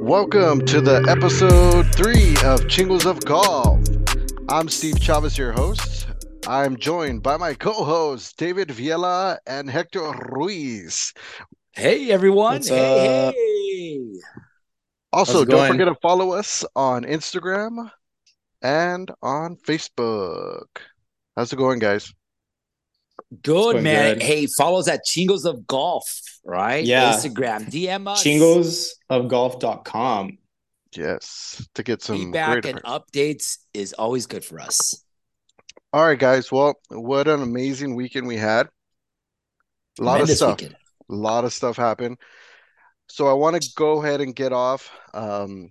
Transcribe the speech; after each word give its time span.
Welcome 0.00 0.64
to 0.66 0.80
the 0.80 1.04
episode 1.08 1.94
three 1.94 2.32
of 2.44 2.60
Chingos 2.66 3.04
of 3.04 3.22
Golf. 3.24 3.80
I'm 4.48 4.68
Steve 4.68 5.00
Chavez, 5.00 5.36
your 5.36 5.52
host. 5.52 6.06
I'm 6.46 6.76
joined 6.76 7.22
by 7.22 7.36
my 7.36 7.52
co-hosts 7.52 8.32
David 8.32 8.68
Viela 8.68 9.38
and 9.46 9.68
Hector 9.68 10.12
Ruiz. 10.30 11.12
Hey 11.72 12.10
everyone! 12.10 12.54
What's 12.54 12.68
hey, 12.68 13.28
up? 13.28 13.34
hey! 13.34 14.00
Also, 15.12 15.44
don't 15.44 15.58
going? 15.58 15.72
forget 15.72 15.88
to 15.88 15.96
follow 15.96 16.30
us 16.30 16.64
on 16.76 17.04
Instagram 17.04 17.90
and 18.62 19.10
on 19.20 19.56
Facebook. 19.56 20.66
How's 21.36 21.52
it 21.52 21.56
going, 21.56 21.80
guys? 21.80 22.14
Good 23.42 23.82
man. 23.82 24.14
good. 24.14 24.22
Hey, 24.22 24.46
follow 24.46 24.78
us 24.78 24.88
at 24.88 25.00
Chingos 25.06 25.44
of 25.44 25.66
Golf, 25.66 26.04
right? 26.44 26.84
Yeah. 26.84 27.12
Instagram, 27.12 27.70
DM 27.70 28.08
us. 28.08 28.24
chingosofgolf.com. 29.10 30.38
Yes, 30.96 31.68
to 31.74 31.82
get 31.82 32.02
some 32.02 32.16
feedback 32.16 32.62
great 32.62 32.64
and 32.66 32.82
updates 32.82 33.58
is 33.74 33.92
always 33.92 34.26
good 34.26 34.44
for 34.44 34.58
us. 34.58 35.04
All 35.92 36.04
right, 36.04 36.18
guys. 36.18 36.50
Well, 36.50 36.74
what 36.88 37.28
an 37.28 37.42
amazing 37.42 37.94
weekend 37.94 38.26
we 38.26 38.36
had. 38.36 38.68
A 40.00 40.02
lot 40.02 40.20
of 40.20 40.30
stuff. 40.30 40.60
weekend. 40.60 40.76
A 41.10 41.14
lot 41.14 41.44
of 41.44 41.52
stuff 41.52 41.76
happened. 41.76 42.18
So 43.08 43.26
I 43.26 43.32
want 43.32 43.60
to 43.60 43.70
go 43.76 44.02
ahead 44.02 44.20
and 44.20 44.34
get 44.34 44.52
off, 44.52 44.90
um, 45.14 45.70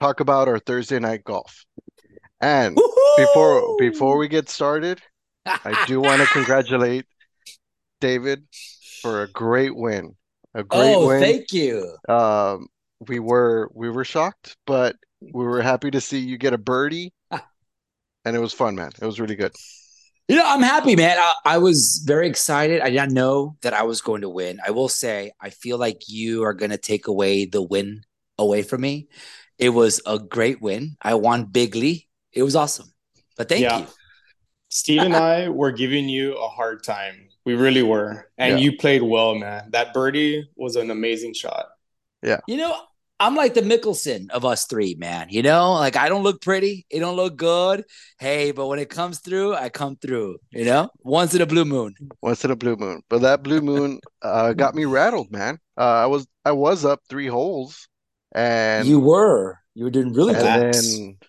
talk 0.00 0.20
about 0.20 0.48
our 0.48 0.58
Thursday 0.58 0.98
night 0.98 1.24
golf. 1.24 1.64
And 2.40 2.78
before 3.16 3.76
before 3.78 4.16
we 4.16 4.28
get 4.28 4.48
started, 4.48 5.00
I 5.64 5.84
do 5.86 6.00
want 6.00 6.20
to 6.22 6.28
congratulate 6.28 7.06
David 8.00 8.44
for 9.02 9.22
a 9.22 9.28
great 9.28 9.74
win. 9.74 10.16
A 10.54 10.64
great 10.64 10.94
oh, 10.94 11.08
win. 11.08 11.20
thank 11.20 11.52
you. 11.52 11.96
Um, 12.08 12.68
we 13.06 13.18
were 13.18 13.70
we 13.74 13.90
were 13.90 14.04
shocked, 14.04 14.56
but 14.66 14.96
we 15.20 15.44
were 15.44 15.62
happy 15.62 15.90
to 15.90 16.00
see 16.00 16.18
you 16.18 16.38
get 16.38 16.52
a 16.52 16.58
birdie, 16.58 17.12
and 17.30 18.36
it 18.36 18.40
was 18.40 18.52
fun, 18.52 18.74
man. 18.74 18.90
It 19.00 19.06
was 19.06 19.20
really 19.20 19.36
good. 19.36 19.52
You 20.28 20.36
know, 20.36 20.44
I'm 20.46 20.62
happy, 20.62 20.94
man. 20.94 21.16
I, 21.18 21.34
I 21.44 21.58
was 21.58 22.02
very 22.04 22.28
excited. 22.28 22.80
I 22.82 22.90
did 22.90 22.96
not 22.96 23.10
know 23.10 23.56
that 23.62 23.74
I 23.74 23.82
was 23.82 24.00
going 24.00 24.20
to 24.20 24.28
win. 24.28 24.60
I 24.64 24.70
will 24.70 24.88
say, 24.88 25.32
I 25.40 25.50
feel 25.50 25.76
like 25.76 26.02
you 26.06 26.44
are 26.44 26.54
going 26.54 26.70
to 26.70 26.78
take 26.78 27.08
away 27.08 27.46
the 27.46 27.60
win 27.60 28.02
away 28.38 28.62
from 28.62 28.82
me. 28.82 29.08
It 29.58 29.70
was 29.70 30.00
a 30.06 30.20
great 30.20 30.62
win. 30.62 30.96
I 31.02 31.14
won 31.14 31.46
bigly. 31.46 32.08
It 32.32 32.44
was 32.44 32.54
awesome. 32.54 32.92
But 33.36 33.48
thank 33.48 33.62
Yeah. 33.62 33.80
you. 33.80 33.86
Steve 34.70 35.02
and 35.02 35.14
I 35.16 35.48
were 35.48 35.72
giving 35.72 36.08
you 36.08 36.36
a 36.36 36.48
hard 36.48 36.82
time. 36.84 37.28
We 37.44 37.54
really 37.54 37.82
were. 37.82 38.30
And 38.38 38.58
Yeah. 38.58 38.64
you 38.64 38.76
played 38.78 39.02
well, 39.02 39.34
man. 39.34 39.70
That 39.70 39.92
birdie 39.92 40.48
was 40.56 40.76
an 40.76 40.90
amazing 40.90 41.34
shot. 41.34 41.66
Yeah. 42.22 42.40
You 42.46 42.56
know, 42.56 42.76
I'm 43.18 43.34
like 43.34 43.54
the 43.54 43.62
Mickelson 43.62 44.30
of 44.30 44.44
us 44.44 44.66
three, 44.66 44.94
man. 44.94 45.26
You 45.28 45.42
know, 45.42 45.72
like 45.74 45.96
I 45.96 46.08
don't 46.08 46.22
look 46.22 46.40
pretty, 46.40 46.86
it 46.88 47.00
don't 47.00 47.16
look 47.16 47.36
good. 47.36 47.84
Hey, 48.18 48.52
but 48.52 48.66
when 48.68 48.78
it 48.78 48.88
comes 48.88 49.18
through, 49.18 49.54
I 49.54 49.68
come 49.68 49.96
through. 49.96 50.38
You 50.52 50.64
know, 50.64 50.88
once 51.02 51.34
in 51.34 51.42
a 51.42 51.46
blue 51.46 51.64
moon. 51.64 51.94
Once 52.22 52.44
in 52.44 52.50
a 52.50 52.56
blue 52.56 52.76
moon, 52.76 53.02
but 53.10 53.20
that 53.22 53.42
blue 53.42 53.60
moon 53.60 54.00
uh, 54.22 54.54
got 54.54 54.74
me 54.74 54.84
rattled, 54.86 55.30
man. 55.30 55.58
Uh, 55.76 56.04
I 56.04 56.06
was 56.06 56.26
I 56.44 56.52
was 56.52 56.84
up 56.84 57.00
three 57.10 57.26
holes, 57.26 57.88
and 58.32 58.86
you 58.86 59.00
were, 59.00 59.58
you 59.74 59.84
were 59.84 59.90
doing 59.90 60.14
really 60.14 60.34
and 60.34 60.72
good. 60.72 61.28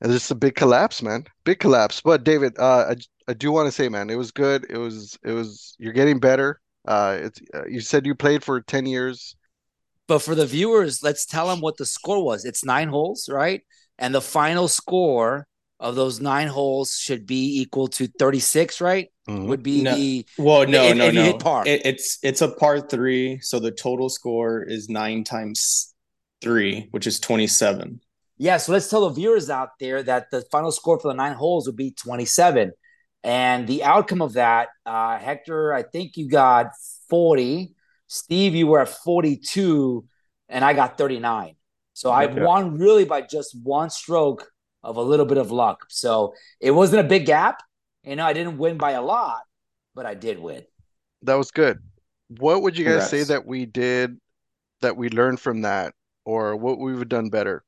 then 0.00 0.10
and 0.10 0.12
just 0.12 0.30
a 0.30 0.34
big 0.34 0.54
collapse, 0.54 1.02
man. 1.02 1.24
Big 1.44 1.58
collapse. 1.58 2.00
But 2.00 2.24
David, 2.24 2.58
uh, 2.58 2.86
I 2.90 2.96
I 3.28 3.34
do 3.34 3.52
want 3.52 3.66
to 3.66 3.72
say, 3.72 3.88
man, 3.88 4.10
it 4.10 4.16
was 4.16 4.30
good. 4.30 4.66
It 4.70 4.78
was 4.78 5.18
it 5.24 5.32
was 5.32 5.74
you're 5.78 5.92
getting 5.92 6.20
better. 6.20 6.60
Uh, 6.86 7.18
it's 7.22 7.40
uh, 7.54 7.66
you 7.66 7.80
said 7.80 8.06
you 8.06 8.14
played 8.14 8.44
for 8.44 8.60
10 8.60 8.86
years. 8.86 9.36
But 10.08 10.20
for 10.22 10.36
the 10.36 10.46
viewers, 10.46 11.02
let's 11.02 11.26
tell 11.26 11.48
them 11.48 11.60
what 11.60 11.76
the 11.78 11.86
score 11.86 12.24
was. 12.24 12.44
It's 12.44 12.64
nine 12.64 12.88
holes, 12.88 13.28
right? 13.28 13.62
And 13.98 14.14
the 14.14 14.20
final 14.20 14.68
score 14.68 15.48
of 15.80 15.96
those 15.96 16.20
nine 16.20 16.46
holes 16.46 16.96
should 16.96 17.26
be 17.26 17.60
equal 17.60 17.88
to 17.88 18.06
36, 18.06 18.80
right? 18.80 19.08
Mhm. 19.28 19.48
Would 19.48 19.62
be 19.64 19.82
No. 19.82 19.96
the 19.96 20.24
Well, 20.38 20.66
no, 20.68 20.84
If- 20.84 20.96
no, 20.96 21.06
if 21.06 21.14
no. 21.14 21.22
hit 21.24 21.38
par. 21.40 21.66
It, 21.66 21.84
it's 21.84 22.18
it's 22.22 22.40
a 22.40 22.48
par 22.48 22.80
three, 22.80 23.40
so 23.42 23.58
the 23.58 23.72
total 23.72 24.08
score 24.08 24.62
is 24.62 24.88
nine 24.88 25.24
times 25.24 25.92
three, 26.40 26.86
which 26.92 27.06
is 27.08 27.18
twenty-seven. 27.18 28.00
Yeah, 28.38 28.58
so 28.58 28.72
let's 28.72 28.88
tell 28.88 29.08
the 29.08 29.14
viewers 29.14 29.48
out 29.48 29.70
there 29.80 30.02
that 30.02 30.30
the 30.30 30.42
final 30.52 30.70
score 30.70 30.98
for 31.00 31.08
the 31.08 31.14
nine 31.14 31.32
holes 31.32 31.66
would 31.66 31.76
be 31.76 31.90
27. 31.92 32.72
And 33.24 33.66
the 33.66 33.82
outcome 33.82 34.20
of 34.20 34.34
that, 34.34 34.68
uh, 34.84 35.18
Hector, 35.18 35.72
I 35.72 35.82
think 35.82 36.16
you 36.16 36.28
got 36.28 36.68
40. 37.08 37.74
Steve, 38.08 38.54
you 38.54 38.66
were 38.66 38.80
at 38.80 38.88
42, 38.88 40.04
and 40.48 40.64
I 40.64 40.74
got 40.74 40.96
39. 40.98 41.56
So 41.92 42.10
I 42.10 42.24
Yeah. 42.24 42.44
won 42.44 42.78
really 42.78 43.04
by 43.04 43.22
just 43.22 43.56
one 43.64 43.90
stroke 43.90 44.52
of 44.82 44.96
a 44.96 45.02
little 45.02 45.26
bit 45.26 45.38
of 45.38 45.50
luck. 45.50 45.86
So 45.88 46.34
it 46.60 46.70
wasn't 46.70 47.00
a 47.00 47.08
big 47.08 47.26
gap. 47.26 47.62
You 48.04 48.16
know, 48.16 48.26
I 48.26 48.32
didn't 48.32 48.58
win 48.58 48.76
by 48.76 48.92
a 48.92 49.02
lot, 49.02 49.42
but 49.94 50.06
I 50.06 50.14
did 50.14 50.38
win. 50.38 50.64
That 51.22 51.34
was 51.34 51.50
good. 51.50 51.82
What 52.28 52.62
would 52.62 52.76
you 52.76 52.84
guys 52.84 53.08
say 53.08 53.24
that 53.24 53.46
we 53.46 53.66
did 53.66 54.20
that 54.82 54.96
we 54.96 55.08
learned 55.08 55.40
from 55.40 55.62
that, 55.62 55.94
or 56.24 56.54
what 56.54 56.78
we 56.78 56.92
would 56.92 57.00
have 57.00 57.08
done 57.08 57.30
better 57.30 57.64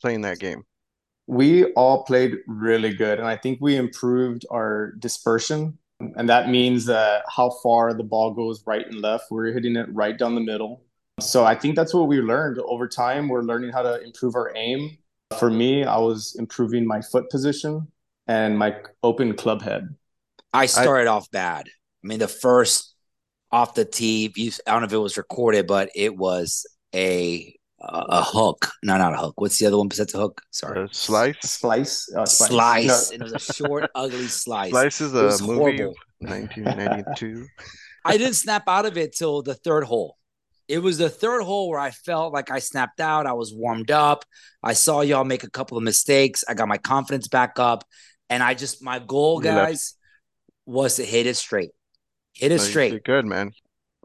playing 0.00 0.22
that 0.22 0.38
game? 0.38 0.64
We 1.26 1.72
all 1.72 2.04
played 2.04 2.36
really 2.46 2.94
good, 2.94 3.18
and 3.18 3.26
I 3.26 3.36
think 3.36 3.58
we 3.60 3.76
improved 3.76 4.46
our 4.50 4.92
dispersion. 4.98 5.78
And 5.98 6.28
that 6.28 6.50
means 6.50 6.84
that 6.86 7.24
how 7.28 7.50
far 7.62 7.94
the 7.94 8.04
ball 8.04 8.32
goes 8.32 8.62
right 8.66 8.86
and 8.86 9.00
left, 9.00 9.30
we're 9.30 9.52
hitting 9.52 9.76
it 9.76 9.88
right 9.92 10.16
down 10.16 10.34
the 10.34 10.40
middle. 10.40 10.84
So 11.20 11.44
I 11.44 11.54
think 11.54 11.74
that's 11.74 11.94
what 11.94 12.08
we 12.08 12.20
learned 12.20 12.58
over 12.58 12.86
time. 12.86 13.28
We're 13.28 13.42
learning 13.42 13.72
how 13.72 13.82
to 13.82 14.02
improve 14.02 14.34
our 14.34 14.52
aim. 14.54 14.98
For 15.38 15.50
me, 15.50 15.84
I 15.84 15.96
was 15.96 16.36
improving 16.38 16.86
my 16.86 17.00
foot 17.00 17.30
position 17.30 17.88
and 18.26 18.58
my 18.58 18.76
open 19.02 19.34
club 19.34 19.62
head. 19.62 19.94
I 20.52 20.66
started 20.66 21.08
off 21.08 21.30
bad. 21.30 21.68
I 21.68 22.06
mean, 22.06 22.18
the 22.18 22.28
first 22.28 22.94
off 23.50 23.74
the 23.74 23.84
tee, 23.84 24.32
you, 24.36 24.52
I 24.66 24.72
don't 24.72 24.82
know 24.82 24.86
if 24.86 24.92
it 24.92 24.98
was 24.98 25.16
recorded, 25.16 25.66
but 25.66 25.90
it 25.94 26.16
was 26.16 26.66
a 26.94 27.55
a, 27.80 28.04
a 28.08 28.22
hook. 28.22 28.70
No, 28.82 28.96
not 28.96 29.12
a 29.14 29.16
hook. 29.16 29.40
What's 29.40 29.58
the 29.58 29.66
other 29.66 29.78
one 29.78 29.88
besides 29.88 30.14
a 30.14 30.18
hook? 30.18 30.40
Sorry, 30.50 30.84
Uh, 30.84 30.88
Slice. 30.92 31.36
Slice, 31.42 32.12
uh, 32.14 32.24
slice. 32.26 32.48
slice. 32.50 33.10
No, 33.10 33.14
And 33.14 33.22
it 33.22 33.32
was 33.32 33.48
a 33.48 33.52
short, 33.52 33.90
ugly 33.94 34.26
slice. 34.28 34.70
Slice 34.70 35.00
is 35.00 35.14
It 35.14 35.22
was 35.22 35.40
a 35.40 35.44
movie 35.44 35.58
horrible. 35.82 35.94
1992. 36.20 37.46
I 38.04 38.16
didn't 38.16 38.34
snap 38.34 38.64
out 38.68 38.86
of 38.86 38.96
it 38.96 39.14
till 39.14 39.42
the 39.42 39.54
third 39.54 39.84
hole. 39.84 40.16
It 40.68 40.78
was 40.78 40.98
the 40.98 41.08
third 41.10 41.42
hole 41.42 41.68
where 41.68 41.78
I 41.78 41.90
felt 41.90 42.32
like 42.32 42.50
I 42.50 42.58
snapped 42.58 43.00
out. 43.00 43.26
I 43.26 43.34
was 43.34 43.52
warmed 43.54 43.90
up. 43.90 44.24
I 44.62 44.72
saw 44.72 45.00
y'all 45.02 45.24
make 45.24 45.44
a 45.44 45.50
couple 45.50 45.76
of 45.76 45.84
mistakes. 45.84 46.44
I 46.48 46.54
got 46.54 46.66
my 46.68 46.78
confidence 46.78 47.28
back 47.28 47.58
up. 47.58 47.84
And 48.30 48.42
I 48.42 48.54
just, 48.54 48.82
my 48.82 48.98
goal, 48.98 49.44
You 49.44 49.50
left. 49.52 49.66
guys, 49.68 49.94
was 50.66 50.96
to 50.96 51.04
hit 51.04 51.26
it 51.26 51.36
straight. 51.36 51.70
Hit 52.34 52.50
it 52.50 52.56
No, 52.56 52.62
you 52.64 52.68
straight. 52.70 52.90
did 52.90 53.04
good, 53.04 53.24
man. 53.26 53.52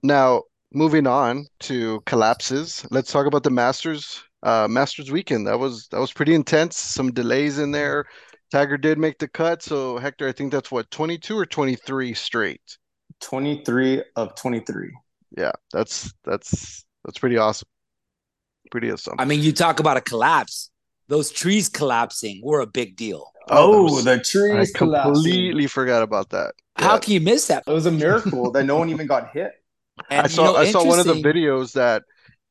Now, 0.04 0.44
moving 0.74 1.08
on 1.08 1.46
to 1.62 2.02
collapses, 2.06 2.86
let's 2.92 3.12
talk 3.12 3.26
about 3.26 3.44
the 3.44 3.50
Masters 3.52 4.24
uh 4.44 4.68
Masters 4.70 5.12
weekend. 5.12 5.46
That 5.48 5.60
was 5.60 5.88
that 5.92 6.00
was 6.00 6.12
pretty 6.14 6.34
intense. 6.34 6.78
Some 6.78 7.12
delays 7.12 7.60
in 7.60 7.72
there. 7.72 8.06
Tiger 8.52 8.78
did 8.78 8.98
make 8.98 9.18
the 9.18 9.28
cut, 9.30 9.62
so 9.64 9.98
Hector, 9.98 10.28
I 10.28 10.34
think 10.34 10.52
that's 10.52 10.70
what, 10.72 10.92
22 10.92 11.38
or 11.38 11.46
23 11.46 12.14
straight. 12.14 12.78
23 13.22 14.04
of 14.18 14.36
23. 14.36 14.92
Yeah, 15.38 15.52
that's 15.72 16.14
that's 16.26 16.84
that's 17.06 17.18
pretty 17.20 17.38
awesome. 17.38 17.68
Pretty 18.72 18.92
awesome. 18.92 19.16
I 19.20 19.26
mean, 19.26 19.42
you 19.42 19.54
talk 19.54 19.80
about 19.80 19.96
a 19.98 20.02
collapse. 20.02 20.70
Those 21.08 21.30
trees 21.32 21.70
collapsing 21.70 22.42
were 22.44 22.62
a 22.62 22.68
big 22.68 22.96
deal. 22.96 23.32
Oh, 23.50 23.74
Oh, 23.74 23.84
was- 23.84 24.06
the 24.06 24.14
I 24.14 24.18
trees 24.18 24.72
collapsing. 24.74 25.14
completely 25.14 25.68
forgot 25.68 26.04
about 26.04 26.30
that. 26.32 26.54
How 26.78 26.94
Yeah. 26.94 27.00
can 27.00 27.14
you 27.14 27.22
miss 27.22 27.48
that? 27.48 27.64
It 27.68 27.72
was 27.72 27.86
a 27.86 27.92
miracle 27.92 28.52
that 28.52 28.64
no 28.66 28.78
one 28.78 28.90
even 28.90 29.08
got 29.08 29.32
hit. 29.32 29.54
And, 30.10 30.22
I 30.22 30.24
you 30.24 30.30
saw 30.30 30.44
know, 30.46 30.56
I 30.56 30.72
saw 30.72 30.86
one 30.86 31.00
of 31.00 31.06
the 31.06 31.14
videos 31.14 31.74
that 31.74 32.04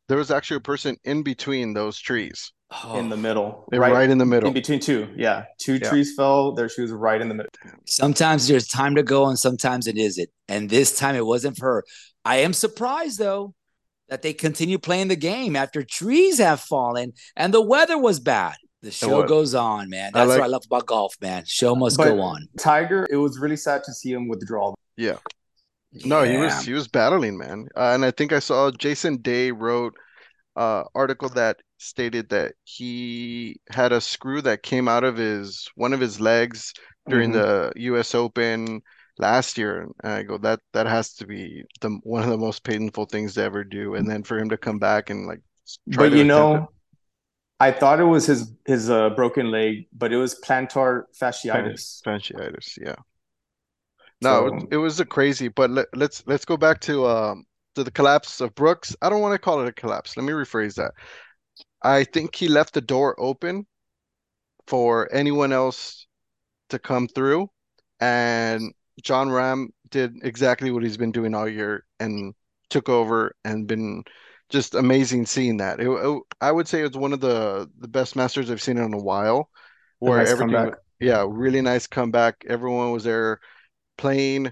there 0.09 0.19
was 0.19 0.31
actually 0.31 0.59
a 0.59 0.61
person 0.61 0.97
in 1.05 1.23
between 1.23 1.73
those 1.73 1.99
trees. 1.99 2.53
Oh, 2.85 2.99
in 2.99 3.09
the 3.09 3.17
oh. 3.17 3.19
middle, 3.19 3.65
They're 3.71 3.81
right, 3.81 4.09
in 4.09 4.19
the 4.19 4.27
middle. 4.27 4.47
in 4.49 4.55
between 4.55 4.79
two. 4.79 5.09
Yeah, 5.17 5.45
two 5.59 5.75
Yeah. 5.75 5.89
trees 5.89 6.15
fell. 6.15 6.53
Their 6.53 6.69
shoes 6.69 6.93
right 6.93 7.21
in 7.21 7.29
the 7.29 7.35
middle. 7.35 7.51
sometimes 7.87 8.47
there's 8.47 8.69
time 8.69 8.95
to 8.95 9.03
go 9.03 9.27
and 9.27 9.39
sometimes 9.39 9.87
it 9.89 9.97
isn't. 9.99 10.29
And 10.49 10.71
this 10.71 10.97
time 10.97 11.17
it 11.17 11.27
wasn't 11.27 11.57
for 11.59 11.67
her. 11.67 11.85
I 12.25 12.37
am 12.37 12.53
surprised 12.53 13.19
though 13.19 13.55
that 14.09 14.23
they 14.23 14.33
continue 14.33 14.79
playing 14.79 15.09
the 15.09 15.17
game 15.17 15.57
after 15.57 15.83
trees 15.83 16.39
have 16.39 16.61
fallen 16.61 17.13
and 17.37 17.53
the 17.53 17.61
weather 17.61 17.99
was 17.99 18.21
bad. 18.21 18.55
The 18.83 18.91
show 18.91 19.25
goes 19.25 19.55
on, 19.55 19.91
man. 19.91 20.13
I 20.15 20.21
That's 20.21 20.29
like- 20.31 20.39
what 20.39 20.45
I 20.45 20.49
love 20.49 20.63
about 20.65 20.87
golf, 20.87 21.15
man. 21.21 21.45
Show 21.47 21.75
must 21.75 21.97
But- 21.97 22.05
go 22.09 22.21
on. 22.21 22.47
Tiger, 22.59 23.07
it 23.11 23.17
was 23.17 23.39
really 23.39 23.57
sad 23.57 23.83
to 23.85 23.93
see 23.93 24.13
him 24.13 24.29
withdraw. 24.29 24.75
No, 25.93 26.23
he 26.23 26.37
was 26.37 26.65
he 26.65 26.73
was 26.73 26.89
battling, 26.89 27.37
man. 27.37 27.69
Uh, 27.77 27.93
and 27.95 28.05
I 28.05 28.11
think 28.13 28.33
I 28.33 28.39
saw 28.39 28.71
Jason 28.71 29.17
Day 29.23 29.51
wrote 29.51 29.95
uh 30.57 30.85
article 30.95 31.29
that 31.31 31.59
stated 31.79 32.31
that 32.31 32.55
he 32.65 33.61
had 33.71 33.93
a 33.93 34.01
screw 34.01 34.43
that 34.43 34.63
came 34.65 34.89
out 34.89 35.05
of 35.05 35.17
his 35.17 35.69
one 35.77 35.93
of 35.95 36.01
his 36.01 36.21
legs 36.21 36.75
during 37.09 37.33
Mhm. 37.33 37.35
the 37.35 37.73
US 37.77 38.15
Open 38.15 38.83
last 39.19 39.59
year. 39.59 39.83
And 40.05 40.13
I 40.13 40.23
go, 40.25 40.39
that 40.39 40.61
that 40.75 40.87
has 40.87 41.15
to 41.17 41.27
be 41.27 41.65
the 41.81 41.91
one 42.05 42.25
of 42.25 42.31
the 42.31 42.39
most 42.39 42.65
painful 42.65 43.07
things 43.07 43.35
to 43.35 43.43
ever 43.43 43.65
do. 43.65 43.95
And 43.97 44.09
then 44.11 44.23
for 44.25 44.39
him 44.39 44.51
to 44.51 44.59
come 44.59 44.79
back 44.81 45.11
and 45.11 45.27
like 45.29 45.41
but 45.87 46.13
you 46.13 46.25
know, 46.25 46.71
I 47.61 47.73
thought 47.73 48.01
it 48.01 48.05
was 48.05 48.27
his 48.27 48.53
his 48.67 48.91
uh, 48.91 49.11
broken 49.11 49.51
leg, 49.51 49.87
but 49.93 50.13
it 50.13 50.17
was 50.17 50.39
plantar 50.41 51.05
fasciitis. 51.21 52.03
Fasciitis, 52.05 52.77
yeah. 52.79 52.97
No, 54.23 54.49
so, 54.49 54.69
it, 54.71 54.77
was 54.77 55.01
a 55.01 55.05
crazy. 55.05 55.49
But 55.49 55.71
let, 55.71 55.87
let's 55.95 56.23
let's 56.27 56.45
go 56.45 56.57
back 56.57 56.81
to 56.83 57.07
um 57.07 57.45
to 57.75 57.85
the 57.85 57.91
collapse 57.91 58.41
of 58.41 58.55
Brooks. 58.55 58.95
I 59.01 59.09
don't 59.09 59.21
want 59.21 59.33
to 59.33 59.39
call 59.39 59.61
it 59.61 59.69
a 59.69 59.73
collapse. 59.73 60.17
Let 60.17 60.25
me 60.25 60.33
rephrase 60.33 60.75
that. 60.75 60.93
I 61.83 62.05
think 62.05 62.35
he 62.35 62.49
left 62.49 62.75
the 62.75 62.81
door 62.81 63.19
open 63.19 63.67
for 64.67 65.13
anyone 65.13 65.53
else 65.53 66.07
to 66.69 66.79
come 66.79 67.09
through, 67.09 67.49
and 68.01 68.73
John 69.03 69.29
Rahm 69.29 69.69
did 69.89 70.17
exactly 70.23 70.71
what 70.71 70.83
he's 70.83 70.97
been 70.97 71.13
doing 71.13 71.35
all 71.35 71.49
year 71.49 71.85
and 71.99 72.35
took 72.69 72.89
over 72.89 73.35
and 73.45 73.67
been 73.67 74.05
just 74.51 74.75
amazing 74.75 75.27
seeing 75.27 75.57
that. 75.59 75.81
It, 75.81 75.89
it, 75.89 76.23
I 76.41 76.53
would 76.53 76.69
say 76.69 76.83
it's 76.83 76.97
one 76.97 77.13
of 77.13 77.21
the 77.21 77.71
the 77.79 77.89
best 77.89 78.17
Masters 78.17 78.51
I've 78.51 78.63
seen 78.63 78.77
in 78.77 78.93
a 78.93 78.99
while, 78.99 79.49
where 79.99 80.19
nice 80.19 80.31
everything, 80.31 80.55
comeback. 80.55 80.79
yeah, 80.99 81.25
really 81.27 81.63
nice 81.63 81.87
comeback. 81.87 82.45
Everyone 82.47 82.93
was 82.93 83.05
there 83.05 83.41
playing, 84.01 84.51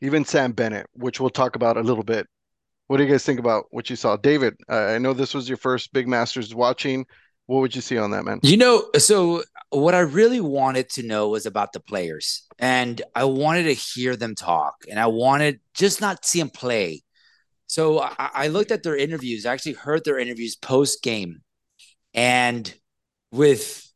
even 0.00 0.24
Sam 0.24 0.52
Bennett, 0.52 0.86
which 0.94 1.20
we'll 1.20 1.30
talk 1.30 1.56
about 1.56 1.76
a 1.76 1.82
little 1.82 2.02
bit. 2.02 2.26
What 2.86 2.96
do 2.96 3.04
you 3.04 3.10
guys 3.10 3.24
think 3.24 3.38
about 3.38 3.66
what 3.70 3.90
you 3.90 3.96
saw, 3.96 4.16
David? 4.16 4.54
Uh, 4.68 4.86
I 4.86 4.98
know 4.98 5.12
this 5.12 5.34
was 5.34 5.48
your 5.48 5.58
first 5.58 5.92
big 5.92 6.08
Masters 6.08 6.54
watching. 6.54 7.04
What 7.46 7.60
would 7.60 7.76
you 7.76 7.82
see 7.82 7.98
on 7.98 8.10
that, 8.12 8.24
man? 8.24 8.40
You 8.42 8.56
know, 8.56 8.88
so 8.96 9.42
what 9.70 9.94
I 9.94 10.00
really 10.00 10.40
wanted 10.40 10.88
to 10.90 11.02
know 11.02 11.28
was 11.28 11.46
about 11.46 11.72
the 11.72 11.80
players, 11.80 12.46
and 12.58 13.00
I 13.14 13.24
wanted 13.24 13.64
to 13.64 13.74
hear 13.74 14.16
them 14.16 14.34
talk, 14.34 14.74
and 14.90 14.98
I 14.98 15.06
wanted 15.06 15.60
just 15.74 16.00
not 16.00 16.24
see 16.24 16.38
them 16.38 16.50
play. 16.50 17.02
So 17.66 18.00
I, 18.00 18.14
I 18.18 18.48
looked 18.48 18.70
at 18.70 18.82
their 18.82 18.96
interviews. 18.96 19.44
I 19.46 19.52
actually 19.52 19.74
heard 19.74 20.04
their 20.04 20.18
interviews 20.18 20.56
post 20.56 21.02
game, 21.02 21.42
and 22.14 22.72
with 23.30 23.86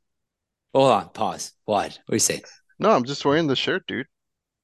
hold 0.74 0.92
on, 0.92 1.08
pause. 1.08 1.52
What? 1.64 1.98
What 2.06 2.12
are 2.12 2.16
you 2.16 2.20
saying? 2.20 2.42
No, 2.78 2.90
I'm 2.90 3.04
just 3.04 3.24
wearing 3.24 3.46
the 3.46 3.56
shirt, 3.56 3.86
dude. 3.86 4.06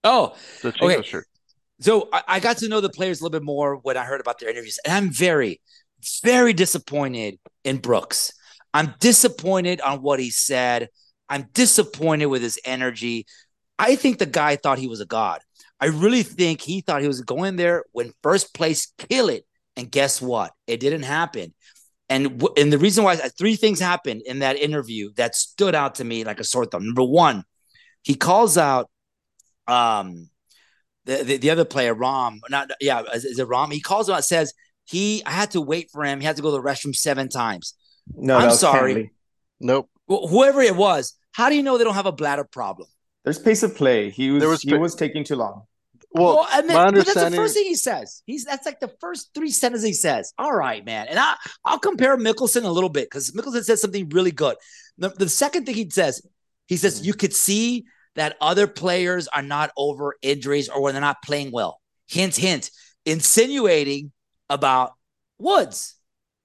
Oh, 0.07 0.37
the 0.63 0.69
okay. 0.81 1.03
shirt. 1.03 1.27
So 1.81 2.09
I, 2.13 2.23
I 2.29 2.41
got 2.41 2.59
to 2.59 2.69
know 2.69 2.81
the 2.81 2.89
players 2.89 3.21
a 3.21 3.25
little 3.25 3.39
bit 3.39 3.45
more 3.45 3.77
when 3.77 3.97
I 3.97 4.05
heard 4.05 4.21
about 4.21 4.39
their 4.39 4.49
interviews, 4.49 4.79
and 4.85 4.95
I'm 4.95 5.11
very, 5.11 5.61
very 6.23 6.53
disappointed 6.53 7.39
in 7.65 7.79
Brooks. 7.79 8.33
I'm 8.73 8.95
disappointed 9.01 9.81
on 9.81 10.03
what 10.03 10.21
he 10.21 10.31
said. 10.31 10.89
I'm 11.29 11.49
disappointed 11.55 12.27
with 12.27 12.43
his 12.43 12.59
energy. 12.65 13.27
I 13.79 13.97
think 13.97 14.19
the 14.19 14.27
guy 14.27 14.57
thought 14.57 14.79
he 14.79 14.89
was 14.89 15.01
a 15.01 15.07
god. 15.07 15.41
I 15.81 15.87
really 15.87 16.23
think 16.23 16.61
he 16.61 16.81
thought 16.81 17.03
he 17.03 17.09
was 17.09 17.21
going 17.21 17.57
there 17.57 17.85
when 17.93 18.13
first 18.23 18.55
place, 18.55 18.93
kill 19.11 19.29
it. 19.29 19.45
And 19.77 19.91
guess 19.91 20.23
what? 20.23 20.53
It 20.67 20.81
didn't 20.81 21.03
happen. 21.03 21.53
And 22.09 22.43
and 22.57 22.73
the 22.73 22.79
reason 22.79 23.05
why 23.05 23.15
uh, 23.15 23.29
three 23.37 23.57
things 23.57 23.81
happened 23.81 24.23
in 24.25 24.39
that 24.39 24.57
interview 24.57 25.11
that 25.17 25.35
stood 25.35 25.75
out 25.75 25.97
to 25.97 26.05
me 26.05 26.25
like 26.25 26.41
a 26.41 26.45
sore 26.45 26.65
thumb. 26.65 26.87
Number 26.87 27.03
one, 27.03 27.43
he 28.03 28.15
calls 28.15 28.57
out 28.57 28.89
um 29.69 30.29
the, 31.05 31.23
the, 31.23 31.37
the 31.37 31.51
other 31.51 31.65
player, 31.65 31.95
Rom, 31.95 32.41
Not 32.51 32.71
yeah, 32.81 33.03
is, 33.15 33.25
is 33.25 33.39
it 33.39 33.47
Rom? 33.47 33.71
He 33.71 33.81
calls 33.81 34.09
him 34.09 34.17
out, 34.17 34.25
says 34.25 34.53
he 34.85 35.23
I 35.25 35.31
had 35.31 35.53
to 35.53 35.61
wait 35.61 35.91
for 35.93 36.05
him. 36.05 36.21
He 36.21 36.27
had 36.27 36.37
to 36.37 36.43
go 36.43 36.51
to 36.51 36.63
the 36.63 36.69
restroom 36.69 36.95
seven 36.95 37.29
times. 37.29 37.75
No, 38.15 38.37
I'm 38.37 38.51
sorry. 38.51 38.95
Cantlay. 38.95 39.11
Nope. 39.61 39.91
Well, 40.07 40.27
whoever 40.29 40.61
it 40.61 40.77
was, 40.77 41.15
how 41.33 41.49
do 41.49 41.57
you 41.57 41.63
know 41.63 41.79
they 41.79 41.85
don't 41.85 41.95
have 41.95 42.07
a 42.07 42.13
bladder 42.13 42.45
problem? 42.45 42.89
There's 43.25 43.39
pace 43.39 43.63
of 43.63 43.75
play. 43.75 44.11
He 44.11 44.31
was, 44.31 44.45
was 44.45 44.63
he 44.63 44.75
was 44.75 44.95
taking 44.95 45.25
too 45.25 45.37
long. 45.37 45.63
Well, 46.13 46.37
well 46.37 46.49
and 46.53 46.69
then, 46.69 46.77
my 46.77 46.87
understanding... 46.87 47.23
that's 47.23 47.31
the 47.31 47.37
first 47.37 47.55
thing 47.55 47.65
he 47.65 47.75
says. 47.75 48.23
He's 48.27 48.45
that's 48.45 48.65
like 48.65 48.81
the 48.81 48.93
first 49.01 49.31
three 49.35 49.51
sentences 49.51 49.87
he 49.87 49.93
says. 49.93 50.33
All 50.39 50.55
right, 50.55 50.85
man. 50.85 51.09
And 51.09 51.19
I 51.19 51.35
I'll 51.65 51.79
compare 51.79 52.17
Mickelson 52.17 52.65
a 52.65 52.71
little 52.71 52.89
bit 52.89 53.07
because 53.11 53.33
Mickelson 53.33 53.65
says 53.65 53.81
something 53.81 54.09
really 54.11 54.31
good. 54.31 54.57
The, 54.99 55.09
the 55.11 55.29
second 55.29 55.67
thing 55.67 55.75
he 55.75 55.91
says, 55.91 56.23
he 56.67 56.77
says 56.77 57.07
you 57.07 57.15
could 57.15 57.35
see 57.35 57.85
that 58.17 58.37
other 58.41 58.67
players 58.67 59.29
are 59.29 59.43
not 59.43 59.71
over 59.77 60.17
injuries 60.23 60.69
or 60.69 60.83
when 60.83 60.95
they're 60.95 61.01
not 61.01 61.23
playing 61.23 61.53
well. 61.53 61.81
Hint, 62.09 62.37
hint, 62.37 62.71
insinuating 63.05 64.13
about 64.51 64.93
Woods. 65.39 65.95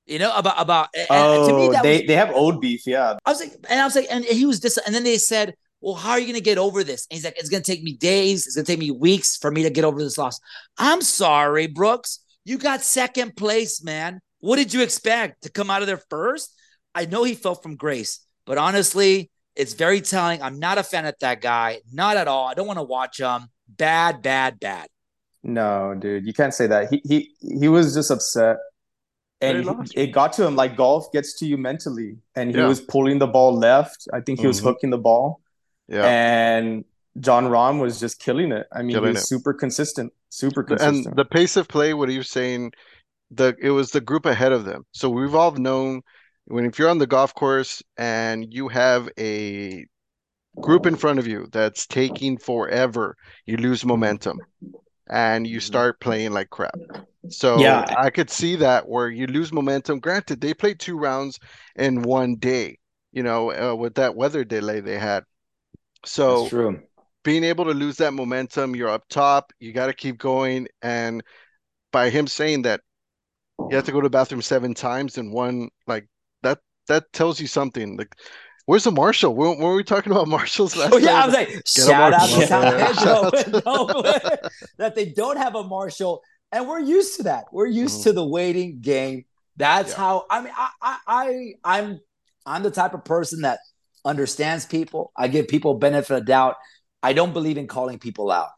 You 0.05 0.19
know 0.19 0.35
about 0.35 0.55
about. 0.57 0.89
Oh, 1.09 1.47
to 1.47 1.53
me, 1.53 1.77
oh, 1.77 1.81
they 1.83 1.99
was, 1.99 2.07
they 2.07 2.15
have 2.15 2.31
old 2.33 2.59
beef. 2.59 2.85
Yeah, 2.85 3.17
I 3.25 3.29
was 3.29 3.39
like, 3.39 3.53
and 3.69 3.79
I 3.79 3.85
was 3.85 3.95
like, 3.95 4.07
and 4.09 4.25
he 4.25 4.45
was 4.45 4.59
dis. 4.59 4.77
And 4.77 4.93
then 4.93 5.03
they 5.03 5.17
said, 5.17 5.53
"Well, 5.79 5.95
how 5.95 6.11
are 6.11 6.19
you 6.19 6.25
going 6.25 6.35
to 6.35 6.41
get 6.41 6.57
over 6.57 6.83
this?" 6.83 7.07
And 7.09 7.15
he's 7.15 7.23
like, 7.23 7.37
"It's 7.37 7.49
going 7.49 7.63
to 7.63 7.71
take 7.71 7.83
me 7.83 7.93
days. 7.93 8.45
It's 8.45 8.55
going 8.55 8.65
to 8.65 8.71
take 8.71 8.79
me 8.79 8.91
weeks 8.91 9.37
for 9.37 9.51
me 9.51 9.63
to 9.63 9.69
get 9.69 9.85
over 9.85 9.99
this 9.99 10.17
loss." 10.17 10.39
I'm 10.77 11.01
sorry, 11.01 11.67
Brooks. 11.67 12.19
You 12.43 12.57
got 12.57 12.81
second 12.81 13.37
place, 13.37 13.83
man. 13.83 14.19
What 14.39 14.57
did 14.57 14.73
you 14.73 14.81
expect 14.81 15.43
to 15.43 15.51
come 15.51 15.69
out 15.69 15.81
of 15.81 15.87
there 15.87 16.01
first? 16.09 16.53
I 16.93 17.05
know 17.05 17.23
he 17.23 17.35
fell 17.35 17.55
from 17.55 17.77
grace, 17.77 18.19
but 18.45 18.57
honestly, 18.57 19.29
it's 19.55 19.73
very 19.73 20.01
telling. 20.01 20.41
I'm 20.41 20.59
not 20.59 20.77
a 20.77 20.83
fan 20.83 21.05
of 21.05 21.15
that 21.21 21.41
guy, 21.41 21.79
not 21.91 22.17
at 22.17 22.27
all. 22.27 22.47
I 22.47 22.53
don't 22.53 22.67
want 22.67 22.79
to 22.79 22.83
watch 22.83 23.19
him. 23.19 23.47
Bad, 23.67 24.21
bad, 24.21 24.59
bad. 24.59 24.87
No, 25.43 25.95
dude, 25.97 26.25
you 26.25 26.33
can't 26.33 26.53
say 26.53 26.67
that. 26.67 26.89
He 26.89 27.01
he 27.03 27.31
he 27.59 27.67
was 27.67 27.93
just 27.93 28.11
upset 28.11 28.57
and 29.41 29.65
he, 29.91 30.01
it 30.03 30.07
got 30.07 30.33
to 30.33 30.45
him 30.45 30.55
like 30.55 30.77
golf 30.77 31.11
gets 31.11 31.33
to 31.39 31.45
you 31.45 31.57
mentally 31.57 32.17
and 32.35 32.51
he 32.51 32.57
yeah. 32.57 32.67
was 32.67 32.79
pulling 32.79 33.17
the 33.19 33.27
ball 33.27 33.53
left 33.53 34.07
i 34.13 34.21
think 34.21 34.39
he 34.39 34.47
was 34.47 34.57
mm-hmm. 34.57 34.67
hooking 34.67 34.89
the 34.89 34.97
ball 34.97 35.41
yeah 35.87 36.05
and 36.05 36.85
John 37.19 37.47
rahm 37.47 37.81
was 37.81 37.99
just 37.99 38.19
killing 38.19 38.51
it 38.51 38.67
i 38.71 38.81
mean 38.81 38.95
killing 38.95 39.09
he 39.09 39.13
was 39.13 39.23
it. 39.23 39.27
super 39.27 39.53
consistent 39.53 40.13
super 40.29 40.63
consistent 40.63 41.07
and 41.07 41.15
the 41.15 41.25
pace 41.25 41.57
of 41.57 41.67
play 41.67 41.93
what 41.93 42.07
are 42.07 42.13
you 42.13 42.23
saying 42.23 42.71
the 43.31 43.55
it 43.59 43.71
was 43.71 43.91
the 43.91 44.01
group 44.01 44.25
ahead 44.25 44.51
of 44.51 44.65
them 44.65 44.85
so 44.91 45.09
we've 45.09 45.35
all 45.35 45.51
known 45.51 46.01
when 46.51 46.65
if 46.65 46.77
you're 46.77 46.89
on 46.89 46.97
the 46.97 47.07
golf 47.07 47.33
course 47.33 47.81
and 47.97 48.53
you 48.53 48.67
have 48.67 49.09
a 49.17 49.85
group 50.59 50.85
in 50.85 50.95
front 50.95 51.17
of 51.17 51.25
you 51.25 51.47
that's 51.51 51.87
taking 51.87 52.37
forever 52.37 53.15
you 53.45 53.57
lose 53.57 53.85
momentum 53.85 54.39
and 55.09 55.47
you 55.47 55.59
start 55.59 55.99
playing 55.99 56.31
like 56.31 56.49
crap 56.49 56.75
so 57.29 57.59
yeah. 57.59 57.85
I 57.97 58.09
could 58.09 58.29
see 58.29 58.55
that 58.57 58.87
where 58.87 59.09
you 59.09 59.27
lose 59.27 59.53
momentum. 59.53 59.99
Granted, 59.99 60.41
they 60.41 60.53
played 60.53 60.79
two 60.79 60.97
rounds 60.97 61.39
in 61.75 62.01
one 62.01 62.35
day, 62.35 62.79
you 63.11 63.23
know, 63.23 63.51
uh, 63.51 63.75
with 63.75 63.95
that 63.95 64.15
weather 64.15 64.43
delay 64.43 64.79
they 64.79 64.97
had. 64.97 65.23
So 66.05 66.49
being 67.23 67.43
able 67.43 67.65
to 67.65 67.71
lose 67.71 67.97
that 67.97 68.13
momentum, 68.13 68.75
you're 68.75 68.89
up 68.89 69.07
top, 69.07 69.53
you 69.59 69.71
got 69.71 69.87
to 69.87 69.93
keep 69.93 70.17
going. 70.17 70.67
And 70.81 71.23
by 71.91 72.09
him 72.09 72.25
saying 72.25 72.63
that 72.63 72.81
you 73.69 73.75
have 73.75 73.85
to 73.85 73.91
go 73.91 74.01
to 74.01 74.05
the 74.05 74.09
bathroom 74.09 74.41
seven 74.41 74.73
times 74.73 75.17
in 75.17 75.31
one, 75.31 75.69
like 75.85 76.07
that, 76.91 77.11
tells 77.13 77.39
you 77.39 77.47
something. 77.47 77.97
Like 77.97 78.15
Where's 78.65 78.83
the 78.83 78.91
marshal? 78.91 79.35
Were, 79.35 79.55
were 79.55 79.75
we 79.75 79.83
talking 79.83 80.11
about 80.11 80.27
marshals 80.37 80.75
last? 80.75 80.93
Oh 80.93 80.97
yeah, 80.97 81.23
I 81.23 81.25
was 81.25 81.35
like, 81.35 81.67
shout 81.67 82.13
out 82.13 82.29
to 82.29 82.47
San 82.47 82.93
Pedro 82.93 84.01
that 84.77 84.95
they 84.95 85.05
don't 85.05 85.37
have 85.37 85.55
a 85.55 85.63
marshal 85.63 86.21
and 86.51 86.67
we're 86.67 86.79
used 86.79 87.17
to 87.17 87.23
that. 87.23 87.45
We're 87.51 87.67
used 87.67 87.99
mm-hmm. 87.99 88.09
to 88.09 88.13
the 88.13 88.25
waiting 88.25 88.81
game. 88.81 89.25
That's 89.57 89.91
yeah. 89.91 89.97
how 89.97 90.25
I 90.29 90.41
mean 90.41 90.53
I, 90.55 90.69
I 90.81 90.97
I 91.07 91.53
I'm 91.63 91.99
I'm 92.45 92.63
the 92.63 92.71
type 92.71 92.93
of 92.93 93.05
person 93.05 93.41
that 93.41 93.59
understands 94.03 94.65
people. 94.65 95.11
I 95.15 95.27
give 95.27 95.47
people 95.47 95.75
benefit 95.75 96.17
of 96.17 96.25
doubt. 96.25 96.55
I 97.03 97.13
don't 97.13 97.33
believe 97.33 97.57
in 97.57 97.67
calling 97.67 97.99
people 97.99 98.31
out. 98.31 98.49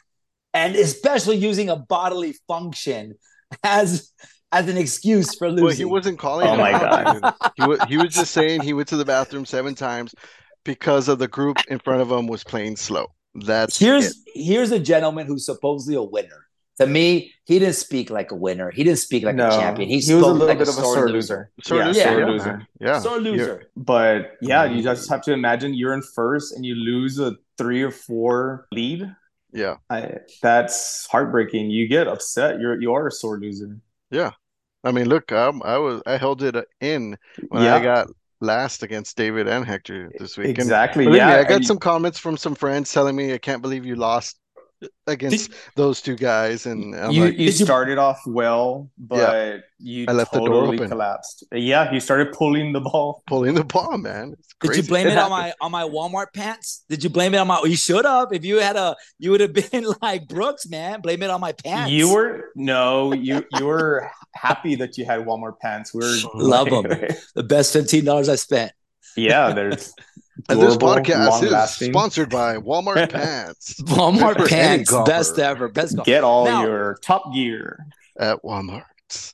And 0.53 0.75
especially 0.75 1.37
using 1.37 1.69
a 1.69 1.75
bodily 1.75 2.35
function 2.47 3.15
as 3.63 4.11
as 4.53 4.69
an 4.69 4.77
excuse 4.77 5.35
for 5.35 5.49
losing. 5.49 5.65
Well, 5.65 5.75
he 5.75 5.85
wasn't 5.85 6.19
calling. 6.19 6.47
Oh 6.47 6.55
my 6.55 6.71
god! 6.71 7.33
he 7.55 7.65
was 7.65 7.79
he 7.89 7.97
was 7.97 8.13
just 8.13 8.31
saying 8.31 8.61
he 8.61 8.73
went 8.73 8.87
to 8.89 8.97
the 8.97 9.05
bathroom 9.05 9.45
seven 9.45 9.75
times 9.75 10.15
because 10.63 11.07
of 11.07 11.19
the 11.19 11.27
group 11.27 11.57
in 11.67 11.79
front 11.79 12.01
of 12.01 12.11
him 12.11 12.27
was 12.27 12.43
playing 12.43 12.77
slow. 12.77 13.07
That's 13.35 13.77
here's 13.77 14.11
it. 14.11 14.17
here's 14.35 14.71
a 14.71 14.79
gentleman 14.79 15.27
who's 15.27 15.45
supposedly 15.45 15.95
a 15.95 16.03
winner 16.03 16.43
to 16.77 16.87
me, 16.87 17.31
he 17.45 17.59
didn't 17.59 17.75
speak 17.75 18.09
like 18.09 18.31
a 18.31 18.35
winner. 18.35 18.71
He 18.71 18.83
didn't 18.83 18.99
speak 18.99 19.23
like 19.23 19.35
no, 19.35 19.47
a 19.47 19.51
champion. 19.51 19.89
He, 19.89 19.99
he 19.99 20.13
was 20.13 20.23
a 20.23 20.27
little 20.27 20.47
like 20.47 20.57
bit 20.57 20.67
a 20.67 20.71
of 20.71 20.77
a 20.77 20.81
sore 20.81 21.09
loser. 21.09 21.11
loser. 21.11 21.51
Sore 21.63 21.77
yeah. 21.79 21.85
loser. 21.85 21.97
Yeah. 21.99 22.09
Sore 22.09 22.25
loser. 22.25 22.67
Yeah. 22.79 22.99
Sore 22.99 23.19
loser. 23.19 23.63
But 23.75 24.37
yeah, 24.41 24.63
you 24.65 24.77
mm-hmm. 24.77 24.83
just 24.83 25.09
have 25.09 25.21
to 25.23 25.33
imagine 25.33 25.73
you're 25.73 25.93
in 25.93 26.01
first 26.01 26.55
and 26.55 26.65
you 26.65 26.75
lose 26.75 27.19
a 27.19 27.35
three 27.57 27.83
or 27.83 27.91
four 27.91 28.67
lead. 28.71 29.15
Yeah. 29.51 29.77
I, 29.89 30.17
that's 30.41 31.05
heartbreaking. 31.07 31.69
You 31.69 31.87
get 31.87 32.07
upset. 32.07 32.59
You're 32.59 32.81
you 32.81 32.93
are 32.93 33.07
a 33.07 33.11
sore 33.11 33.39
loser. 33.39 33.77
Yeah. 34.09 34.31
I 34.83 34.91
mean, 34.91 35.07
look, 35.07 35.31
I'm, 35.31 35.61
I 35.63 35.77
was 35.77 36.01
I 36.05 36.17
held 36.17 36.43
it 36.43 36.55
uh, 36.55 36.63
in 36.81 37.17
when 37.49 37.63
yeah. 37.63 37.75
I 37.75 37.83
got 37.83 38.07
last 38.41 38.83
against 38.83 39.15
David 39.15 39.47
and 39.47 39.65
Hector 39.65 40.11
this 40.19 40.37
week. 40.37 40.47
Exactly. 40.47 41.05
And 41.05 41.15
yeah. 41.15 41.27
Me, 41.27 41.33
I 41.33 41.43
got 41.43 41.63
some 41.63 41.77
comments 41.77 42.19
from 42.19 42.37
some 42.37 42.55
friends 42.55 42.91
telling 42.91 43.15
me 43.15 43.33
I 43.33 43.37
can't 43.37 43.61
believe 43.61 43.85
you 43.85 43.95
lost 43.95 44.37
against 45.07 45.51
those 45.75 46.01
two 46.01 46.15
guys, 46.15 46.65
and 46.65 46.95
I'm 46.95 47.11
you 47.11 47.25
like, 47.25 47.37
you 47.37 47.51
started 47.51 47.97
off 47.97 48.21
well, 48.25 48.89
but 48.97 49.61
you 49.79 50.05
I 50.07 50.13
left 50.13 50.31
the 50.31 50.39
door 50.39 50.47
totally 50.49 50.77
open. 50.77 50.89
collapsed. 50.89 51.45
Yeah, 51.51 51.91
you 51.91 51.99
started 51.99 52.31
pulling 52.33 52.73
the 52.73 52.81
ball. 52.81 53.23
pulling 53.27 53.55
the 53.55 53.63
ball, 53.63 53.97
man. 53.97 54.35
It's 54.37 54.53
Did 54.61 54.83
you 54.83 54.89
blame 54.89 55.07
It 55.07 55.13
it 55.13 55.17
on 55.17 55.29
my 55.29 55.53
on 55.61 55.71
my 55.71 55.83
Walmart 55.83 56.27
pants? 56.33 56.85
Did 56.89 57.03
you 57.03 57.09
blame 57.09 57.33
it 57.33 57.37
on 57.37 57.47
my? 57.47 57.61
You 57.63 57.75
should 57.75 58.05
have. 58.05 58.29
If 58.31 58.45
you 58.45 58.59
had 58.59 58.75
a, 58.75 58.95
you 59.19 59.31
would 59.31 59.41
have 59.41 59.53
been 59.71 59.85
like 60.01 60.27
Brooks, 60.27 60.67
man. 60.67 61.01
Blame 61.01 61.21
it 61.23 61.29
on 61.29 61.41
my 61.41 61.51
pants. 61.51 61.91
You 61.91 62.13
were 62.13 62.51
no, 62.55 63.13
you 63.13 63.45
you 63.57 63.65
were 63.65 64.09
happy 64.33 64.75
that 64.75 64.97
you 64.97 65.05
had 65.05 65.21
Walmart 65.25 65.59
pants. 65.59 65.93
We 65.93 65.99
were 65.99 66.65
them. 66.65 66.83
the 67.35 67.43
best 67.43 67.73
fifteen 67.73 68.05
dollars 68.05 68.29
I 68.29 68.35
spent. 68.35 68.71
yeah, 69.15 69.53
there's 69.53 69.93
And 70.49 70.59
this 70.61 70.77
podcast 70.77 71.43
is 71.43 71.89
sponsored 71.91 72.29
by 72.29 72.57
Walmart 72.57 73.11
Pants 73.11 73.75
Walmart 73.83 74.37
For 74.41 74.47
pants, 74.47 74.91
best 75.05 75.37
ever, 75.39 75.67
best. 75.67 75.95
Golf. 75.95 76.05
Get 76.05 76.23
all 76.23 76.45
Now- 76.45 76.63
your 76.65 76.97
top 77.03 77.33
gear. 77.33 77.85
at 78.17 78.41
Walmart. 78.43 78.83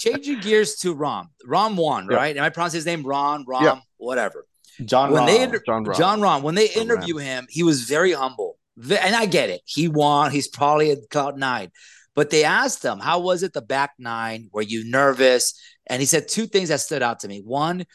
Changing 0.00 0.40
gears 0.40 0.76
to 0.76 0.92
Rom. 0.94 1.30
Rom 1.46 1.76
won, 1.76 2.08
Yeah. 2.10 2.16
right? 2.16 2.36
Am 2.36 2.42
I 2.44 2.48
pronouncing 2.50 2.78
his 2.78 2.86
name? 2.86 3.04
Ron, 3.04 3.44
Rom, 3.46 3.62
Yeah. 3.64 3.80
whatever. 3.98 4.46
John 4.84 5.10
when 5.12 5.22
Rahm. 5.22 5.26
they 5.26 5.42
inter- 5.42 5.62
John 5.66 5.84
Rahm. 5.84 5.96
John 5.98 6.20
Ron, 6.20 6.42
when 6.42 6.54
they 6.54 6.68
John 6.68 6.82
interview 6.82 7.16
him, 7.16 7.46
he 7.50 7.62
was 7.62 7.82
very 7.84 8.12
humble. 8.12 8.58
And 8.78 9.14
I 9.16 9.26
get 9.26 9.50
it. 9.50 9.60
He 9.64 9.88
won. 9.88 10.30
He's 10.30 10.48
probably 10.48 10.92
at 10.92 10.98
cloud 11.10 11.36
nine. 11.36 11.70
But 12.14 12.30
they 12.30 12.44
asked 12.44 12.84
him, 12.84 12.98
How 13.00 13.18
was 13.20 13.42
it 13.42 13.52
the 13.52 13.60
back 13.62 13.92
nine? 13.98 14.48
Were 14.52 14.62
you 14.62 14.88
nervous? 14.88 15.54
And 15.86 16.00
he 16.00 16.06
said 16.06 16.28
two 16.28 16.46
things 16.46 16.68
that 16.68 16.80
stood 16.80 17.02
out 17.02 17.20
to 17.20 17.28
me. 17.28 17.40
One, 17.44 17.86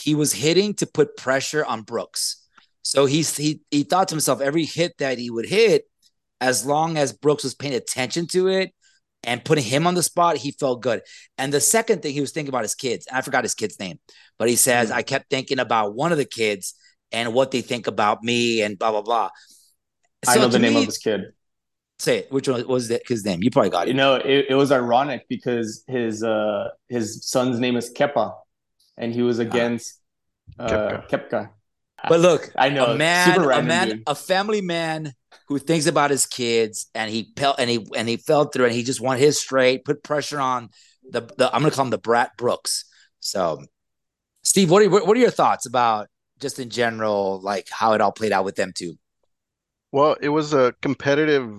he 0.00 0.14
was 0.14 0.32
hitting 0.32 0.74
to 0.74 0.86
put 0.86 1.16
pressure 1.16 1.64
on 1.64 1.82
Brooks. 1.82 2.36
So 2.82 3.06
he's, 3.06 3.36
he, 3.36 3.60
he 3.70 3.82
thought 3.82 4.08
to 4.08 4.14
himself, 4.14 4.40
every 4.40 4.64
hit 4.64 4.96
that 4.98 5.18
he 5.18 5.30
would 5.30 5.46
hit, 5.46 5.84
as 6.40 6.64
long 6.64 6.96
as 6.96 7.12
Brooks 7.12 7.44
was 7.44 7.54
paying 7.54 7.74
attention 7.74 8.26
to 8.28 8.48
it 8.48 8.72
and 9.22 9.44
putting 9.44 9.64
him 9.64 9.86
on 9.86 9.94
the 9.94 10.02
spot, 10.02 10.38
he 10.38 10.52
felt 10.52 10.80
good. 10.80 11.02
And 11.36 11.52
the 11.52 11.60
second 11.60 12.00
thing 12.00 12.14
he 12.14 12.22
was 12.22 12.32
thinking 12.32 12.48
about 12.48 12.62
his 12.62 12.74
kids. 12.74 13.06
I 13.12 13.20
forgot 13.20 13.44
his 13.44 13.54
kid's 13.54 13.78
name, 13.78 13.98
but 14.38 14.48
he 14.48 14.56
says, 14.56 14.90
Mm. 14.90 14.94
I 14.94 15.02
kept 15.02 15.28
thinking 15.28 15.58
about 15.58 15.94
one 15.94 16.12
of 16.12 16.18
the 16.18 16.24
kids 16.24 16.74
and 17.12 17.34
what 17.34 17.50
they 17.50 17.60
think 17.60 17.86
about 17.86 18.22
me 18.22 18.62
and 18.62 18.78
blah 18.78 18.90
blah 18.90 19.02
blah. 19.02 19.30
I 20.26 20.36
know 20.36 20.48
the 20.48 20.58
name 20.58 20.74
me- 20.74 20.80
of 20.80 20.86
his 20.86 20.98
kid. 20.98 21.32
Say 21.98 22.20
it. 22.20 22.32
Which 22.32 22.48
one 22.48 22.66
was 22.66 22.90
his 23.06 23.26
name? 23.26 23.42
You 23.42 23.50
probably 23.50 23.68
got 23.68 23.86
it. 23.86 23.88
You 23.88 23.94
know, 23.94 24.14
it, 24.14 24.46
it 24.48 24.54
was 24.54 24.72
ironic 24.72 25.26
because 25.28 25.84
his 25.86 26.22
uh 26.22 26.68
his 26.88 27.28
son's 27.28 27.58
name 27.60 27.76
is 27.76 27.92
Kepa, 27.92 28.32
and 29.00 29.12
he 29.12 29.22
was 29.22 29.40
against 29.40 29.98
uh, 30.58 31.00
Koepka. 31.08 31.50
but 32.08 32.20
look, 32.20 32.52
I 32.56 32.68
know 32.68 32.92
a 32.92 32.96
man, 32.96 33.40
a 33.40 33.62
man, 33.62 33.88
dude. 33.88 34.02
a 34.06 34.14
family 34.14 34.60
man 34.60 35.14
who 35.48 35.58
thinks 35.58 35.86
about 35.86 36.10
his 36.10 36.26
kids, 36.26 36.88
and 36.94 37.10
he 37.10 37.32
pel- 37.34 37.56
and 37.58 37.68
he 37.68 37.84
and 37.96 38.08
he 38.08 38.18
fell 38.18 38.44
through, 38.44 38.66
and 38.66 38.74
he 38.74 38.84
just 38.84 39.00
wanted 39.00 39.20
his 39.20 39.40
straight, 39.40 39.84
put 39.84 40.04
pressure 40.04 40.38
on 40.38 40.68
the, 41.10 41.22
the 41.38 41.50
I'm 41.52 41.62
gonna 41.62 41.72
call 41.72 41.86
him 41.86 41.90
the 41.90 41.98
Brat 41.98 42.36
Brooks. 42.36 42.84
So, 43.18 43.64
Steve, 44.44 44.70
what 44.70 44.82
are 44.82 44.90
what 44.90 45.16
are 45.16 45.20
your 45.20 45.30
thoughts 45.30 45.66
about 45.66 46.08
just 46.38 46.58
in 46.58 46.68
general, 46.70 47.40
like 47.42 47.68
how 47.70 47.94
it 47.94 48.00
all 48.00 48.12
played 48.12 48.32
out 48.32 48.44
with 48.44 48.56
them 48.56 48.72
too? 48.74 48.98
Well, 49.92 50.16
it 50.20 50.28
was 50.28 50.52
a 50.52 50.74
competitive 50.82 51.50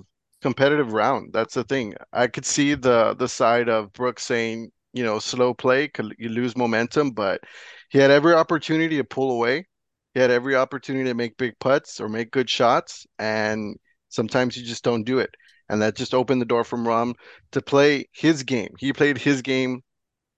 competitive 0.43 0.93
round. 0.93 1.33
That's 1.33 1.55
the 1.55 1.63
thing. 1.63 1.95
I 2.13 2.27
could 2.27 2.45
see 2.45 2.75
the 2.75 3.15
the 3.15 3.27
side 3.27 3.67
of 3.67 3.91
Brooks 3.93 4.23
saying, 4.23 4.71
you 4.93 5.03
know, 5.03 5.19
slow 5.19 5.53
play, 5.53 5.87
could 5.87 6.13
you 6.19 6.29
lose 6.29 6.55
momentum, 6.57 7.11
but 7.11 7.41
he 7.89 7.99
had 7.99 8.11
every 8.11 8.33
opportunity 8.33 8.97
to 8.97 9.03
pull 9.03 9.31
away. 9.31 9.67
He 10.13 10.19
had 10.19 10.31
every 10.31 10.55
opportunity 10.55 11.09
to 11.09 11.13
make 11.15 11.37
big 11.37 11.57
putts 11.59 11.99
or 12.01 12.09
make 12.09 12.31
good 12.31 12.49
shots, 12.49 13.05
and 13.19 13.77
sometimes 14.09 14.57
you 14.57 14.63
just 14.63 14.83
don't 14.83 15.03
do 15.03 15.19
it. 15.19 15.29
And 15.69 15.81
that 15.81 15.95
just 15.95 16.13
opened 16.13 16.41
the 16.41 16.45
door 16.45 16.63
for 16.65 16.77
Rahm 16.77 17.13
to 17.53 17.61
play 17.61 18.05
his 18.11 18.43
game. 18.43 18.73
He 18.77 18.91
played 18.93 19.17
his 19.17 19.41
game 19.41 19.81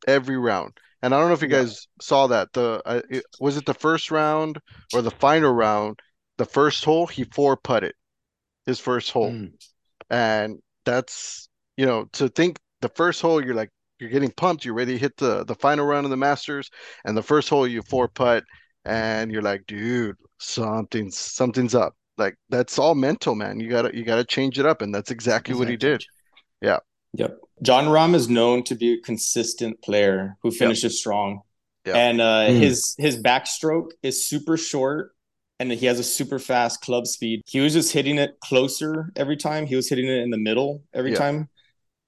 every 0.08 0.38
round. 0.38 0.74
And 1.02 1.14
I 1.14 1.20
don't 1.20 1.28
know 1.30 1.34
if 1.34 1.42
you 1.42 1.50
Yeah. 1.50 1.58
guys 1.60 1.88
saw 2.02 2.28
that. 2.28 2.54
The 2.54 2.82
uh, 2.86 3.02
it, 3.10 3.26
was 3.40 3.58
it 3.58 3.66
the 3.66 3.74
first 3.74 4.12
round 4.12 4.60
or 4.92 5.02
the 5.02 5.12
final 5.12 5.52
round? 5.52 6.00
The 6.38 6.46
first 6.46 6.86
hole, 6.86 7.08
he 7.08 7.26
four 7.26 7.58
putted 7.58 7.94
his 8.66 8.80
first 8.80 9.12
hole. 9.12 9.32
Mm. 9.32 9.54
And 10.10 10.60
that's, 10.86 11.50
you 11.78 11.86
know, 11.86 12.06
to 12.14 12.30
think 12.30 12.60
the 12.82 12.90
first 12.90 13.22
hole, 13.22 13.44
you're 13.44 13.56
like, 13.56 13.72
you're 14.00 14.10
getting 14.10 14.32
pumped. 14.32 14.66
You're 14.66 14.74
ready 14.74 14.94
to 14.94 15.00
hit 15.00 15.18
the 15.18 15.44
the 15.44 15.56
final 15.56 15.86
round 15.86 16.06
of 16.06 16.10
the 16.12 16.18
Masters. 16.18 16.70
And 17.06 17.16
the 17.18 17.24
first 17.24 17.50
hole, 17.50 17.68
you 17.68 17.82
four 17.84 18.08
putt, 18.08 18.44
and 18.86 19.32
you're 19.32 19.42
like, 19.42 19.66
dude, 19.68 20.16
something's 20.40 21.18
something's 21.18 21.76
up. 21.76 21.96
Like 22.18 22.36
that's 22.50 22.78
all 22.78 22.96
mental, 22.96 23.36
man. 23.36 23.60
You 23.60 23.70
gotta 23.70 23.96
you 23.96 24.04
gotta 24.04 24.24
change 24.26 24.60
it 24.60 24.66
up, 24.66 24.82
and 24.82 24.94
that's 24.94 25.12
exactly 25.12 25.56
what 25.56 25.68
he 25.70 25.78
did. 25.78 26.04
Yeah. 26.62 26.80
Yep. 27.14 27.38
John 27.62 27.86
Rahm 27.86 28.16
is 28.16 28.28
known 28.30 28.64
to 28.64 28.76
be 28.76 28.94
a 28.94 29.02
consistent 29.02 29.82
player 29.82 30.36
who 30.42 30.52
finishes 30.52 31.00
strong. 31.00 31.42
Yep. 31.86 31.96
And 31.96 32.22
uh, 32.22 32.48
Mm. 32.48 32.60
his 32.60 32.96
his 32.98 33.22
backstroke 33.22 33.92
is 34.02 34.28
super 34.28 34.58
short 34.58 35.12
and 35.60 35.72
he 35.72 35.86
has 35.86 36.00
a 36.00 36.04
super 36.04 36.40
fast 36.40 36.82
club 36.82 37.06
speed. 37.08 37.42
He 37.46 37.60
was 37.60 37.74
just 37.74 37.94
hitting 37.94 38.18
it 38.18 38.40
closer 38.42 39.12
every 39.16 39.38
time. 39.38 39.66
He 39.66 39.76
was 39.76 39.88
hitting 39.88 40.08
it 40.08 40.24
in 40.24 40.30
the 40.32 40.38
middle 40.38 40.84
every 40.94 41.12
Yeah. 41.12 41.18
time. 41.20 41.50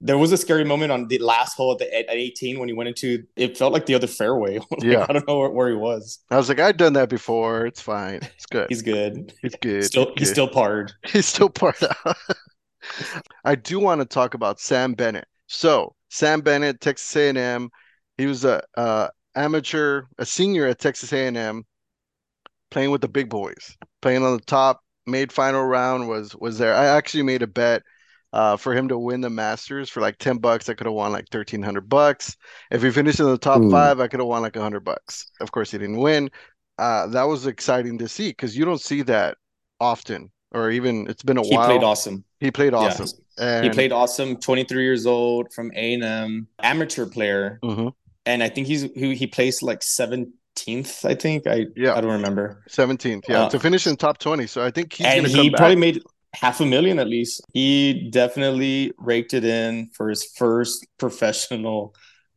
There 0.02 0.18
was 0.18 0.32
a 0.32 0.38
scary 0.38 0.66
moment 0.66 0.92
on 0.92 1.08
the 1.08 1.18
last 1.20 1.56
hole 1.56 1.72
at, 1.72 1.80
the, 1.80 1.94
at 1.98 2.10
18 2.10 2.60
when 2.60 2.68
he 2.68 2.74
went 2.74 2.90
into 2.90 3.24
it 3.36 3.58
felt 3.58 3.74
like 3.74 3.86
the 3.86 3.96
other 3.96 4.08
fairway. 4.08 4.60
Like, 4.72 4.84
Yeah. 4.84 5.06
I 5.08 5.14
don't 5.14 5.28
know 5.28 5.40
where, 5.40 5.50
where 5.50 5.70
he 5.70 5.76
was. 5.76 6.20
I 6.30 6.38
was 6.38 6.50
like, 6.50 6.60
I've 6.60 6.78
done 6.78 6.94
that 6.94 7.10
before. 7.10 7.66
It's 7.66 7.82
fine. 7.82 8.20
It's 8.36 8.46
good. 8.46 8.68
He's 8.70 8.82
good. 8.82 9.34
He's 9.42 9.56
good. 9.56 9.84
Still 9.84 10.12
He's 10.18 10.28
he's 10.28 10.30
still 10.30 10.48
parred. 10.48 10.92
He's 11.08 11.26
still 11.26 11.50
part 11.50 11.82
out. 11.82 12.18
I 13.46 13.56
do 13.56 13.80
want 13.80 14.02
to 14.02 14.06
talk 14.06 14.34
about 14.34 14.60
Sam 14.60 14.94
Bennett. 14.94 15.28
So 15.48 15.96
Sam 16.10 16.42
Bennett, 16.42 16.82
Texas 16.82 17.16
A&M, 17.16 17.70
he 18.18 18.26
was 18.26 18.46
a, 18.46 18.62
uh 18.76 19.10
amateur, 19.36 20.04
a 20.18 20.26
senior 20.26 20.68
at 20.68 20.80
Texas 20.80 21.12
A&M, 21.14 21.64
playing 22.72 22.92
with 22.92 23.02
the 23.02 23.08
big 23.08 23.30
boys, 23.30 23.78
playing 24.02 24.24
on 24.24 24.36
the 24.38 24.44
top. 24.44 24.82
Made 25.08 25.32
final 25.32 25.64
round 25.64 26.08
was 26.10 26.36
was 26.36 26.58
there. 26.58 26.74
I 26.74 26.86
actually 26.86 27.24
made 27.24 27.44
a 27.44 27.48
bet 27.48 27.84
uh, 28.36 28.58
for 28.58 28.76
him 28.76 28.90
to 28.90 29.00
win 29.00 29.22
the 29.22 29.30
Masters 29.32 29.90
for 29.90 30.02
like 30.02 30.18
ten 30.20 30.38
bucks. 30.40 30.70
I 30.70 30.76
could 30.76 30.88
have 30.88 30.94
won 30.94 31.12
like 31.14 31.30
thirteen 31.32 31.64
hundred 31.64 31.90
bucks. 31.90 32.38
If 32.72 32.84
he 32.84 32.92
finished 32.92 33.20
in 33.22 33.28
the 33.28 33.38
top 33.40 33.62
Ooh. 33.64 33.72
five, 33.72 34.00
I 34.02 34.08
could 34.10 34.20
have 34.22 34.28
won 34.28 34.44
like 34.44 34.56
a 34.58 34.62
hundred 34.62 34.82
bucks. 34.86 35.32
Of 35.42 35.52
course, 35.52 35.72
he 35.72 35.78
didn't 35.80 35.98
win. 36.00 36.30
Uh, 36.78 37.08
that 37.08 37.24
was 37.24 37.48
exciting 37.48 37.98
to 38.00 38.08
see 38.10 38.30
because 38.30 38.58
you 38.58 38.66
don't 38.66 38.82
see 38.82 39.02
that 39.04 39.38
often, 39.80 40.32
or 40.52 40.72
even 40.72 41.08
it's 41.10 41.24
been 41.24 41.38
a 41.38 41.44
He 41.44 41.56
while. 41.56 41.64
He 41.70 41.74
played 41.74 41.84
awesome. 41.84 42.26
He 42.40 42.52
played 42.52 42.74
Yeah. 42.74 42.78
awesome. 42.80 43.08
And 43.38 43.64
He 43.66 43.70
played 43.70 43.92
awesome. 43.92 44.38
23 44.38 44.84
years 44.84 45.06
old 45.06 45.54
from 45.54 45.72
A&M, 45.76 46.48
amateur 46.60 47.06
player. 47.06 47.60
Mhm. 47.64 47.94
and 48.26 48.42
I 48.44 48.50
think 48.50 48.68
he's 48.68 48.82
he, 48.94 49.16
he 49.16 49.28
placed 49.28 49.62
like 49.64 49.84
17th. 49.84 51.06
I 51.06 51.16
think 51.16 51.48
I 51.48 51.68
Yeah. 51.76 51.96
I 51.96 52.02
don't 52.02 52.12
remember. 52.12 52.64
17th, 52.70 53.28
yeah, 53.30 53.44
Uh, 53.44 53.50
to 53.50 53.60
finish 53.60 53.88
in 53.88 53.96
top 53.98 54.18
20. 54.18 54.48
So 54.48 54.64
I 54.64 54.72
think 54.72 54.94
he's 54.94 55.06
and 55.06 55.18
gonna 55.18 55.30
he 55.30 55.36
come 55.36 55.52
probably 55.52 55.76
back. 55.76 55.80
made 55.80 56.04
half 56.42 56.60
a 56.62 56.66
million 56.66 57.00
at 57.00 57.08
least. 57.08 57.42
He 57.54 58.10
definitely 58.12 58.94
raked 58.98 59.34
it 59.34 59.46
in 59.46 59.90
for 59.94 60.10
his 60.10 60.26
first 60.38 60.86
professional. 60.98 61.96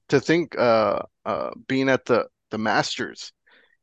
to 0.09 0.21
think 0.21 0.59
uh 0.59 1.01
uh 1.25 1.51
being 1.67 1.89
at 1.89 2.05
the 2.07 2.27
the 2.51 2.59
Masters, 2.59 3.33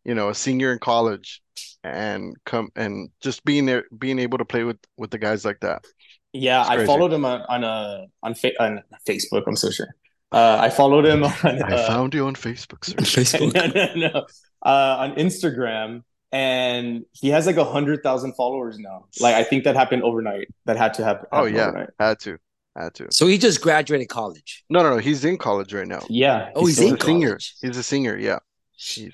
you 0.03 0.15
know, 0.15 0.29
a 0.29 0.35
senior 0.35 0.71
in 0.73 0.79
college 0.79 1.41
and 1.83 2.35
come 2.45 2.69
and 2.75 3.09
just 3.21 3.45
being 3.45 3.65
there 3.65 3.83
being 3.97 4.19
able 4.19 4.37
to 4.37 4.45
play 4.45 4.63
with 4.63 4.77
with 4.97 5.11
the 5.11 5.19
guys 5.19 5.45
like 5.45 5.59
that. 5.61 5.85
Yeah, 6.33 6.65
I 6.67 6.85
followed 6.85 7.13
him 7.13 7.23
on 7.25 7.41
on 7.47 7.63
a 7.63 8.07
on, 8.23 8.35
fa- 8.35 8.61
on 8.61 8.83
Facebook. 9.07 9.43
I'm 9.47 9.55
so 9.55 9.69
sure. 9.69 9.87
Uh, 10.31 10.57
I 10.59 10.69
followed 10.69 11.05
him 11.05 11.23
on 11.23 11.31
I 11.43 11.59
uh, 11.59 11.87
found 11.87 12.13
you 12.13 12.27
on 12.27 12.35
Facebook, 12.35 12.83
sir. 12.83 12.95
Facebook. 13.21 13.53
no, 13.53 13.67
no, 13.67 14.07
no. 14.07 14.25
Uh, 14.65 14.97
on 14.99 15.15
Instagram, 15.15 16.01
and 16.35 17.05
he 17.13 17.29
has 17.29 17.45
like 17.47 17.57
a 17.57 17.63
hundred 17.63 18.03
thousand 18.03 18.33
followers 18.35 18.77
now. 18.77 19.05
Like 19.19 19.35
I 19.35 19.43
think 19.43 19.63
that 19.63 19.75
happened 19.75 20.03
overnight. 20.03 20.47
That 20.65 20.77
had 20.77 20.93
to 20.95 21.03
happen. 21.03 21.27
Oh 21.31 21.37
happen 21.45 21.55
yeah, 21.55 21.67
overnight. 21.67 21.89
had 21.99 22.19
to. 22.21 22.37
Had 22.75 22.93
to. 22.95 23.07
So 23.11 23.25
he 23.27 23.37
just 23.37 23.61
graduated 23.61 24.09
college. 24.09 24.65
No, 24.69 24.83
no, 24.83 24.89
no. 24.95 24.97
He's 24.97 25.23
in 25.23 25.37
college 25.37 25.73
right 25.73 25.87
now. 25.87 26.03
Yeah. 26.09 26.49
Oh, 26.55 26.65
he's 26.65 26.77
He's 26.77 26.89
in 26.91 26.97
a 26.97 27.01
senior. 27.01 27.27
college. 27.29 27.55
He's 27.61 27.77
a 27.77 27.83
singer. 27.83 28.17
yeah. 28.17 28.39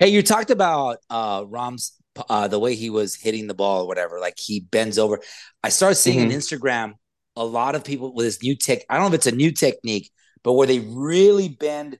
Hey, 0.00 0.08
you 0.08 0.22
talked 0.22 0.50
about 0.50 0.98
uh 1.08 1.44
Rahm's 1.46 1.92
uh 2.28 2.48
the 2.48 2.58
way 2.58 2.74
he 2.74 2.90
was 2.90 3.14
hitting 3.14 3.46
the 3.46 3.54
ball 3.54 3.82
or 3.82 3.86
whatever, 3.86 4.18
like 4.18 4.34
he 4.38 4.60
bends 4.60 4.98
over. 4.98 5.20
I 5.62 5.68
started 5.68 5.94
seeing 5.96 6.20
on 6.22 6.28
Mhm. 6.30 6.34
Instagram 6.40 6.92
a 7.36 7.44
lot 7.44 7.74
of 7.76 7.84
people 7.84 8.12
with 8.12 8.26
this 8.26 8.42
new 8.42 8.56
tech. 8.56 8.80
I 8.90 8.94
don't 8.94 9.04
know 9.04 9.08
if 9.14 9.14
it's 9.14 9.26
a 9.28 9.32
new 9.44 9.52
technique, 9.52 10.10
but 10.42 10.54
where 10.54 10.66
they 10.66 10.80
really 10.80 11.48
bend. 11.48 11.98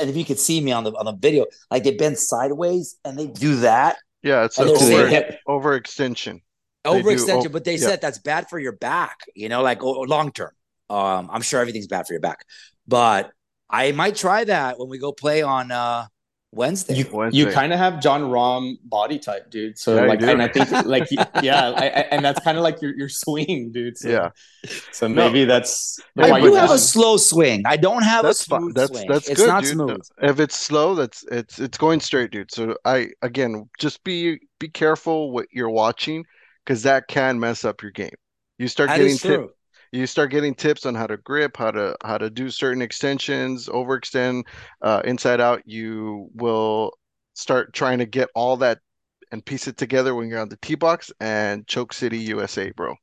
And 0.00 0.10
if 0.10 0.16
you 0.16 0.24
could 0.24 0.38
see 0.40 0.60
me 0.60 0.72
on 0.72 0.82
the 0.84 0.92
on 0.92 1.04
the 1.04 1.12
video, 1.26 1.44
like 1.70 1.84
they 1.84 1.94
bend 1.94 2.18
sideways 2.18 2.96
and 3.04 3.18
they 3.18 3.26
do 3.26 3.56
that 3.56 3.98
Yeah, 4.26 4.44
it's 4.44 4.58
And 4.58 4.68
an 4.70 4.76
over, 4.76 4.84
saying- 4.84 5.10
hip. 5.10 5.38
overextension. 5.46 6.40
They 6.84 7.02
do, 7.02 7.08
overextension. 7.08 7.46
oh, 7.46 7.48
but 7.48 7.64
they 7.64 7.76
yeah. 7.76 7.86
said 7.88 8.00
that's 8.00 8.18
bad 8.18 8.48
for 8.48 8.58
your 8.58 8.72
back. 8.72 9.18
You 9.34 9.48
know, 9.48 9.62
like 9.62 9.82
long 9.82 10.32
term. 10.32 10.50
Um, 10.90 11.28
I'm 11.32 11.42
sure 11.42 11.60
everything's 11.60 11.88
bad 11.88 12.06
for 12.06 12.12
your 12.12 12.20
back, 12.20 12.44
but 12.86 13.30
I 13.68 13.90
might 13.92 14.14
try 14.16 14.44
that 14.44 14.78
when 14.78 14.88
we 14.88 14.98
go 14.98 15.10
play 15.12 15.42
on 15.42 15.72
uh 15.72 16.06
Wednesday. 16.56 16.94
You, 16.94 17.06
Wednesday. 17.12 17.38
you 17.38 17.46
kind 17.46 17.72
of 17.72 17.78
have 17.78 18.00
John 18.00 18.22
Rahm 18.22 18.78
body 18.84 19.18
type, 19.18 19.50
dude. 19.50 19.78
So 19.78 19.96
Yeah, 19.96 20.02
like, 20.02 20.20
do. 20.20 20.28
and 20.28 20.42
I 20.42 20.48
think 20.48 20.70
like, 20.84 21.08
yeah, 21.42 21.70
I, 21.70 21.84
I, 21.86 21.88
and 22.10 22.24
that's 22.24 22.40
kind 22.40 22.58
of 22.58 22.64
like 22.64 22.82
your 22.82 22.94
your 22.96 23.08
swing, 23.08 23.72
dude. 23.72 23.98
So, 23.98 24.08
Yeah. 24.08 24.30
So 24.92 25.08
maybe 25.08 25.44
that's 25.44 26.00
Hey, 26.18 26.30
I 26.30 26.40
do 26.40 26.52
you're 26.52 26.56
have 26.56 26.70
a 26.70 26.78
slow 26.78 27.16
swing. 27.18 27.62
I 27.66 27.76
don't 27.76 28.02
have 28.02 28.24
That's 28.24 28.40
a 28.40 28.44
smooth 28.44 28.74
fine. 28.74 28.74
That's 28.74 28.90
swing. 28.90 29.06
that's 29.08 29.28
it's 29.28 29.40
good, 29.40 29.46
not 29.46 29.64
dude. 29.64 29.72
smooth. 29.72 30.00
If 30.22 30.40
it's 30.40 30.56
slow, 30.56 30.94
that's 30.94 31.24
it's 31.30 31.58
it's 31.58 31.78
going 31.78 32.00
straight, 32.00 32.30
dude. 32.30 32.52
So 32.52 32.76
I 32.84 33.10
again, 33.22 33.68
just 33.78 34.02
be 34.04 34.40
be 34.58 34.68
careful 34.68 35.30
what 35.32 35.46
you're 35.52 35.70
watching 35.70 36.24
because 36.64 36.82
that 36.84 37.08
can 37.08 37.38
mess 37.38 37.64
up 37.64 37.82
your 37.82 37.90
game. 37.92 38.14
You 38.58 38.68
start 38.68 38.90
That 38.90 38.96
getting 38.96 39.12
is 39.14 39.20
tip, 39.20 39.40
true. 39.40 39.50
You 39.92 40.06
start 40.06 40.30
getting 40.30 40.54
tips 40.54 40.86
on 40.86 40.94
how 40.94 41.06
to 41.06 41.16
grip, 41.18 41.56
how 41.56 41.70
to 41.70 41.96
how 42.04 42.18
to 42.18 42.28
do 42.30 42.50
certain 42.50 42.82
extensions, 42.82 43.68
overextend, 43.68 44.44
uh, 44.82 45.02
inside 45.04 45.40
out. 45.40 45.62
You 45.66 46.28
will 46.34 46.92
start 47.34 47.72
trying 47.72 47.98
to 47.98 48.06
get 48.06 48.28
all 48.34 48.56
that 48.58 48.78
and 49.32 49.44
piece 49.44 49.66
it 49.68 49.76
together 49.76 50.14
when 50.14 50.28
you're 50.28 50.40
on 50.40 50.48
the 50.48 50.58
tee 50.62 50.74
box 50.76 51.12
and 51.20 51.66
Choke 51.66 51.92
City, 51.92 52.18
USA, 52.18 52.70
bro. 52.70 52.94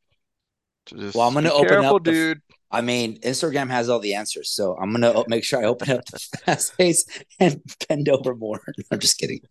So 0.89 0.97
just 0.97 1.15
Well, 1.15 1.27
I'm 1.27 1.33
gonna 1.33 1.51
open 1.51 1.67
careful, 1.67 1.95
up 1.97 2.03
the- 2.03 2.11
dude. 2.11 2.41
I 2.71 2.81
mean, 2.81 3.19
Instagram 3.21 3.69
has 3.69 3.87
all 3.87 3.99
the 3.99 4.15
answers, 4.15 4.49
so 4.49 4.75
I'm 4.81 4.91
gonna 4.91 5.11
o- 5.11 5.25
make 5.27 5.43
sure 5.43 5.61
I 5.61 5.65
open 5.65 5.91
up 5.91 6.05
the 6.05 6.17
fast 6.45 6.75
pace 6.77 7.05
and 7.39 7.61
bend 7.87 8.09
over 8.09 8.33
more. 8.35 8.61
I'm 8.91 8.99
just 8.99 9.17
kidding. 9.17 9.41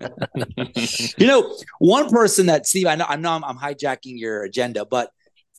You 1.18 1.26
know, 1.26 1.56
one 1.78 2.08
person 2.08 2.46
that 2.46 2.66
Steve, 2.66 2.86
I 2.86 2.94
know, 2.94 3.06
I 3.08 3.16
know, 3.16 3.30
I'm, 3.32 3.44
I'm 3.44 3.58
hijacking 3.58 4.18
your 4.18 4.44
agenda, 4.44 4.84
but 4.84 5.10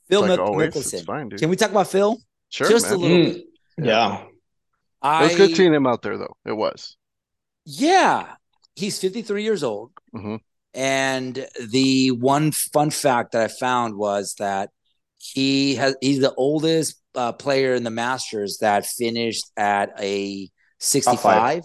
Phil 0.09 0.21
Like 0.21 0.39
Mick- 0.39 0.71
Mickelson. 0.73 1.05
fine. 1.05 1.29
Can 1.29 1.49
we 1.49 1.55
talk 1.55 1.71
about 1.71 1.87
Phil? 1.87 2.17
Sure, 2.49 2.67
just 2.69 2.87
a 2.87 2.91
man. 2.91 2.99
little 2.99 3.17
Mm, 3.17 3.33
bit. 3.33 3.45
yeah. 3.83 4.23
I, 5.01 5.23
It 5.23 5.27
was 5.27 5.35
good 5.37 5.55
seeing 5.55 5.73
him 5.73 5.85
out 5.87 6.01
there, 6.01 6.17
though. 6.17 6.35
It 6.45 6.53
was. 6.53 6.97
Yeah, 7.65 8.35
he's 8.75 8.99
53 8.99 9.43
years 9.43 9.63
old. 9.63 9.91
Mhm. 10.15 10.39
And 10.73 11.47
the 11.69 12.11
one 12.11 12.51
fun 12.51 12.89
fact 12.89 13.31
that 13.33 13.43
I 13.43 13.47
found 13.47 13.95
was 13.95 14.35
that 14.39 14.69
he 15.17 15.75
has 15.75 15.95
he's 16.01 16.19
the 16.19 16.33
oldest 16.35 16.95
uh, 17.15 17.31
player 17.33 17.73
in 17.75 17.83
the 17.83 17.89
Masters 17.89 18.59
that 18.61 18.85
finished 18.85 19.45
at 19.57 19.91
a 19.99 20.49
65. 20.79 21.63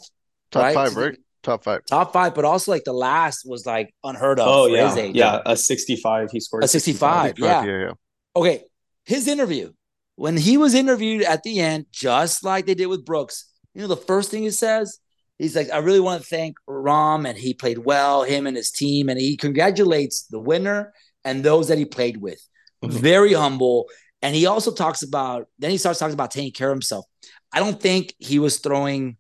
Top 0.51 0.63
right? 0.63 0.75
five, 0.75 0.97
right? 0.97 1.19
Top 1.43 1.63
five. 1.65 1.85
Top 1.87 2.13
five, 2.13 2.35
but 2.35 2.45
also 2.45 2.73
like 2.73 2.85
the 2.85 2.93
last 2.95 3.45
was 3.47 3.67
like 3.67 3.95
unheard 4.03 4.41
of 4.41 4.49
Oh 4.49 4.69
for 4.69 4.75
yeah, 4.75 4.89
his 4.89 4.97
age. 4.97 5.15
yeah. 5.17 5.41
A 5.45 5.57
65. 5.57 6.31
He 6.31 6.41
scored 6.41 6.65
A 6.65 6.69
65. 6.69 7.39
Yeah. 7.39 7.65
yeah, 7.65 7.79
yeah. 7.81 7.93
Okay. 8.37 8.65
His 9.05 9.29
interview, 9.29 9.73
when 10.17 10.37
he 10.37 10.57
was 10.57 10.75
interviewed 10.75 11.23
at 11.23 11.43
the 11.43 11.61
end, 11.61 11.87
just 11.93 12.45
like 12.45 12.67
they 12.67 12.75
did 12.75 12.87
with 12.87 13.05
Brooks, 13.05 13.47
you 13.75 13.83
know, 13.83 13.89
the 13.89 13.97
first 13.97 14.31
thing 14.31 14.45
he 14.45 14.51
says, 14.51 14.99
he's 15.39 15.57
like, 15.57 15.71
I 15.71 15.79
really 15.79 16.01
want 16.01 16.23
to 16.23 16.29
thank 16.29 16.57
Rahm 16.69 17.29
and 17.29 17.37
he 17.37 17.55
played 17.55 17.79
well, 17.79 18.23
him 18.23 18.47
and 18.47 18.57
his 18.57 18.71
team. 18.71 19.09
And 19.09 19.21
he 19.21 19.37
congratulates 19.37 20.27
the 20.27 20.39
winner 20.39 20.93
and 21.25 21.43
those 21.43 21.69
that 21.69 21.79
he 21.79 21.85
played 21.85 22.17
with. 22.17 22.41
Mhm. 22.83 22.91
Very 22.91 23.33
humble. 23.33 23.89
And 24.23 24.35
he 24.35 24.47
also 24.47 24.73
talks 24.73 25.03
about, 25.03 25.49
then 25.59 25.71
he 25.71 25.77
starts 25.77 25.99
talking 25.99 26.15
about 26.15 26.31
taking 26.31 26.53
care 26.53 26.71
of 26.71 26.75
himself. 26.75 27.05
I 27.53 27.61
don't 27.61 27.81
think 27.81 28.15
he 28.19 28.39
was 28.39 28.59
throwing 28.59 29.17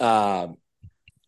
uh, 0.00 0.48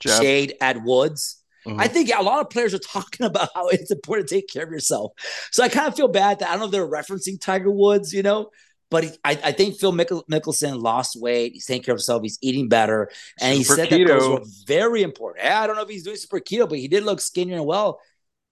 shade 0.01 0.55
at 0.61 0.83
Woods. 0.83 1.44
Mhm. 1.67 1.81
I 1.81 1.89
think 1.89 2.11
a 2.15 2.23
lot 2.23 2.41
of 2.41 2.51
players 2.51 2.75
are 2.75 2.79
talking 2.93 3.27
about 3.27 3.49
how 3.55 3.69
it's 3.69 3.91
important 3.91 4.29
to 4.29 4.35
take 4.35 4.49
care 4.49 4.65
of 4.65 4.71
yourself. 4.71 5.13
So 5.51 5.63
I 5.63 5.69
kind 5.69 5.89
of 5.89 5.97
feel 5.97 6.09
bad 6.09 6.41
that 6.41 6.49
I 6.49 6.53
don't 6.53 6.61
know 6.61 6.67
if 6.67 6.73
they're 6.73 6.87
referencing 6.87 7.41
Tiger 7.41 7.71
Woods, 7.71 8.13
you 8.13 8.23
know, 8.23 8.51
but 8.91 9.05
he, 9.05 9.11
I, 9.25 9.39
I 9.43 9.53
think 9.53 9.77
Phil 9.77 9.93
Mickle, 9.93 10.25
Mickelson 10.31 10.81
lost 10.81 11.21
weight. 11.21 11.53
He's 11.55 11.67
taking 11.67 11.83
care 11.83 11.95
of 11.95 11.99
himself. 11.99 12.23
He's 12.23 12.39
eating 12.43 12.69
better. 12.69 13.11
And 13.41 13.57
he 13.57 13.65
Super 13.65 13.77
said 13.77 13.91
that 13.91 14.07
those 14.07 14.29
were 14.29 14.45
very 14.67 15.03
important. 15.03 15.45
Yeah, 15.45 15.61
I 15.61 15.67
don't 15.67 15.77
know 15.77 15.83
if 15.83 15.89
he's 15.89 16.05
doing 16.05 16.17
super 16.17 16.41
keto, 16.41 16.69
but 16.69 16.79
he 16.79 16.89
did 16.89 17.05
look 17.05 17.21
skinnier 17.21 17.57
and 17.57 17.67
well. 17.67 18.01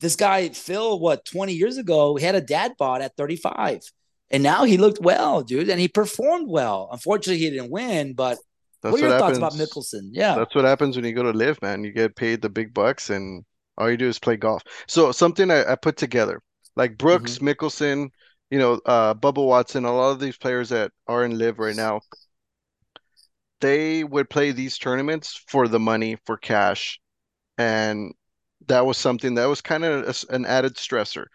This 0.00 0.16
guy, 0.16 0.48
Phil, 0.48 0.98
what, 0.98 1.24
20 1.24 1.52
years 1.52 1.76
ago, 1.76 2.16
he 2.16 2.24
had 2.24 2.34
a 2.34 2.40
dad 2.40 2.72
bod 2.76 3.02
at 3.02 3.16
35. 3.16 3.82
And 4.30 4.42
now 4.42 4.64
he 4.64 4.78
looked 4.78 5.00
well, 5.00 5.42
dude, 5.42 5.68
and 5.68 5.78
he 5.78 5.88
performed 5.88 6.48
well. 6.48 6.88
Unfortunately, 6.90 7.38
he 7.38 7.50
didn't 7.50 7.70
win, 7.70 8.14
but 8.14 8.38
That's 8.82 9.00
what 9.00 9.02
are 9.02 9.04
your 9.04 9.12
thoughts 9.12 9.38
happens. 9.38 9.38
about 9.38 9.54
Mickelson? 9.54 10.10
Yeah. 10.12 10.34
That's 10.34 10.54
what 10.54 10.64
happens 10.64 10.96
when 10.96 11.04
you 11.04 11.12
go 11.14 11.22
to 11.22 11.30
LIV, 11.32 11.62
man. 11.62 11.84
You 11.84 11.92
get 11.92 12.16
paid 12.16 12.42
the 12.42 12.50
big 12.50 12.74
bucks, 12.74 13.10
and 13.10 13.44
all 13.78 13.90
you 13.90 13.96
do 13.96 14.08
is 14.08 14.18
play 14.18 14.36
golf. 14.36 14.62
So 14.88 15.12
something 15.12 15.50
I, 15.50 15.72
I 15.72 15.76
put 15.76 15.96
together, 15.96 16.40
like 16.76 16.98
Brooks, 16.98 17.38
Mm-hmm. 17.38 17.48
Mickelson, 17.48 18.10
you 18.50 18.58
know, 18.58 18.80
uh, 18.86 19.14
Bubba 19.14 19.44
Watson, 19.46 19.84
a 19.84 19.94
lot 19.94 20.10
of 20.12 20.20
these 20.20 20.36
players 20.36 20.68
that 20.70 20.92
are 21.08 21.24
in 21.24 21.38
LIV 21.38 21.58
right 21.58 21.76
now, 21.76 22.00
they 23.60 24.04
would 24.04 24.28
play 24.28 24.50
these 24.52 24.78
tournaments 24.78 25.42
for 25.48 25.68
the 25.68 25.78
money, 25.80 26.16
for 26.26 26.36
cash, 26.36 27.00
and 27.58 28.12
that 28.68 28.86
was 28.86 28.98
something 28.98 29.34
that 29.34 29.46
was 29.46 29.60
kind 29.60 29.84
of 29.84 30.24
an 30.30 30.44
added 30.46 30.74
stressor. 30.76 31.26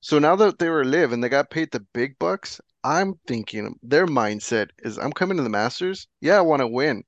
So 0.00 0.18
now 0.18 0.36
that 0.36 0.58
they 0.58 0.68
were 0.68 0.82
LIV 0.82 1.12
and 1.12 1.22
they 1.22 1.28
got 1.28 1.50
paid 1.50 1.70
the 1.70 1.80
big 1.92 2.18
bucks, 2.18 2.60
I'm 2.84 3.14
thinking 3.26 3.78
their 3.82 4.06
mindset 4.06 4.70
is 4.78 4.98
I'm 4.98 5.12
coming 5.12 5.36
to 5.36 5.42
the 5.42 5.48
Masters. 5.48 6.08
Yeah, 6.20 6.38
I 6.38 6.42
want 6.42 6.60
to 6.60 6.66
win, 6.68 7.04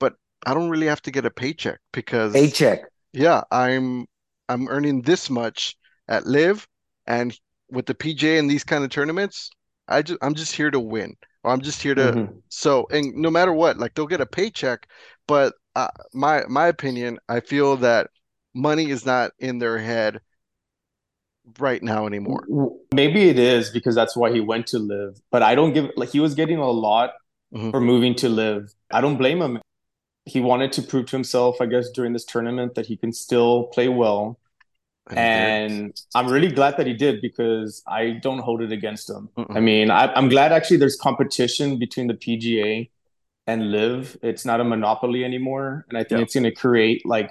but 0.00 0.16
I 0.46 0.54
don't 0.54 0.70
really 0.70 0.86
have 0.88 1.02
to 1.02 1.10
get 1.12 1.26
a 1.26 1.30
paycheck 1.30 1.80
because 1.92 2.56
Paycheck. 2.60 2.88
yeah, 3.12 3.42
I'm 3.50 4.06
I'm 4.48 4.68
earning 4.68 5.02
this 5.02 5.30
much 5.30 5.76
at 6.08 6.26
LIV 6.26 6.68
and 7.06 7.38
with 7.70 7.86
the 7.86 7.94
PJ 7.94 8.38
and 8.38 8.50
these 8.50 8.64
kind 8.64 8.84
of 8.84 8.90
tournaments, 8.90 9.50
I 9.88 10.02
just 10.02 10.18
I'm 10.22 10.34
just 10.34 10.54
here 10.56 10.70
to 10.70 10.80
win. 10.80 11.16
Or 11.44 11.52
I'm 11.52 11.60
just 11.62 11.82
here 11.82 11.94
to 11.96 12.16
Mhm. 12.16 12.42
so 12.48 12.86
and 12.90 13.14
no 13.16 13.30
matter 13.30 13.52
what, 13.52 13.78
like 13.78 13.94
they'll 13.94 14.06
get 14.06 14.20
a 14.22 14.26
paycheck, 14.26 14.88
but 15.26 15.54
uh, 15.76 15.88
my 16.14 16.44
my 16.48 16.68
opinion, 16.68 17.18
I 17.28 17.40
feel 17.40 17.76
that 17.78 18.10
money 18.54 18.90
is 18.90 19.06
not 19.06 19.32
in 19.38 19.58
their 19.58 19.78
head 19.78 20.20
right 21.58 21.82
now 21.82 22.06
anymore. 22.06 22.44
Maybe 22.94 23.28
it 23.28 23.38
is 23.38 23.70
because 23.70 23.94
that's 23.94 24.16
why 24.16 24.32
he 24.32 24.40
went 24.40 24.66
to 24.68 24.78
LIV. 24.78 25.20
But 25.30 25.42
I 25.42 25.54
don't 25.54 25.72
give 25.72 25.90
like 25.96 26.10
he 26.10 26.20
was 26.20 26.34
getting 26.34 26.58
a 26.58 26.70
lot 26.70 27.14
Mhm. 27.54 27.70
for 27.70 27.80
moving 27.80 28.14
to 28.16 28.28
LIV. 28.28 28.70
I 28.92 29.00
don't 29.00 29.16
blame 29.16 29.40
him. 29.40 29.58
He 30.26 30.40
wanted 30.40 30.72
to 30.72 30.82
prove 30.82 31.06
to 31.06 31.16
himself, 31.16 31.60
I 31.60 31.66
guess, 31.66 31.88
during 31.90 32.12
this 32.12 32.24
tournament 32.24 32.74
that 32.74 32.86
he 32.86 32.96
can 32.96 33.12
still 33.12 33.64
play 33.68 33.88
well. 33.88 34.38
And 35.10 35.98
I'm 36.14 36.28
really 36.28 36.50
glad 36.52 36.76
that 36.76 36.86
he 36.86 36.92
did 36.92 37.22
because 37.22 37.82
I 37.86 38.10
don't 38.22 38.40
hold 38.40 38.60
it 38.60 38.72
against 38.72 39.08
him. 39.08 39.30
Mm-mm. 39.38 39.56
I 39.56 39.60
mean, 39.60 39.90
I, 39.90 40.12
I'm 40.12 40.28
glad 40.28 40.52
actually 40.52 40.76
there's 40.76 40.96
competition 40.96 41.78
between 41.78 42.08
the 42.08 42.14
PGA 42.14 42.90
and 43.46 43.72
LIV. 43.72 44.18
It's 44.22 44.44
not 44.44 44.60
a 44.60 44.64
monopoly 44.64 45.24
anymore, 45.24 45.86
and 45.88 45.96
I 45.96 46.02
think 46.04 46.18
Yeah. 46.18 46.24
it's 46.24 46.34
going 46.34 46.44
to 46.44 46.52
create 46.52 47.06
like 47.06 47.30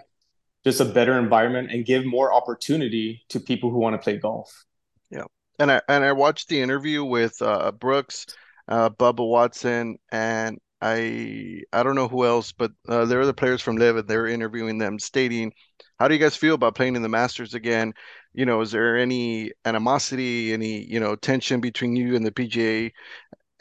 just 0.68 0.82
a 0.82 0.86
better 0.86 1.18
environment 1.18 1.72
and 1.72 1.86
give 1.86 2.06
more 2.06 2.34
opportunity 2.34 3.24
to 3.30 3.40
people 3.40 3.70
who 3.72 3.78
want 3.78 3.94
to 3.94 3.98
play 3.98 4.18
golf. 4.18 4.66
Yeah, 5.10 5.24
and 5.60 5.72
I 5.72 5.82
and 5.88 6.04
I 6.04 6.12
watched 6.12 6.50
the 6.50 6.62
interview 6.62 7.06
with 7.06 7.42
uh, 7.42 7.72
Brooks, 7.72 8.26
uh, 8.68 8.90
Bubba 8.90 9.26
Watson, 9.26 9.98
and 10.12 10.58
I 10.82 11.62
I 11.72 11.84
don't 11.84 11.96
know 11.96 12.10
who 12.10 12.26
else, 12.26 12.52
but 12.52 12.72
uh, 12.90 13.06
there 13.06 13.18
were 13.18 13.26
the 13.26 13.34
players 13.34 13.62
from 13.62 13.78
LIV, 13.78 13.96
and 13.96 14.08
they're 14.10 14.28
interviewing 14.28 14.78
them, 14.78 15.00
stating, 15.00 15.54
"How 16.00 16.10
do 16.10 16.14
you 16.16 16.20
guys 16.20 16.36
feel 16.36 16.56
about 16.56 16.76
playing 16.76 16.98
in 16.98 17.02
the 17.02 17.08
Masters 17.08 17.54
again? 17.54 17.94
You 18.34 18.46
know, 18.46 18.60
is 18.60 18.72
there 18.72 18.98
any 18.98 19.54
animosity, 19.64 20.52
any 20.52 20.84
you 20.84 21.00
know 21.00 21.16
tension 21.16 21.62
between 21.62 21.96
you 21.96 22.14
and 22.18 22.26
the 22.26 22.32
PGA?" 22.34 22.92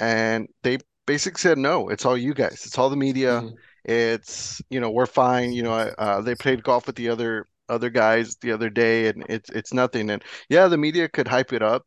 And 0.00 0.48
they 0.64 0.78
basically 1.06 1.38
said, 1.38 1.56
"No, 1.56 1.88
it's 1.88 2.04
all 2.04 2.18
you 2.18 2.34
guys. 2.34 2.66
It's 2.66 2.78
all 2.78 2.90
the 2.90 2.96
media. 2.96 3.42
Mhm. 3.42 3.54
It's 3.86 4.60
you 4.68 4.80
know 4.80 4.90
we're 4.90 5.06
fine. 5.06 5.52
You 5.52 5.62
know, 5.62 5.72
uh, 5.72 6.20
they 6.20 6.34
played 6.34 6.62
golf 6.62 6.86
with 6.86 6.96
the 6.96 7.08
other." 7.08 7.46
other 7.68 7.90
guys 7.90 8.36
the 8.42 8.52
other 8.52 8.70
day 8.70 9.08
and 9.08 9.24
it's 9.28 9.50
it's 9.50 9.74
nothing 9.74 10.08
and 10.10 10.22
yeah 10.48 10.68
the 10.68 10.78
media 10.78 11.08
could 11.08 11.26
hype 11.26 11.52
it 11.52 11.62
up 11.62 11.84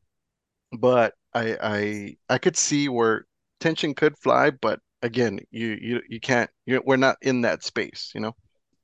but 0.78 1.14
I 1.34 1.56
I 1.62 2.16
I 2.28 2.38
could 2.38 2.58
see 2.58 2.90
where 2.90 3.26
tension 3.62 3.94
could 3.94 4.18
fly, 4.18 4.52
but 4.52 4.80
again, 5.02 5.40
you 5.52 5.78
you 5.82 6.02
you 6.10 6.20
can't. 6.20 6.50
You, 6.66 6.82
we're 6.86 6.98
not 6.98 7.16
in 7.22 7.42
that 7.42 7.64
space, 7.64 8.12
you 8.14 8.22
know. 8.22 8.36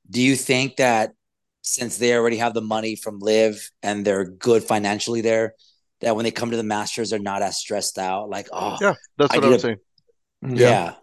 Do 0.08 0.22
you 0.22 0.36
think 0.36 0.76
that 0.76 1.12
since 1.60 1.98
they 1.98 2.14
already 2.14 2.36
have 2.38 2.54
the 2.54 2.62
money 2.62 2.96
from 2.96 3.18
LIV 3.20 3.70
and 3.82 4.04
they're 4.04 4.24
good 4.24 4.62
financially 4.64 5.20
there, 5.20 5.54
that 6.00 6.14
when 6.16 6.24
they 6.24 6.30
come 6.30 6.50
to 6.50 6.56
the 6.56 6.62
Masters, 6.62 7.10
they're 7.10 7.18
not 7.18 7.42
as 7.42 7.58
stressed 7.58 7.98
out? 7.98 8.30
Like, 8.30 8.48
oh, 8.52 8.78
Yeah, 8.80 8.94
that's 9.18 9.34
I 9.34 9.36
what 9.36 9.44
I'm 9.44 9.52
a- 9.52 9.58
saying. 9.58 9.78
yeah, 10.48 10.94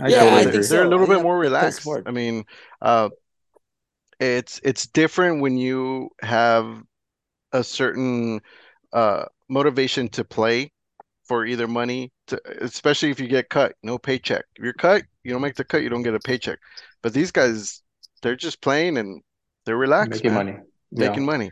I 0.00 0.08
Yeah, 0.08 0.18
totally 0.18 0.42
I 0.42 0.44
they're, 0.44 0.52
think 0.52 0.64
so. 0.64 0.74
they're 0.74 0.84
a 0.84 0.88
little 0.88 1.06
I 1.06 1.06
think 1.06 1.18
bit 1.18 1.20
more 1.20 1.38
relaxed. 1.38 1.82
smart. 1.82 2.06
I 2.06 2.10
mean, 2.10 2.44
uh, 2.80 3.10
it's 4.20 4.60
it's 4.62 4.86
different 4.86 5.40
when 5.40 5.56
you 5.56 6.10
have 6.22 6.82
a 7.52 7.64
certain 7.64 8.40
uh 8.92 9.26
motivation 9.48 10.08
to 10.10 10.24
play 10.24 10.72
for 11.26 11.46
either 11.46 11.68
money 11.68 12.12
to, 12.28 12.40
especially 12.62 13.10
if 13.10 13.20
you 13.20 13.28
get 13.28 13.48
cut, 13.50 13.74
no 13.82 13.98
paycheck. 13.98 14.44
If 14.56 14.64
you're 14.64 14.72
cut, 14.74 15.04
you 15.24 15.32
don't 15.32 15.42
make 15.42 15.56
the 15.56 15.64
cut, 15.64 15.82
you 15.82 15.88
don't 15.90 16.02
get 16.02 16.14
a 16.14 16.20
paycheck. 16.20 16.58
But 17.02 17.14
these 17.14 17.32
guys, 17.32 17.82
they're 18.22 18.36
just 18.36 18.60
playing 18.62 18.98
and 18.98 19.22
they're 19.66 19.76
relaxed, 19.76 20.24
Making 20.24 20.34
man. 20.34 20.34
money. 20.34 20.58
Yeah. 20.90 21.08
making 21.08 21.24
money. 21.24 21.50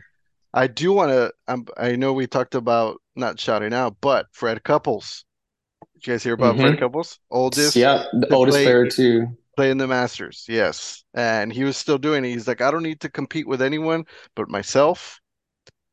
I 0.53 0.67
do 0.67 0.93
want 0.93 1.11
to. 1.11 1.33
Um, 1.47 1.65
I 1.77 1.95
know 1.95 2.13
we 2.13 2.27
talked 2.27 2.55
about 2.55 3.01
not 3.15 3.39
shouting 3.39 3.73
out, 3.73 3.97
but 4.01 4.27
Fred 4.33 4.63
Couples. 4.63 5.25
Did 6.01 6.07
you 6.07 6.13
guys 6.13 6.23
hear 6.23 6.33
about 6.33 6.55
Fred 6.57 6.75
Mhm. 6.75 6.79
Couples? 6.79 7.19
Oldest, 7.29 7.75
Yeah, 7.75 8.05
the 8.13 8.27
oldest 8.33 8.55
play- 8.55 8.65
player 8.65 8.87
to 8.89 9.27
playing 9.55 9.77
the 9.77 9.87
Masters, 9.87 10.45
yes. 10.49 11.03
And 11.13 11.53
he 11.53 11.63
was 11.63 11.77
still 11.77 11.99
doing 11.99 12.25
it. 12.25 12.29
He's 12.29 12.47
like, 12.47 12.61
I 12.61 12.71
don't 12.71 12.81
need 12.81 13.01
to 13.01 13.09
compete 13.09 13.47
with 13.47 13.61
anyone 13.61 14.05
but 14.35 14.49
myself. 14.49 15.19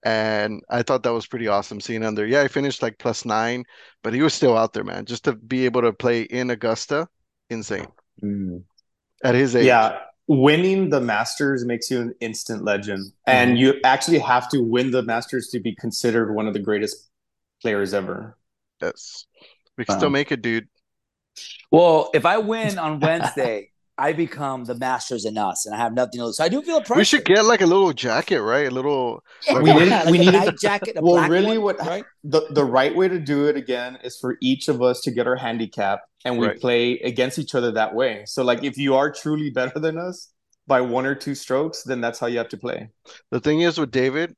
And 0.04 0.62
I 0.70 0.82
thought 0.82 1.02
that 1.02 1.12
was 1.12 1.26
pretty 1.26 1.48
awesome 1.48 1.80
seeing 1.80 2.02
him 2.02 2.14
there. 2.14 2.24
Yeah, 2.24 2.40
I 2.40 2.48
finished 2.48 2.80
like 2.82 2.96
plus 2.98 3.24
nine, 3.26 3.64
but 4.02 4.14
he 4.14 4.22
was 4.22 4.32
still 4.32 4.56
out 4.56 4.72
there, 4.72 4.84
man. 4.84 5.04
Just 5.04 5.24
to 5.24 5.34
be 5.34 5.66
able 5.66 5.82
to 5.82 5.92
play 5.92 6.22
in 6.22 6.48
Augusta, 6.50 7.08
insane. 7.50 7.88
Mm. 8.22 8.62
At 9.22 9.34
his 9.34 9.54
age. 9.56 9.66
Yeah, 9.66 9.98
winning 10.28 10.88
the 10.88 11.00
Masters 11.00 11.66
makes 11.66 11.90
you 11.90 12.00
an 12.00 12.14
instant 12.20 12.64
legend, 12.64 13.12
and 13.26 13.58
you 13.58 13.74
actually 13.84 14.20
have 14.20 14.48
to 14.50 14.62
win 14.62 14.92
the 14.92 15.02
Masters 15.02 15.48
to 15.48 15.60
be 15.60 15.74
considered 15.74 16.32
one 16.32 16.46
of 16.46 16.54
the 16.54 16.60
greatest 16.60 17.10
players 17.60 17.92
ever. 17.92 18.38
Yes. 18.80 19.26
We 19.78 19.84
can 19.86 19.96
still 19.96 20.10
make 20.10 20.30
it, 20.32 20.42
dude. 20.42 20.68
Well, 21.70 22.10
if 22.12 22.26
I 22.26 22.38
win 22.38 22.78
on 22.78 23.00
Wednesday, 23.00 23.70
I 24.00 24.12
become 24.12 24.64
the 24.64 24.74
Masters 24.76 25.24
in 25.24 25.36
us, 25.38 25.66
and 25.66 25.74
I 25.74 25.78
have 25.78 25.92
nothing 25.92 26.18
to 26.20 26.26
lose. 26.26 26.36
So 26.36 26.44
I 26.44 26.48
do 26.48 26.62
feel 26.62 26.76
a 26.76 26.80
pressure. 26.82 26.98
We 26.98 27.04
should 27.04 27.24
get 27.24 27.44
like 27.44 27.60
a 27.62 27.66
little 27.66 27.92
jacket, 27.92 28.40
right? 28.42 28.66
A 28.68 28.70
little 28.70 29.22
Yeah, 29.46 29.58
We 29.60 29.72
need- 29.72 29.88
like 29.90 30.04
we 30.06 30.18
a 30.18 30.20
need- 30.22 30.32
night 30.32 30.58
jacket. 30.60 30.96
A 30.96 31.00
well, 31.02 31.14
black 31.14 31.30
really, 31.30 31.58
one, 31.58 31.76
what 31.76 31.78
right? 31.86 32.04
the 32.22 32.42
the 32.50 32.64
right 32.64 32.94
way 32.94 33.08
to 33.08 33.18
do 33.18 33.46
it 33.46 33.56
again 33.56 33.98
is 34.04 34.16
for 34.18 34.36
each 34.40 34.68
of 34.68 34.82
us 34.82 35.00
to 35.02 35.10
get 35.10 35.26
our 35.26 35.36
handicap, 35.36 36.00
and 36.24 36.38
we 36.38 36.46
Right. 36.46 36.60
play 36.60 36.98
against 37.00 37.38
each 37.38 37.54
other 37.56 37.72
that 37.72 37.94
way. 37.94 38.22
So, 38.26 38.42
like, 38.44 38.62
if 38.62 38.76
you 38.78 38.94
are 38.94 39.10
truly 39.10 39.50
better 39.50 39.78
than 39.80 39.98
us 39.98 40.28
by 40.68 40.80
one 40.80 41.06
or 41.06 41.14
two 41.16 41.34
strokes, 41.34 41.82
then 41.82 42.00
that's 42.00 42.18
how 42.20 42.26
you 42.28 42.38
have 42.38 42.50
to 42.50 42.56
play. 42.58 42.90
The 43.30 43.40
thing 43.40 43.60
is 43.62 43.78
with 43.78 43.90
David, 43.90 44.34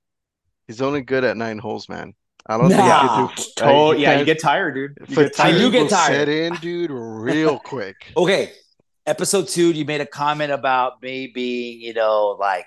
he's 0.68 0.80
only 0.80 1.02
good 1.02 1.24
at 1.24 1.36
nine 1.36 1.58
holes, 1.58 1.86
man. 1.88 2.14
I 2.50 2.58
don't 2.58 2.68
think 2.68 2.80
Nah. 2.80 3.28
he 3.28 3.34
could 3.34 3.44
do. 3.56 3.64
Oh, 3.64 3.90
uh, 3.92 3.94
he 3.94 4.02
yeah, 4.02 4.18
you 4.18 4.24
get 4.24 4.40
tired, 4.40 4.74
dude. 4.74 5.08
You 5.08 5.16
get 5.16 5.34
tired. 5.36 5.54
I 5.54 5.58
do 5.58 5.70
get 5.70 5.88
tired. 5.88 6.14
Set 6.14 6.28
in, 6.28 6.54
dude, 6.56 6.90
real 6.90 7.58
quick. 7.64 7.94
Okay, 8.16 8.50
episode 9.06 9.46
two, 9.48 9.70
you 9.70 9.84
made 9.84 10.00
a 10.00 10.06
comment 10.06 10.50
about 10.50 11.00
me 11.02 11.30
being, 11.32 11.80
you 11.80 11.94
know, 11.94 12.36
like 12.40 12.66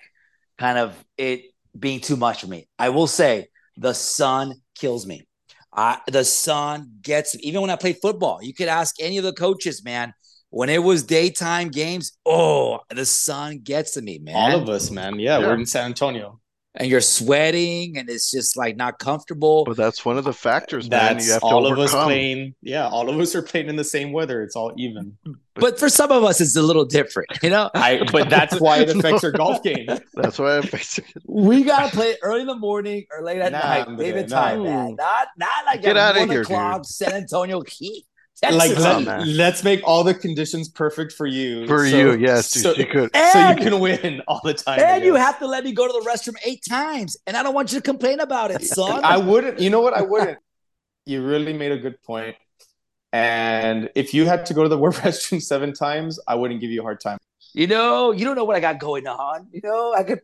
kind 0.58 0.78
of 0.78 0.96
it 1.18 1.42
being 1.78 2.00
too 2.00 2.16
much 2.16 2.42
for 2.42 2.48
me. 2.48 2.68
I 2.80 2.90
will 2.90 3.08
say 3.08 3.48
the 3.78 3.94
sun 3.94 4.54
kills 4.76 5.06
me. 5.06 5.28
I, 5.76 6.00
the 6.08 6.24
sun 6.24 6.92
gets 7.02 7.36
even 7.42 7.60
when 7.62 7.70
I 7.70 7.76
play 7.76 7.94
football. 7.94 8.40
You 8.42 8.54
could 8.54 8.68
ask 8.70 8.96
any 9.02 9.18
of 9.18 9.24
the 9.24 9.34
coaches, 9.34 9.84
man. 9.84 10.14
When 10.52 10.70
it 10.70 10.84
was 10.84 11.02
daytime 11.02 11.70
games, 11.70 12.12
oh, 12.28 12.80
the 12.90 13.08
sun 13.08 13.58
gets 13.64 13.96
to 13.96 14.02
me, 14.04 14.20
man. 14.20 14.36
All 14.36 14.62
of 14.62 14.70
us, 14.70 14.92
man. 14.92 15.20
Yeah, 15.20 15.40
Yeah. 15.40 15.48
we're 15.48 15.56
in 15.56 15.66
San 15.66 15.88
Antonio. 15.88 16.40
And 16.76 16.90
you're 16.90 17.02
sweating, 17.02 17.98
and 17.98 18.10
it's 18.10 18.32
just 18.32 18.58
like 18.58 18.76
not 18.76 18.98
comfortable. 19.00 19.64
But 19.66 19.78
that's 19.78 20.04
one 20.04 20.18
of 20.18 20.24
the 20.24 20.34
factors, 20.34 20.90
man. 20.90 21.16
That's 21.16 21.28
You 21.28 21.34
have 21.34 21.42
to 21.42 21.48
all 21.48 21.66
of 21.68 21.78
us 21.78 21.90
overcome. 21.92 22.06
playing. 22.08 22.56
Yeah, 22.62 22.88
all 22.88 23.10
of 23.10 23.20
us 23.20 23.36
are 23.36 23.42
playing 23.44 23.68
in 23.70 23.76
the 23.76 23.84
same 23.84 24.12
weather. 24.12 24.42
It's 24.42 24.56
all 24.56 24.74
even. 24.78 25.16
But 25.56 25.78
for 25.78 25.88
some 25.88 26.12
of 26.12 26.24
us, 26.24 26.42
it's 26.42 26.56
a 26.56 26.64
little 26.64 26.84
different, 26.86 27.30
you 27.44 27.52
know. 27.52 27.70
I, 27.76 28.04
but 28.12 28.28
that's 28.28 28.60
why 28.60 28.80
it 28.80 28.90
affects 28.96 29.24
our 29.24 29.32
golf 29.32 29.62
game. 29.62 29.86
That's 30.16 30.40
why 30.40 30.58
I'm 30.58 30.64
basically 30.72 31.22
We 31.28 31.64
gotta 31.64 31.96
play 31.96 32.16
early 32.24 32.42
in 32.42 32.48
the 32.48 32.56
morning 32.56 33.06
or 33.16 33.24
late 33.24 33.40
at 33.40 33.52
Nah, 33.52 33.60
night. 33.60 33.98
David 34.00 34.30
nah. 34.32 34.42
time, 34.42 34.64
man. 34.64 34.96
Not 34.96 35.28
not 35.38 35.66
like 35.68 35.84
Get 35.84 35.96
at 35.96 36.16
outta 36.16 36.22
one 36.22 36.30
here, 36.32 36.42
o'clock, 36.42 36.86
San 36.86 37.14
Antonio 37.14 37.62
Heat. 37.62 38.06
Texas. 38.36 38.58
Like 38.58 38.78
let, 38.80 39.04
man. 39.04 39.38
let's 39.38 39.64
make 39.64 39.82
all 39.84 40.04
the 40.04 40.14
conditions 40.14 40.68
perfect 40.68 41.12
for 41.14 41.28
you. 41.28 41.68
for 41.68 41.88
so- 41.88 41.98
you, 41.98 42.18
yes, 42.18 42.52
dude. 42.52 42.64
So, 42.64 42.74
you 42.74 42.86
could. 42.86 43.16
so 43.16 43.50
you 43.50 43.56
can 43.56 43.80
win 43.80 44.22
all 44.28 44.42
the 44.44 44.54
time. 44.54 44.80
And 44.80 45.04
you 45.04 45.16
have 45.16 45.40
to 45.40 45.48
let 45.48 45.64
me 45.64 45.72
go 45.72 45.88
to 45.88 45.94
the 45.94 46.10
restroom 46.10 46.36
eight 46.46 46.64
times, 46.68 47.18
and 47.28 47.38
I 47.38 47.44
don't 47.44 47.54
want 47.54 47.72
you 47.72 47.80
to 47.80 47.84
complain 47.84 48.20
about 48.20 48.52
it, 48.52 48.64
son. 48.68 49.04
I 49.04 49.18
wouldn't. 49.18 49.60
You 49.60 49.70
know 49.70 49.82
what? 49.82 49.94
I 49.94 50.02
wouldn't. 50.02 50.40
you 51.06 51.24
really 51.24 51.54
made 51.54 51.72
a 51.72 51.78
good 51.78 52.02
point. 52.04 52.36
And 53.12 53.92
if 53.94 54.14
you 54.14 54.26
had 54.26 54.46
to 54.48 54.54
go 54.56 54.64
to 54.64 54.70
the 54.70 54.78
restroom 54.80 55.42
seven 55.42 55.74
times, 55.74 56.20
I 56.28 56.36
wouldn't 56.36 56.60
give 56.60 56.72
you 56.72 56.82
a 56.82 56.84
hard 56.84 57.00
time. 57.00 57.20
you 57.54 57.68
know, 57.68 58.12
you 58.12 58.26
don't 58.26 58.36
know 58.36 58.44
what 58.44 58.56
I 58.56 58.60
got 58.60 58.80
going 58.80 59.08
on. 59.08 59.48
You 59.52 59.62
know, 59.64 59.94
I 59.94 60.04
could. 60.04 60.22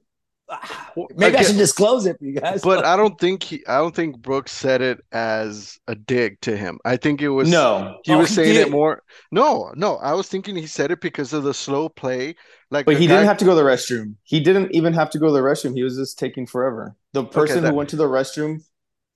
Well, 0.95 1.07
maybe 1.15 1.37
I 1.37 1.39
again- 1.41 1.45
should 1.51 1.57
disclose 1.57 2.05
it 2.05 2.17
for 2.17 2.25
you 2.25 2.33
guys. 2.39 2.61
But 2.61 2.85
I 2.85 2.95
don't 2.95 3.19
think 3.19 3.43
he. 3.43 3.65
I 3.67 3.77
don't 3.77 3.95
think 3.95 4.19
Brooks 4.21 4.51
said 4.51 4.81
it 4.81 4.99
as 5.11 5.77
a 5.87 5.95
dig 5.95 6.41
to 6.41 6.57
him. 6.57 6.79
I 6.85 6.97
think 6.97 7.21
it 7.21 7.29
was. 7.29 7.49
No, 7.49 7.99
He 8.03 8.13
Oh, 8.13 8.19
was 8.19 8.29
he 8.29 8.35
saying 8.35 8.53
did. 8.55 8.67
it 8.67 8.71
more. 8.71 9.03
No, 9.31 9.71
no. 9.75 9.97
I 9.97 10.13
was 10.13 10.27
thinking 10.27 10.55
he 10.55 10.67
said 10.67 10.91
it 10.91 11.01
because 11.01 11.33
of 11.33 11.43
the 11.43 11.53
slow 11.53 11.89
play. 11.89 12.35
Like, 12.71 12.85
but 12.85 12.97
he 12.97 13.07
guy- 13.07 13.13
didn't 13.15 13.27
have 13.27 13.37
to 13.37 13.45
go 13.45 13.51
to 13.51 13.55
the 13.55 13.63
restroom. 13.67 14.15
He 14.23 14.39
didn't 14.39 14.71
even 14.75 14.93
have 14.93 15.09
to 15.11 15.19
go 15.19 15.27
to 15.27 15.33
the 15.33 15.39
restroom. 15.41 15.73
He 15.75 15.83
was 15.83 15.95
just 15.97 16.17
taking 16.19 16.45
forever. 16.45 16.95
The 17.13 17.23
person 17.25 17.63
that- 17.63 17.69
who 17.71 17.75
went 17.75 17.89
to 17.91 17.95
the 17.95 18.07
restroom 18.07 18.61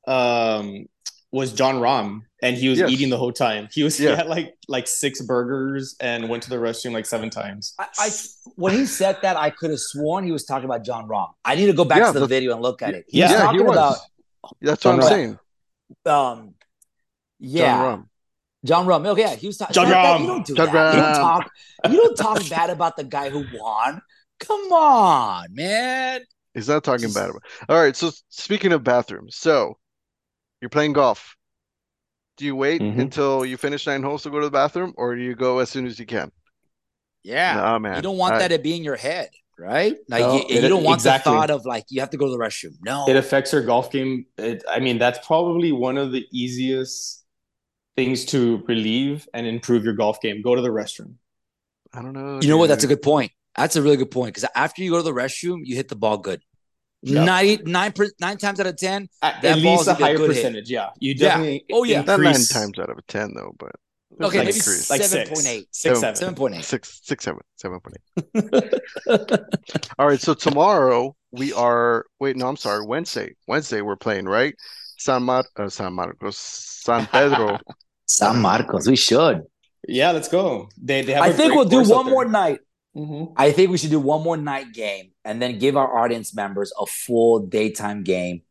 um, 0.07 0.85
was 1.33 1.51
John 1.51 1.75
Rahm, 1.81 2.21
and 2.41 2.55
he 2.55 2.69
was 2.69 2.77
Yes. 2.79 2.91
eating 2.91 3.09
the 3.09 3.17
whole 3.17 3.31
time. 3.33 3.67
He 3.73 3.81
was 3.83 3.97
he 3.97 4.05
had 4.05 4.27
like 4.27 4.55
like 4.67 4.87
six 4.87 5.19
burgers 5.21 5.95
and 5.99 6.29
went 6.29 6.43
to 6.43 6.49
the 6.49 6.57
restroom 6.57 6.93
like 6.93 7.05
seven 7.07 7.29
times. 7.29 7.73
I, 7.79 7.87
I 7.99 8.09
when 8.55 8.73
he 8.73 8.85
said 8.85 9.17
that, 9.23 9.35
I 9.35 9.49
could 9.49 9.71
have 9.71 9.79
sworn 9.79 10.23
he 10.25 10.31
was 10.31 10.45
talking 10.45 10.65
about 10.65 10.85
John 10.85 11.07
Rahm. 11.07 11.29
I 11.43 11.55
need 11.55 11.65
to 11.65 11.73
go 11.73 11.85
back 11.85 11.97
Yeah, 11.99 12.07
to 12.07 12.13
the 12.13 12.19
but- 12.21 12.29
video 12.29 12.53
and 12.53 12.61
look 12.61 12.81
at 12.83 12.93
it. 12.93 13.05
He 13.09 13.19
Yeah, 13.19 13.31
was 13.31 13.31
Yeah, 13.33 13.51
he 13.51 13.59
was. 13.59 13.71
about 13.75 13.97
That's 14.61 14.85
what 14.85 14.93
I'm 14.93 14.99
Rahm. 15.01 15.07
saying. 15.09 15.39
um, 16.05 16.53
yeah, 17.39 17.65
John 17.75 17.99
Rahm. 17.99 18.05
John 18.65 18.85
Rum. 18.85 19.05
Okay, 19.07 19.21
yeah, 19.21 19.35
he 19.35 19.47
was 19.47 19.57
talking. 19.57 19.73
John 19.73 19.89
that, 19.89 20.03
that- 20.03 20.21
You 20.21 20.27
don't 20.27 20.45
do 20.45 20.55
John 20.55 20.71
that. 20.73 20.95
You 20.95 21.01
don't 21.01 21.15
talk. 21.15 21.51
You 21.89 21.97
don't 21.97 22.15
talk 22.17 22.49
bad 22.49 22.69
about 22.69 22.95
the 22.95 23.03
guy 23.03 23.29
who 23.29 23.43
won. 23.59 24.01
Come 24.39 24.71
on, 24.71 25.47
man. 25.53 26.21
He's 26.53 26.67
not 26.69 26.83
talking 26.83 27.05
Just- 27.07 27.15
bad 27.15 27.29
about. 27.31 27.41
All 27.69 27.77
right. 27.81 27.95
So 27.95 28.11
speaking 28.29 28.71
of 28.71 28.83
bathrooms, 28.83 29.35
so 29.35 29.77
you're 30.63 30.69
playing 30.69 30.93
golf. 30.93 31.35
Do 32.37 32.45
you 32.45 32.55
wait 32.55 32.81
Mhm. 32.81 32.97
until 32.99 33.45
you 33.45 33.57
finish 33.57 33.85
nine 33.85 34.01
holes 34.01 34.23
to 34.23 34.29
go 34.29 34.39
to 34.39 34.45
the 34.45 34.51
bathroom, 34.51 34.93
or 34.95 35.13
do 35.13 35.21
you 35.21 35.35
go 35.35 35.59
as 35.59 35.69
soon 35.69 35.85
as 35.85 35.99
you 35.99 36.05
can? 36.05 36.31
Yeah, 37.21 37.55
Nah, 37.55 37.79
man. 37.79 37.97
you 37.97 38.01
don't 38.01 38.17
want 38.17 38.35
I- 38.35 38.39
that 38.39 38.47
to 38.47 38.59
be 38.59 38.73
in 38.77 38.83
your 38.83 38.95
head, 38.95 39.29
right? 39.59 39.97
Like 40.07 40.21
No, 40.21 40.35
you, 40.37 40.43
it- 40.47 40.63
you 40.63 40.69
don't 40.69 40.83
want 40.85 40.99
exactly. 41.01 41.31
the 41.31 41.37
thought 41.37 41.49
of 41.51 41.65
like 41.65 41.83
you 41.89 41.99
have 41.99 42.11
to 42.11 42.17
go 42.17 42.25
to 42.27 42.31
the 42.31 42.37
restroom. 42.37 42.75
No, 42.81 43.05
It 43.09 43.17
affects 43.17 43.51
your 43.51 43.61
golf 43.61 43.91
game. 43.91 44.25
It, 44.37 44.63
I 44.69 44.79
mean, 44.79 44.97
that's 44.99 45.19
probably 45.27 45.73
one 45.73 45.97
of 45.97 46.11
the 46.13 46.25
easiest 46.31 47.25
things 47.97 48.23
to 48.25 48.63
relieve 48.67 49.27
and 49.33 49.45
improve 49.45 49.83
your 49.83 49.93
golf 49.95 50.21
game. 50.21 50.41
Go 50.41 50.55
to 50.55 50.61
the 50.61 50.69
restroom. 50.69 51.15
I 51.93 52.01
don't 52.01 52.13
know. 52.13 52.39
you 52.41 52.47
know 52.47 52.57
what? 52.57 52.67
That's 52.69 52.85
a 52.85 52.87
good 52.87 53.01
point. 53.03 53.31
That's 53.57 53.75
a 53.75 53.81
really 53.83 53.97
good 53.97 54.09
point 54.11 54.33
because 54.33 54.49
after 54.55 54.81
you 54.81 54.89
go 54.91 54.97
to 54.97 55.03
the 55.03 55.11
restroom, 55.13 55.59
you 55.65 55.75
hit 55.75 55.89
the 55.89 55.95
ball 55.95 56.17
good. 56.17 56.41
Yeah. 57.05 57.25
Nine, 57.25 57.59
nine, 57.65 57.91
per- 57.91 58.09
nine 58.21 58.37
times 58.37 58.59
out 58.61 58.67
of 58.67 58.77
ten. 58.77 59.09
At, 59.21 59.41
That 59.41 59.57
at 59.57 59.63
ball's 59.63 59.87
least 59.87 59.89
a 59.89 59.91
gonna 59.93 60.03
a 60.03 60.03
higher 60.07 60.17
good 60.17 60.29
hit. 60.31 60.35
percentage. 60.37 60.69
Yeah, 60.69 60.89
you 60.99 61.13
Yeah. 61.17 61.27
definitely. 61.27 61.65
Oh, 61.73 61.83
yeah. 61.83 62.01
Not 62.01 62.19
nine 62.19 62.33
times 62.45 62.79
out 62.79 62.89
of 62.89 63.05
ten 63.07 63.33
though, 63.35 63.53
but 63.59 63.71
Okay, 64.21 64.37
maybe 64.39 64.49
increase. 64.55 64.89
like 64.89 65.01
seven 65.01 65.25
six. 65.25 65.29
point 65.29 65.47
eight. 65.53 65.67
Six, 65.71 65.99
seven. 65.99 66.15
Seven 66.15 66.35
point 66.35 66.55
eight. 66.55 66.63
Six, 66.63 67.01
six, 67.03 67.23
seven, 67.25 67.41
seven 67.57 67.79
point 67.81 67.97
eight. 68.35 69.39
All 69.99 70.07
right, 70.07 70.21
so 70.21 70.33
tomorrow 70.33 71.15
we 71.31 71.51
are. 71.53 72.05
Wait, 72.19 72.37
no, 72.37 72.47
I'm 72.47 72.57
sorry. 72.57 72.85
Wednesday, 72.85 73.35
Wednesday 73.47 73.81
we're 73.81 73.95
playing, 73.97 74.25
right? 74.25 74.55
San 74.97 75.23
Mar, 75.23 75.43
uh, 75.57 75.67
San 75.69 75.93
Marcos, 75.93 76.37
San 76.37 77.05
Pedro. 77.07 77.57
San 78.05 78.39
Marcos. 78.39 78.87
We 78.87 78.95
should. 78.95 79.41
Yeah, 79.87 80.11
let's 80.11 80.27
go. 80.29 80.69
They, 80.81 81.01
they 81.01 81.13
have 81.13 81.23
I 81.23 81.27
a 81.29 81.33
think 81.33 81.55
we'll 81.55 81.65
do 81.65 81.83
one 81.83 82.05
there. 82.05 82.13
more 82.13 82.25
night. 82.25 82.59
Mhm. 82.95 83.33
I 83.37 83.51
think 83.51 83.71
we 83.71 83.77
should 83.77 83.89
do 83.89 83.99
one 83.99 84.21
more 84.23 84.37
night 84.37 84.71
game 84.73 85.11
and 85.25 85.41
then 85.41 85.57
give 85.59 85.75
our 85.77 85.97
audience 85.97 86.33
members 86.35 86.71
a 86.79 86.85
full 86.85 87.39
daytime 87.39 88.03
game 88.03 88.41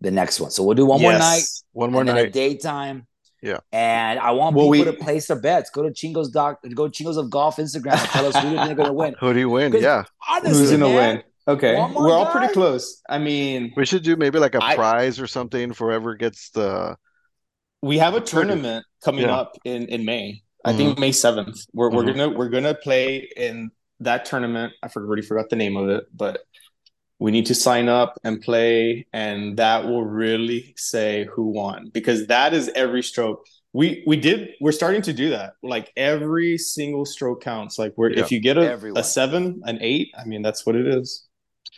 the 0.00 0.10
next 0.10 0.40
one. 0.40 0.50
So 0.50 0.62
we'll 0.62 0.76
do 0.76 0.86
one 0.86 1.00
more 1.02 1.12
night 1.12 1.42
One 1.72 1.90
more 1.92 2.02
and 2.02 2.08
then 2.08 2.16
a 2.18 2.22
night. 2.24 2.32
daytime. 2.32 3.06
Yeah. 3.42 3.58
And 3.72 4.18
I 4.20 4.30
want 4.32 4.54
Well, 4.54 4.70
people 4.70 4.84
we- 4.92 4.96
to 4.98 5.04
place 5.04 5.26
their 5.28 5.40
bets. 5.40 5.70
Go 5.70 5.82
to 5.82 5.90
Chingo's 5.90 6.28
doc, 6.30 6.60
go 6.74 6.88
to 6.88 6.92
Chingo's 7.04 7.16
of 7.16 7.30
Golf 7.30 7.56
Instagram 7.56 7.92
and 7.98 8.08
tell 8.10 8.26
us 8.26 8.36
who 8.36 8.50
they're 8.54 8.74
gonna 8.74 8.92
win. 8.92 9.14
Who 9.20 9.32
do 9.32 9.38
you 9.40 9.48
win? 9.48 9.72
Yeah, 9.72 10.04
Honestly, 10.28 10.58
Who's 10.58 10.70
gonna 10.72 10.88
man, 10.88 11.16
win? 11.16 11.24
Okay, 11.48 11.74
we're 11.74 12.12
all 12.12 12.26
guy? 12.26 12.32
pretty 12.32 12.52
close. 12.52 13.00
I 13.08 13.18
mean, 13.18 13.72
we 13.76 13.86
should 13.86 14.02
do 14.04 14.14
maybe 14.16 14.38
like 14.38 14.54
a 14.54 14.62
I- 14.62 14.76
prize 14.76 15.18
or 15.18 15.26
something 15.26 15.72
for 15.72 15.88
whoever 15.88 16.14
gets 16.14 16.50
the. 16.50 16.96
we 17.82 17.98
have 17.98 18.14
a 18.14 18.18
Mm-hmm. 18.18 18.24
tournament 18.26 18.84
coming 19.02 19.24
Yeah. 19.24 19.36
up 19.36 19.56
in 19.64 19.86
in 19.88 20.04
May. 20.04 20.42
I 20.64 20.74
think 20.74 20.98
May 20.98 21.12
seventh. 21.12 21.58
We're 21.72 21.90
we're 21.90 22.02
Mhm. 22.04 22.06
gonna 22.16 22.28
we're 22.38 22.50
gonna 22.50 22.74
play 22.74 23.26
in 23.36 23.70
that 24.00 24.24
tournament. 24.24 24.72
I 24.82 24.88
already 24.96 25.22
forgot 25.22 25.50
the 25.50 25.56
name 25.56 25.76
of 25.76 25.88
it, 25.88 26.04
but 26.14 26.40
we 27.18 27.30
need 27.30 27.46
to 27.46 27.54
sign 27.54 27.88
up 27.88 28.18
and 28.24 28.40
play, 28.40 29.06
and 29.12 29.56
that 29.58 29.84
will 29.84 30.04
really 30.04 30.72
say 30.76 31.26
who 31.32 31.44
won 31.50 31.90
because 31.92 32.26
that 32.28 32.54
is 32.54 32.70
every 32.74 33.02
stroke. 33.02 33.44
We 33.72 34.02
we 34.06 34.16
did. 34.16 34.50
We're 34.60 34.72
starting 34.72 35.02
to 35.02 35.12
do 35.12 35.30
that. 35.30 35.52
Like 35.62 35.92
every 35.96 36.58
single 36.58 37.04
stroke 37.04 37.42
counts. 37.42 37.78
Like 37.78 37.92
we're 37.96 38.10
Yeah. 38.10 38.20
if 38.20 38.32
you 38.32 38.40
get 38.40 38.56
a, 38.58 38.68
Everyone. 38.68 38.98
a 39.00 39.04
seven, 39.04 39.60
an 39.64 39.78
eight. 39.80 40.08
I 40.18 40.24
mean, 40.24 40.42
that's 40.42 40.64
what 40.66 40.74
it 40.76 40.86
is. 40.88 41.26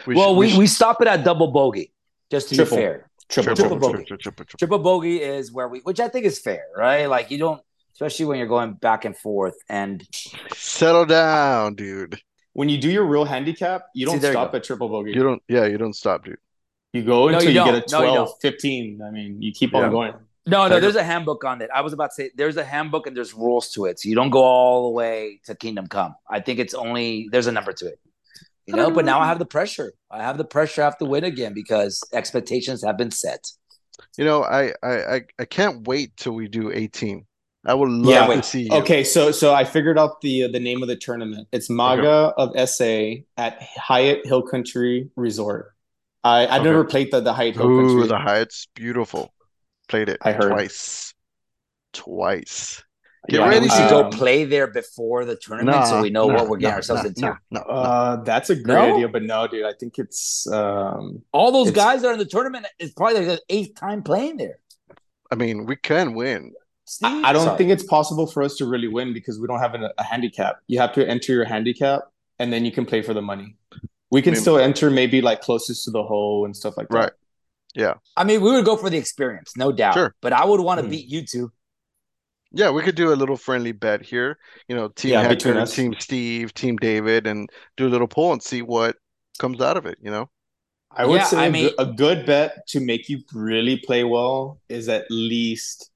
We 0.07 0.15
well, 0.15 0.31
should- 0.31 0.39
we, 0.39 0.49
should- 0.51 0.59
we 0.59 0.67
stop 0.69 1.03
it 1.03 1.09
at 1.09 1.23
double 1.25 1.49
bogey, 1.49 1.93
just 2.31 2.49
to 2.49 2.55
Triple. 2.55 2.77
be 2.79 2.83
fair. 2.83 3.11
Triple, 3.29 3.55
triple 3.57 3.77
triple, 3.77 3.79
bogey. 3.93 4.05
triple, 4.05 4.17
triple, 4.23 4.45
triple. 4.45 4.59
Triple 4.59 4.79
bogey 4.79 5.17
is 5.23 5.53
where 5.53 5.69
we, 5.69 5.81
which 5.81 6.01
I 6.01 6.09
think 6.09 6.25
is 6.27 6.39
fair, 6.39 6.65
right? 6.77 7.07
Like 7.07 7.31
you 7.31 7.39
don't, 7.39 7.61
especially 7.95 8.27
when 8.27 8.39
you're 8.39 8.49
going 8.49 8.75
back 8.75 9.05
and 9.05 9.17
forth. 9.17 9.55
And 9.69 10.07
Settle 10.55 11.07
down, 11.07 11.75
dude. 11.75 12.21
When 12.55 12.69
you 12.69 12.79
do 12.79 12.91
your 12.91 13.05
real 13.07 13.25
handicap, 13.25 13.83
you 13.95 14.05
don't 14.07 14.21
there 14.21 14.33
you 14.33 14.35
stop 14.35 14.53
go. 14.53 14.59
at 14.59 14.65
triple 14.65 14.89
bogey. 14.89 15.13
You 15.13 15.23
don't. 15.23 15.43
Yeah, 15.49 15.65
you 15.67 15.79
don't 15.79 15.95
stop, 15.95 16.25
dude. 16.25 16.37
You 16.93 17.03
go 17.03 17.29
No, 17.29 17.39
until 17.39 17.51
you 17.51 17.61
you, 17.61 17.65
get 17.65 17.75
a 17.75 17.81
don't. 17.81 17.93
No, 17.93 17.99
you 18.01 18.13
12, 18.13 18.29
don't. 18.29 18.43
15. 18.43 19.01
I 19.03 19.11
mean, 19.11 19.41
you 19.41 19.53
keep 19.53 19.73
Yeah. 19.73 19.81
on 19.85 19.91
going. 19.91 20.13
No, 20.45 20.67
no, 20.67 20.81
there's 20.81 20.97
a 20.97 21.05
handbook 21.05 21.45
on 21.45 21.63
it. 21.63 21.71
I 21.73 21.83
was 21.83 21.93
about 21.93 22.11
to 22.11 22.15
say 22.15 22.31
there's 22.35 22.57
a 22.57 22.65
handbook 22.65 23.07
and 23.07 23.17
there's 23.17 23.33
rules 23.33 23.71
to 23.75 23.85
it. 23.87 24.01
So 24.01 24.09
you 24.09 24.17
don't 24.17 24.31
go 24.31 24.43
all 24.43 24.83
the 24.91 24.91
way 24.91 25.41
to 25.47 25.55
Kingdom 25.55 25.87
Come. 25.87 26.17
I 26.29 26.41
think 26.41 26.59
it's 26.59 26.75
only 26.75 27.29
there's 27.31 27.47
a 27.47 27.53
number 27.53 27.73
to 27.73 27.87
it. 27.87 28.01
You 28.67 28.75
know, 28.75 28.91
but 28.91 29.05
now 29.05 29.21
I 29.21 29.27
have 29.29 29.39
the 29.39 29.47
pressure. 29.47 29.93
I 30.11 30.23
have 30.23 30.39
the 30.39 30.45
pressure 30.45 30.83
I 30.83 30.85
have 30.85 30.99
to 30.99 31.05
win 31.05 31.25
again 31.25 31.53
because 31.55 32.03
expectations 32.13 32.83
have 32.85 32.97
been 32.99 33.11
set. 33.13 33.51
You 34.19 34.25
know, 34.25 34.43
I 34.43 34.73
I 34.83 35.15
I, 35.15 35.21
I 35.39 35.45
can't 35.45 35.87
wait 35.87 36.17
till 36.17 36.33
we 36.33 36.49
do 36.49 36.71
18. 36.73 37.25
I 37.65 37.75
would 37.75 37.91
love 37.91 38.27
Yeah. 38.27 38.37
to 38.37 38.43
see 38.43 38.63
you. 38.63 38.73
Okay, 38.79 39.05
so 39.05 39.31
so 39.31 39.55
I 39.55 39.65
figured 39.65 39.99
out 39.99 40.21
the 40.21 40.49
the 40.49 40.61
name 40.61 40.83
of 40.83 40.89
the 40.89 40.97
tournament. 40.97 41.49
It's 41.53 41.71
Maga 41.71 42.33
of 42.37 42.57
SA 42.57 43.25
at 43.37 43.63
Hyatt 43.77 44.27
Hill 44.27 44.43
Country 44.43 45.11
Resort. 45.17 45.75
I 46.25 46.47
I've 46.47 46.63
Okay. 46.63 46.65
never 46.65 46.85
played 46.85 47.13
the 47.13 47.21
the 47.21 47.33
Hyatt 47.33 47.55
Hill 47.55 47.71
Ooh, 47.71 47.77
Country. 47.99 48.09
the 48.09 48.19
Hyatt's 48.19 48.67
beautiful. 48.75 49.33
Played 49.89 50.09
it 50.09 50.21
I 50.23 50.33
heard. 50.33 50.53
twice. 50.53 51.15
Twice. 51.93 52.83
Get 53.29 53.39
Yeah, 53.39 53.49
ready 53.49 53.61
we 53.61 53.69
to 53.69 53.75
should 53.77 53.85
um, 53.85 53.91
go 53.91 54.11
play 54.11 54.45
there 54.45 54.67
before 54.67 55.25
the 55.25 55.37
tournament 55.37 55.87
so 55.87 56.01
we 56.01 56.11
know 56.11 56.27
nah, 56.27 56.35
what 56.35 56.49
we're 56.49 56.57
getting 56.59 56.73
nah, 56.73 56.77
ourselves 56.77 57.05
nah, 57.05 57.09
into. 57.09 57.39
nah, 57.51 57.63
nah, 57.63 57.65
nah. 57.81 57.89
Uh, 57.89 58.17
that's 58.25 58.51
a 58.51 58.57
great 58.57 58.75
No? 58.75 58.95
idea, 58.95 59.09
but 59.09 59.23
no, 59.23 59.47
dude. 59.47 59.65
I 59.65 59.73
think 59.79 59.99
it's 59.99 60.47
um 60.49 61.23
All 61.33 61.53
those 61.53 61.71
guys 61.71 62.03
that 62.03 62.09
are 62.09 62.13
in 62.13 62.19
the 62.19 62.25
tournament 62.25 62.67
is 62.79 62.93
probably 62.93 63.25
the 63.25 63.41
eighth 63.49 63.75
time 63.77 64.03
playing 64.03 64.39
there. 64.39 64.59
I 65.31 65.35
mean, 65.35 65.67
we 65.67 65.77
can 65.77 66.15
win. 66.15 66.53
Steve, 66.93 67.25
I, 67.25 67.31
I 67.31 67.33
don't 67.33 67.45
sorry. 67.47 67.59
think 67.59 67.71
it's 67.71 67.85
possible 67.85 68.27
for 68.27 68.43
us 68.43 68.57
to 68.57 68.67
really 68.67 68.89
win 68.89 69.15
because 69.15 69.41
we 69.41 69.47
don't 69.47 69.61
have 69.61 69.75
a, 69.75 69.91
a 69.97 70.03
handicap. 70.03 70.57
You 70.67 70.79
have 70.81 70.93
to 70.93 71.09
enter 71.09 71.33
your 71.33 71.45
handicap 71.47 72.03
and 72.39 72.53
then 72.53 72.65
you 72.67 72.73
can 72.73 72.85
play 72.85 73.01
for 73.01 73.15
the 73.15 73.23
money. 73.23 73.57
We 74.11 74.21
can 74.21 74.33
I 74.33 74.35
mean- 74.35 74.43
still 74.43 74.59
enter 74.59 74.91
maybe 74.91 75.23
like 75.23 75.41
closest 75.41 75.85
to 75.87 75.91
the 75.91 76.03
hole 76.03 76.45
and 76.45 76.55
stuff 76.55 76.77
like 76.77 76.89
that. 76.91 76.95
Right. 76.97 77.13
Yeah. 77.75 77.95
I 78.19 78.25
mean, 78.25 78.43
we 78.43 78.51
would 78.53 78.67
go 78.67 78.77
for 78.77 78.91
the 78.91 78.99
experience, 78.99 79.57
no 79.57 79.73
doubt. 79.73 79.95
Sure. 79.95 80.15
But 80.21 80.35
I 80.35 80.45
would 80.45 80.61
want 80.61 80.81
to 80.81 80.85
Hmm. 80.85 80.91
beat 80.91 81.09
you 81.09 81.25
two. 81.25 81.51
Yeah, 82.55 82.69
we 82.69 82.83
could 82.83 82.97
do 82.97 83.11
a 83.15 83.17
little 83.17 83.39
friendly 83.39 83.73
bet 83.73 84.03
here. 84.03 84.39
You 84.69 84.77
know, 84.77 84.89
Team 84.89 85.13
Yeah, 85.13 85.23
Hector. 85.23 85.65
Team 85.65 85.95
Steve, 85.99 86.53
Team 86.53 86.77
David, 86.77 87.27
and 87.27 87.49
do 87.79 87.87
a 87.87 87.89
little 87.89 88.07
poll 88.07 88.35
and 88.35 88.43
see 88.43 88.61
what 88.61 88.97
comes 89.39 89.63
out 89.63 89.79
of 89.79 89.87
it, 89.87 89.97
you 90.03 90.11
know? 90.11 90.29
I 90.95 91.07
would 91.07 91.17
Yeah, 91.21 91.25
say 91.25 91.39
I 91.39 91.47
a 91.47 91.51
mean- 91.51 91.71
a 91.79 91.87
good 91.87 92.27
bet 92.27 92.67
to 92.69 92.81
make 92.81 93.09
you 93.09 93.21
really 93.33 93.79
play 93.79 94.05
well 94.05 94.61
is 94.69 94.91
at 94.91 95.07
least 95.09 95.89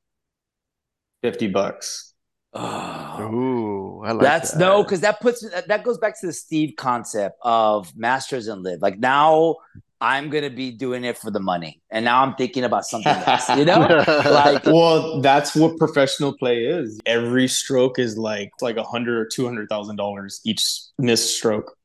50 1.27 1.49
bucks. 1.49 2.15
Oh. 2.53 3.21
Ooh, 3.21 4.03
I 4.05 4.13
like 4.13 4.23
That's 4.23 4.53
that. 4.53 4.61
no, 4.61 4.83
because 4.85 5.01
that 5.01 5.21
puts 5.21 5.41
that, 5.51 5.67
that 5.69 5.83
goes 5.83 5.99
back 5.99 6.19
to 6.21 6.27
the 6.27 6.33
Steve 6.33 6.75
concept 6.77 7.37
of 7.43 7.93
masters 7.97 8.47
and 8.47 8.63
LIV. 8.63 8.81
Like 8.81 8.99
now, 9.01 9.57
I'm 10.01 10.31
gonna 10.31 10.51
be 10.51 10.71
doing 10.71 11.03
it 11.05 11.19
for 11.19 11.31
the 11.33 11.41
money, 11.41 11.83
and 11.91 12.05
now 12.05 12.23
I'm 12.23 12.35
thinking 12.37 12.63
about 12.65 12.85
something 12.85 13.13
else. 13.27 13.49
You 13.49 13.65
know, 13.65 13.81
like 14.09 14.65
Well, 14.67 15.21
that's 15.21 15.57
what 15.57 15.77
professional 15.79 16.37
play 16.37 16.65
is. 16.67 17.01
Every 17.07 17.49
stroke 17.49 17.99
is 17.99 18.17
like 18.17 18.51
like 18.61 18.77
a 18.77 18.85
hundred 18.85 19.19
or 19.19 19.27
two 19.27 19.45
hundred 19.45 19.69
thousand 19.69 19.97
dollars 19.97 20.41
each 20.45 20.63
missed 20.99 21.37
stroke. 21.37 21.77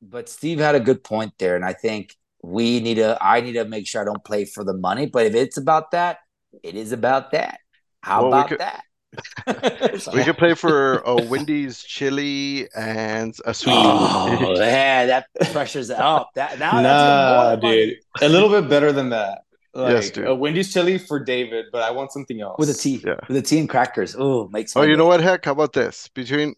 but 0.00 0.28
Steve 0.30 0.58
had 0.58 0.74
a 0.74 0.80
good 0.80 1.04
point 1.04 1.34
there, 1.38 1.56
and 1.56 1.64
I 1.64 1.74
think 1.74 2.14
we 2.42 2.80
need 2.80 2.94
to. 2.96 3.18
I 3.20 3.42
need 3.42 3.52
to 3.54 3.64
make 3.66 3.86
sure 3.86 4.00
I 4.00 4.04
don't 4.06 4.24
play 4.24 4.44
for 4.46 4.64
the 4.64 4.74
money. 4.74 5.06
But 5.06 5.26
if 5.26 5.34
it's 5.34 5.56
about 5.58 5.90
that, 5.92 6.18
it 6.62 6.74
is 6.74 6.92
about 6.92 7.32
that. 7.32 7.58
How 8.06 8.22
Well, 8.22 8.30
we 8.30 8.36
about 8.38 8.48
could- 8.50 8.60
that? 8.60 8.82
We 10.14 10.22
could 10.22 10.36
play 10.38 10.54
for 10.54 10.98
a 10.98 11.16
Wendy's 11.24 11.82
chili 11.82 12.68
and 12.76 13.34
a 13.44 13.52
sweet 13.54 13.72
oh 13.76 14.36
tea. 14.54 14.58
man, 14.60 15.08
that 15.08 15.26
pressure's 15.52 15.90
up. 15.90 16.30
That 16.34 16.58
now, 16.60 16.72
nah, 16.82 16.82
that's 16.82 17.64
even 17.64 17.68
money. 17.68 17.86
dude, 17.86 17.98
a 18.22 18.28
little 18.28 18.48
bit 18.48 18.68
better 18.68 18.92
than 18.92 19.10
that. 19.10 19.40
Like 19.74 19.92
Yes, 19.92 20.10
dude. 20.10 20.26
a 20.26 20.34
Wendy's 20.34 20.72
chili 20.72 20.98
for 20.98 21.18
David, 21.18 21.66
but 21.72 21.82
I 21.82 21.90
want 21.90 22.12
something 22.12 22.40
else 22.40 22.58
with 22.58 22.70
a 22.70 22.74
tea, 22.74 23.02
Yeah. 23.04 23.16
with 23.28 23.36
a 23.38 23.42
tea 23.42 23.58
and 23.58 23.68
crackers. 23.68 24.14
Oh, 24.18 24.48
makes. 24.48 24.76
Oh, 24.76 24.80
my 24.80 24.86
you 24.86 24.96
know 24.96 25.06
what? 25.06 25.20
Heck, 25.20 25.44
how 25.46 25.52
about 25.52 25.72
this? 25.72 26.08
Between 26.14 26.54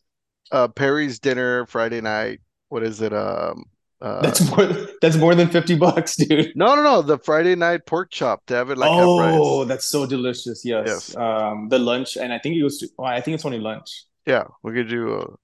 uh 0.53 0.69
Perry's 0.69 1.19
dinner 1.19 1.65
Friday 1.67 2.01
night, 2.01 2.41
what 2.69 2.83
is 2.83 3.01
it? 3.01 3.13
Um, 3.13 3.65
uh, 4.01 4.23
That's 4.23 4.41
more. 4.51 4.67
That's 5.03 5.17
more 5.17 5.35
than 5.35 5.49
fifty 5.49 5.75
bucks, 5.77 6.17
dude. 6.17 6.53
no, 6.57 6.75
no, 6.77 6.83
no, 6.83 7.03
the 7.03 7.19
Friday 7.19 7.55
night 7.57 7.85
pork 7.87 8.11
chop 8.11 8.45
to 8.47 8.55
have 8.55 8.71
it 8.71 8.79
like 8.79 8.91
oh, 8.93 9.65
that's 9.65 9.87
so 9.87 10.07
delicious. 10.07 10.65
Yes. 10.65 10.85
Yes. 10.87 11.17
Um, 11.17 11.69
the 11.69 11.79
lunch, 11.79 12.17
and 12.17 12.33
I 12.33 12.39
think 12.39 12.57
it 12.57 12.61
goes 12.61 12.79
to. 12.79 12.89
Well, 12.97 13.09
I 13.09 13.21
think 13.21 13.35
it's 13.37 13.45
only 13.45 13.59
lunch. 13.61 14.05
Yeah, 14.27 14.45
we 14.63 14.73
could 14.73 14.89
do. 14.89 15.15
Uh, 15.19 15.35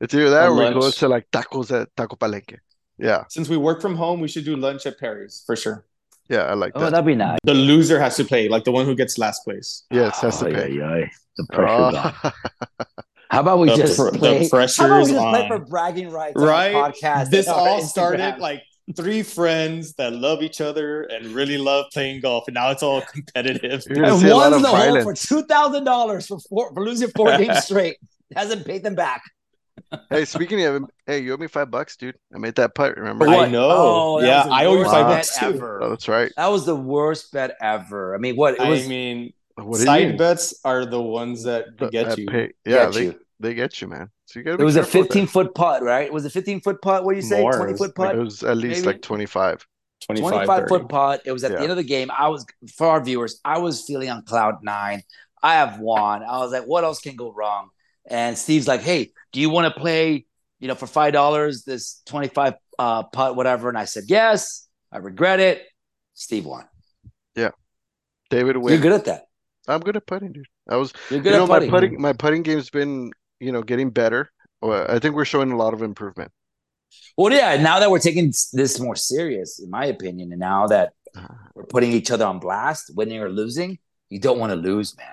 it's 0.00 0.14
either 0.14 0.30
that 0.30 0.46
A 0.46 0.50
or 0.50 0.54
we 0.54 0.70
go 0.72 0.80
lunch. 0.80 0.96
to 0.98 1.08
like 1.08 1.30
tacos 1.32 1.70
at 1.80 1.88
Taco 1.96 2.16
Palenque. 2.16 2.58
Yeah, 2.98 3.24
Since 3.28 3.48
we 3.48 3.56
work 3.56 3.80
from 3.82 3.96
home, 3.96 4.20
we 4.20 4.28
should 4.28 4.44
do 4.44 4.54
lunch 4.56 4.86
at 4.86 4.98
Perry's 5.00 5.42
for 5.46 5.56
sure. 5.56 5.84
yeah, 6.30 6.42
I 6.44 6.54
like 6.54 6.72
Oh, 6.76 6.80
that. 6.80 6.90
that'd 6.90 7.04
be 7.06 7.16
nice. 7.16 7.38
The 7.42 7.54
loser 7.54 7.98
has 7.98 8.16
to 8.18 8.24
play, 8.24 8.48
like 8.48 8.62
the 8.64 8.70
one 8.70 8.86
who 8.86 8.94
gets 8.94 9.18
last 9.18 9.42
place. 9.44 9.82
Yes, 9.90 10.20
has 10.20 10.38
to 10.38 10.46
Oh, 10.46 10.52
pay. 10.52 10.70
yeah, 10.72 10.96
yeah. 10.98 11.06
The 11.36 11.46
pressure's 11.52 11.96
on. 11.96 12.14
Oh, 12.22 12.32
How 13.34 13.40
about 13.40 13.58
we 13.58 13.68
The 13.70 13.76
just 13.76 13.96
pr- 13.96 14.10
the 14.10 14.18
play? 14.18 14.28
How 14.28 14.34
about 14.36 14.42
we 14.42 14.48
pressure's 14.48 15.08
just 15.08 15.18
play 15.20 15.48
for 15.48 15.58
bragging 15.58 16.10
rights 16.10 16.36
on 16.36 16.42
Right? 16.46 16.74
our 16.74 16.90
podcast? 16.92 17.30
This 17.30 17.48
all 17.48 17.80
Instagram? 17.80 17.86
started 17.86 18.38
like 18.38 18.62
three 18.96 19.22
friends 19.22 19.94
that 19.94 20.12
love 20.12 20.42
each 20.42 20.60
other 20.60 21.02
and 21.02 21.26
really 21.28 21.56
love 21.58 21.86
playing 21.92 22.20
golf, 22.20 22.44
and 22.48 22.54
now 22.54 22.70
it's 22.70 22.82
all 22.82 23.00
competitive. 23.02 23.82
You're 23.88 24.04
and 24.04 24.18
see 24.20 24.28
a 24.28 24.36
lot 24.36 24.50
one's 24.52 24.62
the 24.62 24.68
hole 24.68 25.02
for 25.02 25.14
two 25.14 25.42
thousand 25.44 25.84
dollars 25.84 26.26
for 26.26 26.38
four, 26.40 26.72
for 26.74 26.84
losing 26.84 27.08
four 27.16 27.36
games 27.38 27.64
straight. 27.64 27.96
Hasn't 28.34 28.66
paid 28.66 28.82
them 28.82 28.94
back. 28.94 29.22
hey, 30.10 30.24
speaking 30.24 30.62
of, 30.64 30.84
hey, 31.06 31.18
you 31.20 31.32
owe 31.34 31.36
me 31.36 31.46
five 31.46 31.70
bucks, 31.70 31.96
dude. 31.96 32.16
I 32.34 32.38
made 32.38 32.54
that 32.56 32.74
putt. 32.74 32.96
Remember? 32.96 33.26
I 33.28 33.48
know. 33.48 33.68
Oh, 33.70 34.20
yeah, 34.20 34.46
I 34.50 34.66
owe 34.66 34.76
you 34.76 34.84
five 34.84 35.06
bucks 35.06 35.38
too. 35.38 35.46
ever. 35.46 35.82
Oh, 35.82 35.90
that's 35.90 36.08
right. 36.08 36.32
That 36.36 36.48
was 36.50 36.64
the 36.66 36.76
worst 36.76 37.32
bet 37.32 37.56
ever. 37.60 38.14
I 38.14 38.18
mean, 38.18 38.34
what 38.36 38.54
it 38.54 38.66
was? 38.66 38.84
I 38.84 38.88
mean, 38.88 39.32
What 39.56 39.80
side 39.80 40.08
mean? 40.08 40.16
bets 40.16 40.54
are 40.64 40.84
the 40.86 41.00
ones 41.00 41.44
that 41.44 41.76
get 41.90 42.08
that 42.08 42.18
you. 42.18 42.26
pay- 42.26 42.52
yeah, 42.64 42.86
Get 42.86 42.92
they 42.94 43.04
you. 43.04 43.20
They 43.40 43.54
get 43.54 43.80
you, 43.80 43.88
man. 43.88 44.10
So 44.26 44.38
you 44.38 44.44
gotta 44.44 44.60
It 44.62 44.64
was 44.64 44.76
a 44.76 44.80
careful 44.80 45.00
with 45.00 45.08
that. 45.08 45.14
15 45.14 45.26
foot 45.28 45.54
putt, 45.54 45.82
right? 45.82 46.06
It 46.06 46.12
was 46.12 46.24
a 46.24 46.30
15 46.30 46.60
foot 46.60 46.80
putt. 46.82 47.04
What 47.04 47.12
do 47.12 47.16
you 47.16 47.22
say? 47.22 47.40
More. 47.40 47.56
20 47.56 47.74
foot 47.76 47.94
putt. 47.94 48.14
It 48.14 48.18
was 48.18 48.42
at 48.42 48.56
least 48.56 48.80
maybe? 48.84 48.94
like 48.94 49.02
25. 49.02 49.66
25, 50.06 50.30
25 50.30 50.58
30. 50.60 50.68
foot 50.68 50.88
putt. 50.88 51.22
It 51.24 51.32
was 51.32 51.44
at 51.44 51.50
Yeah. 51.50 51.56
the 51.58 51.62
end 51.62 51.70
of 51.72 51.76
the 51.76 51.82
game. 51.84 52.10
I 52.16 52.28
was 52.28 52.44
for 52.76 52.88
our 52.88 53.02
viewers, 53.02 53.40
I 53.44 53.58
was 53.58 53.84
feeling 53.84 54.10
on 54.10 54.22
cloud 54.24 54.62
nine. 54.62 55.02
I 55.42 55.54
have 55.54 55.78
won. 55.78 56.22
I 56.22 56.38
was 56.38 56.52
like, 56.52 56.64
what 56.64 56.84
else 56.84 57.00
can 57.00 57.16
go 57.16 57.32
wrong? 57.32 57.68
And 58.06 58.36
Steve's 58.36 58.68
like, 58.68 58.82
hey, 58.82 59.12
do 59.32 59.40
you 59.40 59.50
want 59.50 59.72
to 59.72 59.80
play, 59.80 60.26
you 60.60 60.68
know, 60.68 60.74
for 60.74 60.86
five 60.86 61.12
dollars 61.12 61.64
this 61.64 62.02
25 62.06 62.54
uh 62.78 63.02
putt, 63.04 63.34
whatever? 63.36 63.68
And 63.68 63.78
I 63.78 63.84
said, 63.86 64.04
yes. 64.08 64.68
I 64.92 64.98
regret 64.98 65.40
it. 65.40 65.62
Steve 66.12 66.46
won. 66.46 66.64
Yeah, 67.34 67.50
David 68.30 68.56
You're 68.56 68.78
good 68.78 68.92
at 68.92 69.06
that. 69.06 69.24
I'm 69.66 69.80
good 69.80 69.96
at 69.96 70.06
putting, 70.06 70.32
dude. 70.32 70.46
I 70.68 70.76
was, 70.76 70.92
You're 71.10 71.20
good 71.20 71.32
you 71.32 71.38
know, 71.38 71.44
at 71.44 71.48
my 71.48 71.54
putting. 71.58 71.70
putting, 71.70 72.00
my 72.00 72.12
putting 72.12 72.42
game's 72.42 72.70
been, 72.70 73.10
you 73.44 73.52
know, 73.52 73.62
getting 73.62 73.90
better. 73.90 74.30
I 74.62 74.98
think 74.98 75.14
we're 75.14 75.24
showing 75.26 75.52
a 75.52 75.56
lot 75.56 75.74
of 75.74 75.82
improvement. 75.82 76.32
Well, 77.16 77.32
yeah, 77.32 77.56
now 77.60 77.80
that 77.80 77.90
we're 77.90 77.98
taking 77.98 78.32
this 78.52 78.80
more 78.80 78.96
serious, 78.96 79.60
in 79.62 79.68
my 79.70 79.84
opinion, 79.86 80.32
and 80.32 80.40
now 80.40 80.66
that 80.68 80.92
we're 81.54 81.66
putting 81.66 81.92
each 81.92 82.10
other 82.10 82.24
on 82.24 82.38
blast, 82.38 82.90
winning 82.96 83.20
or 83.20 83.28
losing, 83.28 83.78
you 84.08 84.18
don't 84.20 84.38
want 84.38 84.50
to 84.52 84.56
lose, 84.56 84.96
man. 84.96 85.06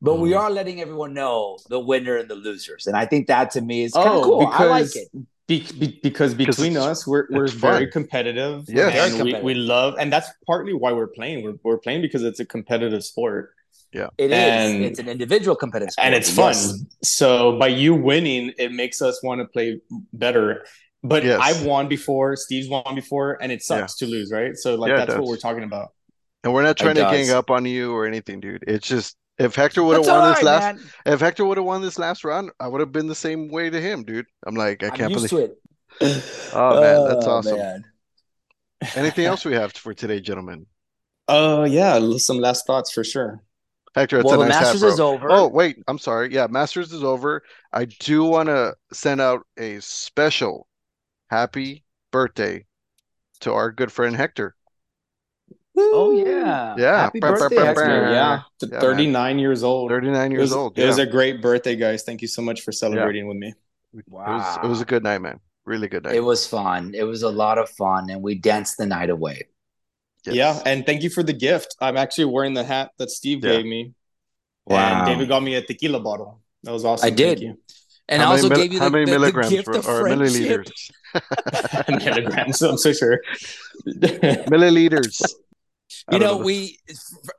But 0.00 0.16
we 0.20 0.30
Mhm. 0.30 0.40
are 0.40 0.50
letting 0.50 0.80
everyone 0.80 1.14
know 1.14 1.58
the 1.68 1.80
winner 1.80 2.16
and 2.16 2.28
the 2.30 2.34
losers. 2.36 2.86
And 2.86 2.96
I 2.96 3.06
think 3.06 3.26
that 3.28 3.50
to 3.52 3.60
me 3.60 3.82
is 3.84 3.92
kind 3.94 4.08
of 4.08 4.14
Oh, 4.16 4.22
cool. 4.22 4.46
I 4.46 4.64
like 4.64 4.84
because- 4.84 4.96
it. 4.96 5.26
Be, 5.48 5.64
be, 5.80 5.98
because 6.02 6.34
between 6.34 6.76
us, 6.76 7.06
we're 7.06 7.26
we're 7.30 7.48
very 7.48 7.86
fun. 7.86 7.90
competitive. 7.90 8.64
Yeah, 8.68 9.22
we, 9.22 9.32
we 9.40 9.54
love, 9.54 9.94
and 9.98 10.12
that's 10.12 10.28
partly 10.46 10.74
why 10.74 10.92
we're 10.92 11.06
playing. 11.06 11.42
We're, 11.42 11.54
we're 11.64 11.78
playing 11.78 12.02
because 12.02 12.22
it's 12.22 12.38
a 12.38 12.44
competitive 12.44 13.02
sport 13.02 13.54
It 13.92 14.10
is. 14.18 14.32
and- 14.32 14.84
It's 14.84 14.98
an 14.98 15.08
individual 15.08 15.56
competitive 15.56 15.92
sport. 15.92 16.06
and 16.06 16.14
it's 16.14 16.30
fun. 16.30 16.52
yes. 16.54 16.78
So 17.02 17.58
by 17.58 17.68
you 17.68 17.94
winning, 17.94 18.52
it 18.58 18.72
makes 18.72 19.00
us 19.02 19.22
want 19.22 19.40
to 19.40 19.46
play 19.46 19.80
better. 20.12 20.64
But 21.02 21.24
Yes. 21.24 21.40
I've 21.42 21.64
won 21.64 21.88
before, 21.88 22.34
Steve's 22.36 22.68
won 22.68 22.94
before, 22.94 23.38
and 23.40 23.52
it 23.52 23.62
sucks 23.62 23.96
to 23.98 24.06
lose, 24.06 24.32
right? 24.32 24.56
So 24.56 24.74
like 24.74 24.90
Yeah, 24.90 25.04
that's 25.04 25.14
what 25.14 25.24
we're 25.28 25.36
talking 25.36 25.62
about. 25.62 25.92
And 26.44 26.52
we're 26.52 26.62
not 26.62 26.76
trying 26.76 26.94
to 26.96 27.02
does. 27.02 27.12
gang 27.28 27.30
up 27.36 27.50
on 27.50 27.64
you 27.66 27.92
or 27.94 28.06
anything, 28.06 28.40
dude. 28.40 28.64
It's 28.66 28.86
just 28.86 29.16
if 29.38 29.54
Hector 29.54 29.82
would 29.84 29.94
have 29.94 30.02
That's 30.04 30.08
all 30.08 30.20
won 30.20 30.28
this 30.30 30.36
right, 30.42 30.44
last, 30.60 30.76
man. 30.76 31.14
if 31.14 31.20
Hector 31.20 31.44
would 31.44 31.56
have 31.56 31.64
won 31.66 31.80
this 31.82 31.98
last 31.98 32.24
round, 32.24 32.50
I 32.58 32.66
would 32.68 32.80
have 32.80 32.90
been 32.92 33.06
the 33.06 33.14
same 33.14 33.48
way 33.48 33.70
to 33.70 33.80
him, 33.80 34.02
dude. 34.04 34.26
I'm 34.46 34.56
like, 34.56 34.82
I 34.82 34.88
I'm 34.88 34.92
can't 34.96 35.12
used 35.12 35.30
believe. 35.30 35.50
to 36.00 36.06
it. 36.06 36.24
Oh 36.54 36.80
man, 36.80 37.08
that's 37.08 37.26
Oh, 37.26 37.30
awesome. 37.30 37.58
man. 37.58 37.84
Anything 38.96 39.24
else 39.30 39.44
we 39.44 39.54
have 39.54 39.72
for 39.72 39.94
today, 39.94 40.20
gentlemen? 40.20 40.66
Oh 41.28 41.64
yeah, 41.64 42.00
some 42.18 42.38
last 42.38 42.66
thoughts 42.66 42.90
for 42.92 43.04
sure. 43.04 43.42
Hector, 43.94 44.20
it's 44.20 44.24
Well, 44.24 44.34
a 44.34 44.44
the 44.44 44.48
nice 44.48 44.60
Masters 44.62 44.80
bro. 44.80 44.88
is 44.88 45.00
over. 45.00 45.28
Oh, 45.30 45.48
wait, 45.48 45.78
I'm 45.88 45.98
sorry. 45.98 46.32
Yeah, 46.32 46.46
Masters 46.48 46.92
is 46.92 47.02
over. 47.04 47.42
I 47.72 47.86
do 47.86 48.24
want 48.24 48.48
to 48.48 48.74
send 48.92 49.20
out 49.20 49.46
a 49.58 49.80
special 49.80 50.68
happy 51.28 51.84
birthday 52.10 52.66
to 53.40 53.52
our 53.52 53.70
good 53.72 53.92
friend 53.92 54.14
Hector. 54.16 54.54
Oh, 55.76 56.10
yeah. 56.12 56.74
Yeah. 56.76 57.00
Happy 57.02 57.20
Brr, 57.20 57.28
brr, 57.28 57.38
birthday, 57.38 57.56
brr, 57.56 57.64
Hector. 57.66 57.84
brr. 57.84 58.10
Yeah, 58.12 58.42
Yeah, 58.62 58.68
man. 58.68 58.80
39 58.80 59.38
years 59.38 59.62
old. 59.62 59.90
39 59.90 60.32
It 60.32 60.34
years 60.34 60.40
was, 60.42 60.52
old. 60.52 60.78
it 60.78 60.86
was 60.86 60.98
a 60.98 61.06
great 61.06 61.40
birthday, 61.40 61.76
guys. 61.76 62.02
Thank 62.02 62.20
you 62.22 62.28
so 62.28 62.42
much 62.42 62.62
for 62.62 62.72
celebrating 62.72 63.28
with 63.28 63.36
me. 63.36 63.54
It 63.94 64.04
was 64.08 64.58
it 64.62 64.66
was 64.66 64.80
a 64.80 64.84
good 64.84 65.02
night, 65.02 65.18
man. 65.20 65.40
Really 65.64 65.88
good 65.88 66.04
night. 66.04 66.14
It 66.14 66.20
was 66.20 66.46
fun. 66.46 66.94
It 66.94 67.04
was 67.04 67.22
a 67.22 67.30
lot 67.30 67.58
of 67.58 67.68
fun, 67.70 68.10
and 68.10 68.22
we 68.22 68.34
danced 68.34 68.76
the 68.76 68.86
night 68.86 69.10
away. 69.10 69.48
Yes. 70.32 70.62
Yeah, 70.64 70.70
and 70.72 70.84
thank 70.86 71.02
you 71.02 71.10
for 71.10 71.22
the 71.22 71.32
gift. 71.32 71.76
I'm 71.80 71.96
actually 71.96 72.26
wearing 72.26 72.54
the 72.54 72.64
hat 72.64 72.90
that 72.98 73.10
Steve 73.10 73.44
Yeah. 73.44 73.56
gave 73.56 73.66
me. 73.66 73.94
And 74.70 75.06
David 75.06 75.28
got 75.28 75.42
me 75.42 75.54
a 75.54 75.62
tequila 75.62 76.00
bottle. 76.00 76.40
That 76.64 76.72
was 76.72 76.84
awesome. 76.84 77.06
I 77.06 77.10
did. 77.10 77.56
And 78.10 78.22
how 78.22 78.28
I 78.28 78.32
also 78.32 78.48
mil- 78.48 78.58
gave 78.58 78.72
you 78.72 78.78
the, 78.78 78.84
how 78.84 78.90
many 78.90 79.04
the, 79.04 79.12
milligrams 79.12 79.50
the 79.50 79.56
gift 79.56 79.68
of 79.68 79.86
or 79.86 80.00
friendship. 80.00 80.64
milliliters? 80.64 80.90
milligrams, 82.04 82.62
I'm 82.62 82.78
so 82.78 82.92
sure. 82.92 83.20
milliliters. 83.86 85.22
You 86.10 86.18
know, 86.18 86.38
know, 86.38 86.44
we 86.44 86.78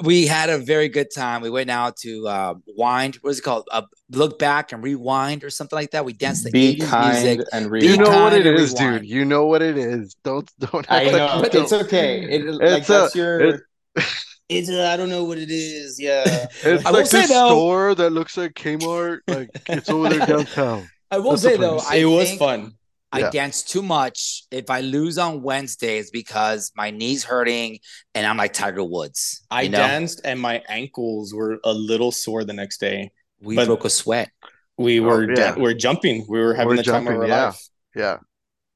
we 0.03 0.27
had 0.27 0.49
a 0.49 0.57
very 0.57 0.89
good 0.89 1.09
time. 1.13 1.41
We 1.41 1.49
went 1.49 1.69
out 1.69 1.97
to 1.97 2.27
uh, 2.27 2.53
wind. 2.67 3.15
What 3.21 3.31
is 3.31 3.39
it 3.39 3.43
called? 3.43 3.67
Uh, 3.71 3.83
look 4.11 4.39
back 4.39 4.71
and 4.71 4.83
rewind 4.83 5.43
or 5.43 5.49
something 5.49 5.75
like 5.75 5.91
that. 5.91 6.05
We 6.05 6.13
danced 6.13 6.43
the 6.43 6.51
Be 6.51 6.77
80s 6.77 7.13
music. 7.13 7.47
And 7.53 7.69
rewind. 7.69 7.91
You 7.91 7.97
know 8.03 8.23
what 8.23 8.33
it 8.33 8.45
is, 8.45 8.73
dude. 8.73 9.05
You 9.05 9.25
know 9.25 9.45
what 9.45 9.61
it 9.61 9.77
is. 9.77 10.15
Don't 10.23 10.49
don't. 10.59 10.85
I 10.89 11.05
know. 11.05 11.39
Like, 11.41 11.55
it's 11.55 11.73
okay. 11.73 12.23
It, 12.23 12.45
it's 12.45 12.57
like, 12.57 12.85
that's 12.85 13.15
your. 13.15 13.39
It, 13.41 13.61
it's 14.49 14.69
I 14.69 14.97
don't 14.97 15.09
know 15.09 15.23
what 15.23 15.37
it 15.37 15.51
is. 15.51 15.99
Yeah, 15.99 16.23
it's 16.63 16.85
I 16.85 16.89
like 16.89 17.09
this 17.09 17.29
store 17.29 17.95
that 17.95 18.11
looks 18.11 18.37
like 18.37 18.53
Kmart. 18.53 19.19
Like 19.27 19.49
it's 19.67 19.89
over 19.89 20.09
there 20.09 20.25
downtown. 20.25 20.89
I 21.11 21.17
will 21.17 21.31
That's 21.31 21.41
say 21.41 21.57
though, 21.57 21.79
I 21.79 21.97
it 21.97 22.05
was 22.05 22.35
fun. 22.35 22.73
I 23.11 23.19
yeah. 23.19 23.29
dance 23.31 23.63
too 23.63 23.81
much. 23.81 24.43
If 24.51 24.69
I 24.69 24.81
lose 24.81 25.17
on 25.17 25.41
Wednesdays 25.41 26.11
because 26.11 26.71
my 26.75 26.91
knees 26.91 27.23
hurting 27.23 27.79
and 28.13 28.25
I'm 28.25 28.37
like 28.37 28.53
Tiger 28.53 28.83
Woods. 28.83 29.45
I 29.49 29.67
know? 29.67 29.77
danced 29.77 30.21
and 30.23 30.39
my 30.39 30.63
ankles 30.67 31.33
were 31.33 31.59
a 31.63 31.73
little 31.73 32.11
sore 32.11 32.43
the 32.43 32.53
next 32.53 32.79
day. 32.79 33.11
We 33.41 33.55
broke 33.55 33.85
a 33.85 33.89
sweat. 33.89 34.29
We 34.77 34.99
oh, 34.99 35.03
were 35.03 35.27
oh, 35.29 35.33
yeah. 35.35 35.55
we 35.55 35.61
were 35.61 35.73
jumping. 35.73 36.25
We 36.29 36.39
were 36.39 36.53
having 36.53 36.69
we're 36.69 36.77
the 36.77 36.83
jumping, 36.83 37.13
time 37.13 37.15
of 37.15 37.21
our 37.21 37.27
yeah. 37.27 37.45
life. 37.45 37.67
Yeah. 37.95 38.17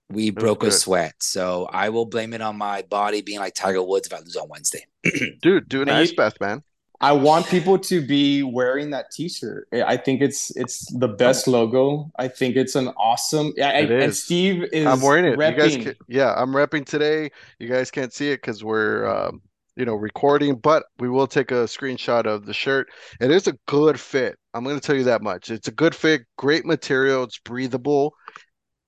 We 0.09 0.31
broke 0.31 0.63
a 0.63 0.71
sweat. 0.71 1.13
So 1.21 1.67
I 1.71 1.89
will 1.89 2.05
blame 2.05 2.33
it 2.33 2.41
on 2.41 2.57
my 2.57 2.83
body 2.83 3.21
being 3.21 3.39
like 3.39 3.55
Tiger 3.55 3.81
Woods 3.81 4.07
if 4.07 4.13
I 4.13 4.19
lose 4.19 4.35
on 4.35 4.47
Wednesday. 4.49 4.85
Dude, 5.41 5.67
do 5.67 5.81
an 5.81 5.89
ice 5.89 6.11
bath, 6.11 6.39
man. 6.39 6.61
I 7.03 7.11
want 7.11 7.47
people 7.47 7.77
to 7.77 8.01
be 8.01 8.43
wearing 8.43 8.91
that 8.91 9.11
T-shirt. 9.11 9.67
I 9.73 9.97
think 9.97 10.21
it's 10.21 10.55
it's 10.55 10.89
the 10.93 11.09
best 11.09 11.49
logo. 11.49 12.09
I 12.17 12.29
think 12.29 12.55
it's 12.55 12.75
an 12.75 12.87
awesome. 12.95 13.51
I, 13.61 13.81
it 13.81 13.91
is. 13.91 14.03
And 14.05 14.15
Steve 14.15 14.63
is. 14.71 14.87
I'm 14.87 15.01
wearing 15.01 15.25
it. 15.25 15.37
Repping. 15.37 15.51
You 15.51 15.57
guys, 15.57 15.75
can, 15.75 15.95
yeah, 16.07 16.33
I'm 16.33 16.51
repping 16.51 16.85
today. 16.85 17.29
You 17.59 17.67
guys 17.67 17.91
can't 17.91 18.13
see 18.13 18.31
it 18.31 18.37
because 18.37 18.63
we're, 18.63 19.05
um, 19.05 19.41
you 19.75 19.83
know, 19.83 19.95
recording, 19.95 20.55
but 20.55 20.85
we 20.97 21.09
will 21.09 21.27
take 21.27 21.51
a 21.51 21.65
screenshot 21.65 22.25
of 22.25 22.45
the 22.45 22.53
shirt. 22.53 22.87
It 23.19 23.31
is 23.31 23.47
a 23.47 23.57
good 23.67 23.99
fit. 23.99 24.37
I'm 24.53 24.63
going 24.63 24.79
to 24.79 24.81
tell 24.81 24.95
you 24.95 25.03
that 25.03 25.21
much. 25.21 25.51
It's 25.51 25.67
a 25.67 25.73
good 25.73 25.93
fit, 25.93 26.21
great 26.37 26.65
material. 26.65 27.23
It's 27.23 27.39
breathable, 27.39 28.13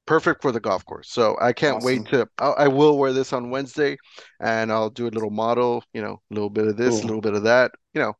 perfect 0.05 0.41
for 0.41 0.53
the 0.53 0.61
golf 0.61 0.85
course. 0.85 1.09
So 1.11 1.35
I 1.41 1.51
can't 1.51 1.77
awesome. 1.77 1.85
wait 1.85 2.05
to. 2.11 2.29
I, 2.39 2.45
I, 2.45 2.67
will 2.69 2.97
wear 2.97 3.11
this 3.11 3.33
on 3.33 3.49
Wednesday, 3.49 3.97
and 4.39 4.71
I'll 4.71 4.89
do 4.89 5.05
a 5.05 5.09
little 5.09 5.31
model. 5.31 5.83
You 5.93 6.01
know, 6.01 6.21
a 6.31 6.33
little 6.33 6.49
bit 6.49 6.67
of 6.67 6.77
this, 6.77 7.01
a 7.01 7.05
little 7.05 7.19
bit 7.19 7.33
of 7.33 7.43
that. 7.43 7.71
You 7.95 8.01
know, 8.01 8.13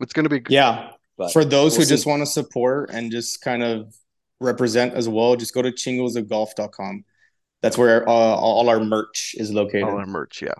it's 0.00 0.12
going 0.12 0.24
to 0.24 0.30
be 0.30 0.40
good. 0.40 0.52
Yeah. 0.52 0.90
But 1.16 1.32
for 1.32 1.44
those 1.44 1.72
we'll 1.72 1.80
who 1.80 1.84
see. 1.84 1.94
just 1.94 2.06
want 2.06 2.20
to 2.22 2.26
support 2.26 2.90
and 2.90 3.10
just 3.10 3.40
kind 3.40 3.62
of 3.62 3.94
represent 4.40 4.94
as 4.94 5.08
well, 5.08 5.36
just 5.36 5.54
go 5.54 5.62
to 5.62 5.70
chingosofgolf.com. 5.70 7.04
That's 7.62 7.78
where 7.78 8.06
uh, 8.08 8.12
all 8.12 8.68
our 8.68 8.80
merch 8.80 9.36
is 9.38 9.52
located. 9.52 9.84
All 9.84 9.98
our 9.98 10.06
merch, 10.06 10.42
yeah. 10.42 10.54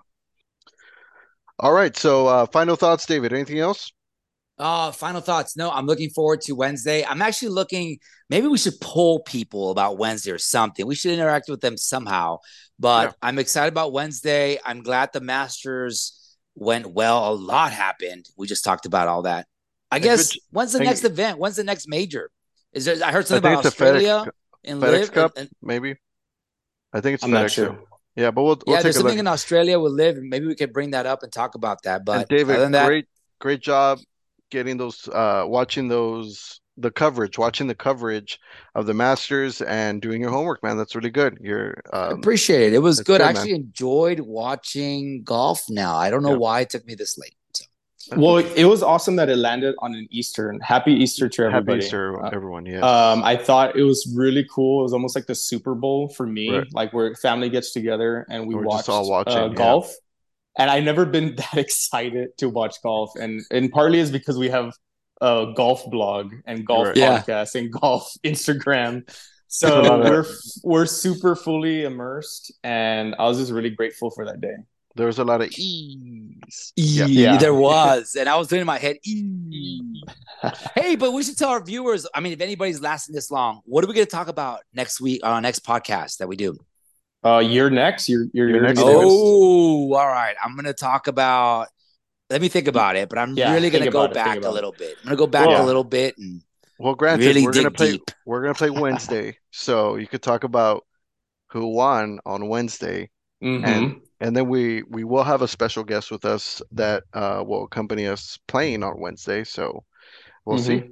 All 1.59 1.73
right. 1.73 1.95
So, 1.97 2.27
uh, 2.27 2.45
final 2.45 2.77
thoughts, 2.77 3.05
David. 3.05 3.33
Anything 3.33 3.59
else? 3.59 3.91
Uh, 4.57 4.91
final 4.91 5.19
thoughts. 5.19 5.57
No, 5.57 5.69
I'm 5.69 5.85
looking 5.85 6.09
forward 6.11 6.39
to 6.41 6.53
Wednesday. 6.53 7.03
I'm 7.03 7.21
actually 7.21 7.49
looking, 7.49 7.97
maybe 8.29 8.47
we 8.47 8.57
should 8.57 8.79
poll 8.79 9.19
people 9.23 9.71
about 9.71 9.97
Wednesday 9.97 10.31
or 10.31 10.37
something. 10.37 10.85
We 10.87 10.95
should 10.95 11.11
interact 11.11 11.49
with 11.49 11.59
them 11.59 11.75
somehow. 11.75 12.37
But 12.79 13.09
yeah. 13.09 13.13
I'm 13.21 13.39
excited 13.39 13.73
about 13.73 13.91
Wednesday. 13.91 14.59
I'm 14.63 14.81
glad 14.81 15.09
the 15.11 15.19
Masters 15.19 16.22
went 16.55 16.87
well. 16.87 17.31
A 17.31 17.35
lot 17.35 17.71
happened. 17.71 18.27
We 18.37 18.47
just 18.47 18.63
talked 18.63 18.85
about 18.85 19.07
all 19.07 19.23
that. 19.23 19.47
I 19.91 19.99
guess 19.99 20.37
when's 20.51 20.73
the 20.73 20.79
next 20.79 21.03
event? 21.03 21.37
When's 21.37 21.55
the 21.55 21.63
next 21.63 21.87
major? 21.87 22.31
Is 22.71 22.85
there 22.85 22.97
I 23.05 23.11
heard 23.11 23.27
something 23.27 23.47
I 23.47 23.53
about 23.53 23.65
Australia 23.65 24.25
FedEx, 24.25 24.31
and 24.65 24.81
FedEx 24.81 24.91
LIV 24.91 25.11
Cup, 25.11 25.33
and, 25.37 25.49
maybe. 25.61 25.95
I 26.91 27.01
think 27.01 27.15
it's 27.15 27.23
I'm 27.23 27.31
FedEx 27.31 27.51
sure. 27.51 27.79
Yeah, 28.15 28.31
but 28.31 28.43
we'll, 28.43 28.61
we'll 28.65 28.75
yeah. 28.75 28.81
there's 28.83 28.95
something 28.95 29.15
look. 29.15 29.19
in 29.19 29.27
Australia 29.27 29.79
with 29.79 29.93
LIV. 29.93 30.17
Maybe 30.21 30.45
we 30.45 30.55
could 30.55 30.73
bring 30.73 30.91
that 30.91 31.05
up 31.05 31.23
and 31.23 31.31
talk 31.31 31.55
about 31.55 31.81
that. 31.83 32.05
But 32.05 32.19
and 32.19 32.27
David, 32.27 32.71
that, 32.71 32.87
great, 32.87 33.05
great 33.39 33.61
job 33.61 33.99
getting 34.51 34.77
those 34.77 35.07
uh 35.07 35.45
watching 35.47 35.87
those 35.87 36.61
the 36.77 36.91
coverage 36.91 37.37
watching 37.37 37.67
the 37.67 37.75
coverage 37.75 38.39
of 38.75 38.85
the 38.85 38.93
masters 38.93 39.61
and 39.61 40.01
doing 40.01 40.21
your 40.21 40.31
homework 40.31 40.63
man. 40.63 40.77
That's 40.77 40.95
really 40.95 41.11
good. 41.11 41.37
You're 41.41 41.81
um, 41.91 42.19
appreciate 42.19 42.63
it. 42.63 42.73
It 42.73 42.79
was 42.79 42.99
good, 42.99 43.05
good 43.05 43.21
i 43.21 43.29
actually 43.29 43.53
enjoyed 43.53 44.19
watching 44.19 45.23
golf 45.23 45.63
now. 45.69 45.95
I 45.95 46.09
don't 46.09 46.23
know 46.23 46.31
yeah. 46.31 46.37
why 46.37 46.61
it 46.61 46.69
took 46.69 46.85
me 46.85 46.95
this 46.95 47.17
late 47.17 47.35
so. 48.03 48.19
well 48.19 48.37
it 48.37 48.65
was 48.65 48.83
awesome 48.83 49.15
that 49.15 49.29
it 49.29 49.37
landed 49.37 49.75
on 49.79 49.93
an 49.93 50.07
eastern. 50.11 50.59
Happy 50.59 50.91
easter 50.91 51.29
to 51.29 51.43
everybody. 51.43 51.77
Happy 51.77 51.85
easter 51.85 52.21
uh, 52.25 52.29
everyone 52.33 52.65
yeah. 52.65 52.79
um 52.79 53.23
i 53.23 53.37
thought 53.37 53.77
it 53.77 53.83
was 53.83 54.11
really 54.15 54.45
cool. 54.53 54.81
It 54.81 54.83
was 54.83 54.93
almost 54.93 55.15
like 55.15 55.25
the 55.25 55.35
super 55.35 55.73
bowl 55.73 56.09
for 56.09 56.27
me 56.27 56.49
right. 56.49 56.67
like 56.73 56.91
where 56.91 57.15
family 57.15 57.49
gets 57.49 57.71
together 57.71 58.25
and 58.29 58.45
we 58.45 58.55
watch 58.55 58.89
all 58.89 59.09
watching 59.09 59.37
uh, 59.37 59.47
golf 59.47 59.87
yeah. 59.87 60.63
and 60.63 60.71
I've 60.71 60.83
never 60.83 61.05
been 61.05 61.35
that 61.37 61.57
excited 61.57 62.37
to 62.39 62.49
watch 62.49 62.75
golf, 62.83 63.11
and 63.15 63.41
and 63.51 63.71
partly 63.71 63.99
is 63.99 64.11
because 64.11 64.37
we 64.37 64.49
have 64.49 64.73
a 65.23 65.53
golf 65.55 65.89
blog 65.89 66.33
and 66.45 66.65
golf 66.65 66.87
right. 66.87 66.97
podcast 66.97 67.55
yeah. 67.55 67.61
and 67.61 67.71
golf 67.81 68.13
Instagram. 68.23 69.09
So 69.47 69.99
we're 69.99 70.25
we're 70.63 70.85
super 70.85 71.35
fully 71.35 71.83
immersed, 71.83 72.51
and 72.63 73.15
I 73.17 73.23
was 73.23 73.37
just 73.37 73.51
really 73.51 73.69
grateful 73.69 74.09
for 74.09 74.25
that 74.25 74.41
day. 74.41 74.55
There 74.95 75.07
was 75.07 75.17
a 75.19 75.23
lot 75.23 75.41
of 75.41 75.49
ease. 75.57 76.73
Yeah, 76.75 77.05
yeah. 77.05 77.37
there 77.37 77.53
was, 77.53 78.15
and 78.19 78.27
I 78.27 78.35
was 78.35 78.47
doing 78.47 78.61
in 78.61 78.67
my 78.67 78.77
head. 78.77 78.97
hey, 80.75 80.95
but 80.95 81.13
we 81.13 81.23
should 81.23 81.37
tell 81.37 81.49
our 81.49 81.63
viewers. 81.63 82.05
I 82.13 82.19
mean, 82.19 82.33
if 82.33 82.41
anybody's 82.41 82.81
lasting 82.81 83.15
this 83.15 83.31
long, 83.31 83.61
what 83.65 83.83
are 83.83 83.87
we 83.87 83.93
going 83.93 84.05
to 84.05 84.11
talk 84.11 84.27
about 84.27 84.59
next 84.73 85.01
week 85.01 85.21
on 85.23 85.31
our 85.31 85.41
next 85.41 85.65
podcast 85.65 86.17
that 86.17 86.27
we 86.27 86.35
do? 86.35 86.57
Uh, 87.23 87.39
you're 87.39 87.69
next. 87.69 88.09
You're 88.09 88.27
you're, 88.33 88.49
you're 88.49 88.61
next. 88.61 88.81
Oh, 88.83 89.93
all 89.93 90.07
right. 90.07 90.35
I'm 90.43 90.55
gonna 90.55 90.73
talk 90.73 91.07
about. 91.07 91.69
Let 92.33 92.41
me 92.41 92.49
think 92.49 92.67
about 92.67 92.95
it, 92.95 93.09
but 93.09 93.19
I'm 93.19 93.37
yeah, 93.37 93.53
really 93.53 93.69
gonna 93.69 93.91
go 93.91 94.07
back 94.07 94.43
a 94.43 94.49
little 94.49 94.71
bit. 94.71 94.97
I'm 95.01 95.09
gonna 95.09 95.17
go 95.17 95.27
back 95.27 95.49
well, 95.49 95.63
a 95.63 95.67
little 95.67 95.83
bit 95.83 96.17
and. 96.17 96.41
Well, 96.79 96.95
granted, 96.95 97.27
really 97.27 97.43
we're 97.45 97.53
gonna 97.53 97.69
play. 97.69 97.91
Deep. 97.91 98.09
We're 98.25 98.41
gonna 98.41 98.55
play 98.55 98.69
Wednesday, 98.71 99.37
so 99.51 99.97
you 99.97 100.07
could 100.07 100.23
talk 100.23 100.43
about 100.43 100.83
who 101.51 101.67
won 101.67 102.17
on 102.25 102.47
Wednesday, 102.47 103.11
mm-hmm. 103.43 103.63
and 103.63 104.01
and 104.19 104.35
then 104.35 104.49
we 104.49 104.81
we 104.89 105.03
will 105.03 105.23
have 105.23 105.43
a 105.43 105.47
special 105.47 105.83
guest 105.83 106.09
with 106.09 106.25
us 106.25 106.59
that 106.71 107.03
uh, 107.13 107.43
will 107.45 107.65
accompany 107.65 108.07
us 108.07 108.39
playing 108.47 108.81
on 108.81 108.99
Wednesday. 108.99 109.43
So 109.43 109.83
we'll 110.43 110.57
mm-hmm. 110.57 110.87
see. 110.87 110.91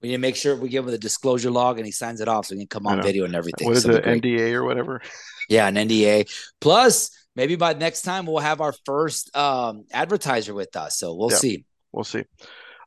We 0.00 0.10
need 0.10 0.14
to 0.14 0.18
make 0.18 0.36
sure 0.36 0.54
we 0.54 0.68
give 0.68 0.84
him 0.84 0.92
the 0.92 0.98
disclosure 0.98 1.50
log 1.50 1.78
and 1.78 1.86
he 1.86 1.90
signs 1.90 2.20
it 2.20 2.28
off 2.28 2.46
so 2.46 2.54
he 2.54 2.60
can 2.60 2.68
come 2.68 2.86
on 2.86 3.02
video 3.02 3.24
and 3.24 3.34
everything. 3.34 3.66
What 3.66 3.78
is 3.78 3.82
so 3.82 3.94
it, 3.94 4.04
NDA 4.04 4.52
or 4.52 4.62
whatever? 4.62 5.02
Yeah, 5.48 5.66
an 5.66 5.74
NDA. 5.74 6.30
Plus, 6.60 7.10
maybe 7.38 7.54
by 7.54 7.72
next 7.72 8.02
time 8.02 8.26
we'll 8.26 8.40
have 8.40 8.60
our 8.60 8.74
first 8.84 9.34
um, 9.34 9.84
advertiser 9.92 10.52
with 10.52 10.76
us. 10.76 10.98
So 10.98 11.14
we'll 11.14 11.30
yeah, 11.30 11.36
see. 11.36 11.64
We'll 11.92 12.04
see. 12.04 12.24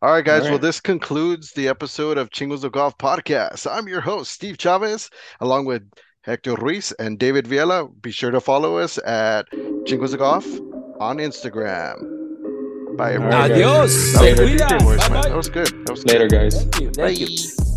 All 0.01 0.11
right, 0.11 0.25
guys. 0.25 0.41
All 0.41 0.47
right. 0.47 0.51
Well, 0.51 0.59
this 0.59 0.81
concludes 0.81 1.53
the 1.53 1.69
episode 1.69 2.17
of 2.17 2.29
Chingos 2.29 2.63
of 2.63 2.73
Golf 2.73 2.97
podcast. 2.97 3.71
I'm 3.71 3.87
your 3.87 4.01
host, 4.01 4.31
Steve 4.31 4.57
Chavez, 4.57 5.09
along 5.39 5.65
with 5.65 5.83
Hector 6.23 6.55
Ruiz 6.55 6.91
and 6.93 7.17
David 7.17 7.45
Viela. 7.45 7.89
Be 8.01 8.11
sure 8.11 8.31
to 8.31 8.41
follow 8.41 8.77
us 8.77 8.99
at 9.05 9.49
Chingos 9.85 10.13
of 10.13 10.19
Golf 10.19 10.45
on 10.99 11.17
Instagram. 11.17 12.97
Bye, 12.97 13.13
everyone. 13.13 13.33
Adios. 13.33 14.13
That 14.13 14.37
was, 14.83 14.99
That 15.23 15.35
was 15.35 15.49
good. 15.49 15.67
That 15.85 15.91
was 15.91 16.05
Later, 16.05 16.27
guys. 16.27 16.61
Thank 16.61 16.81
you. 16.81 16.91
Thank 16.91 17.19
Bye. 17.19 17.25
you. 17.25 17.70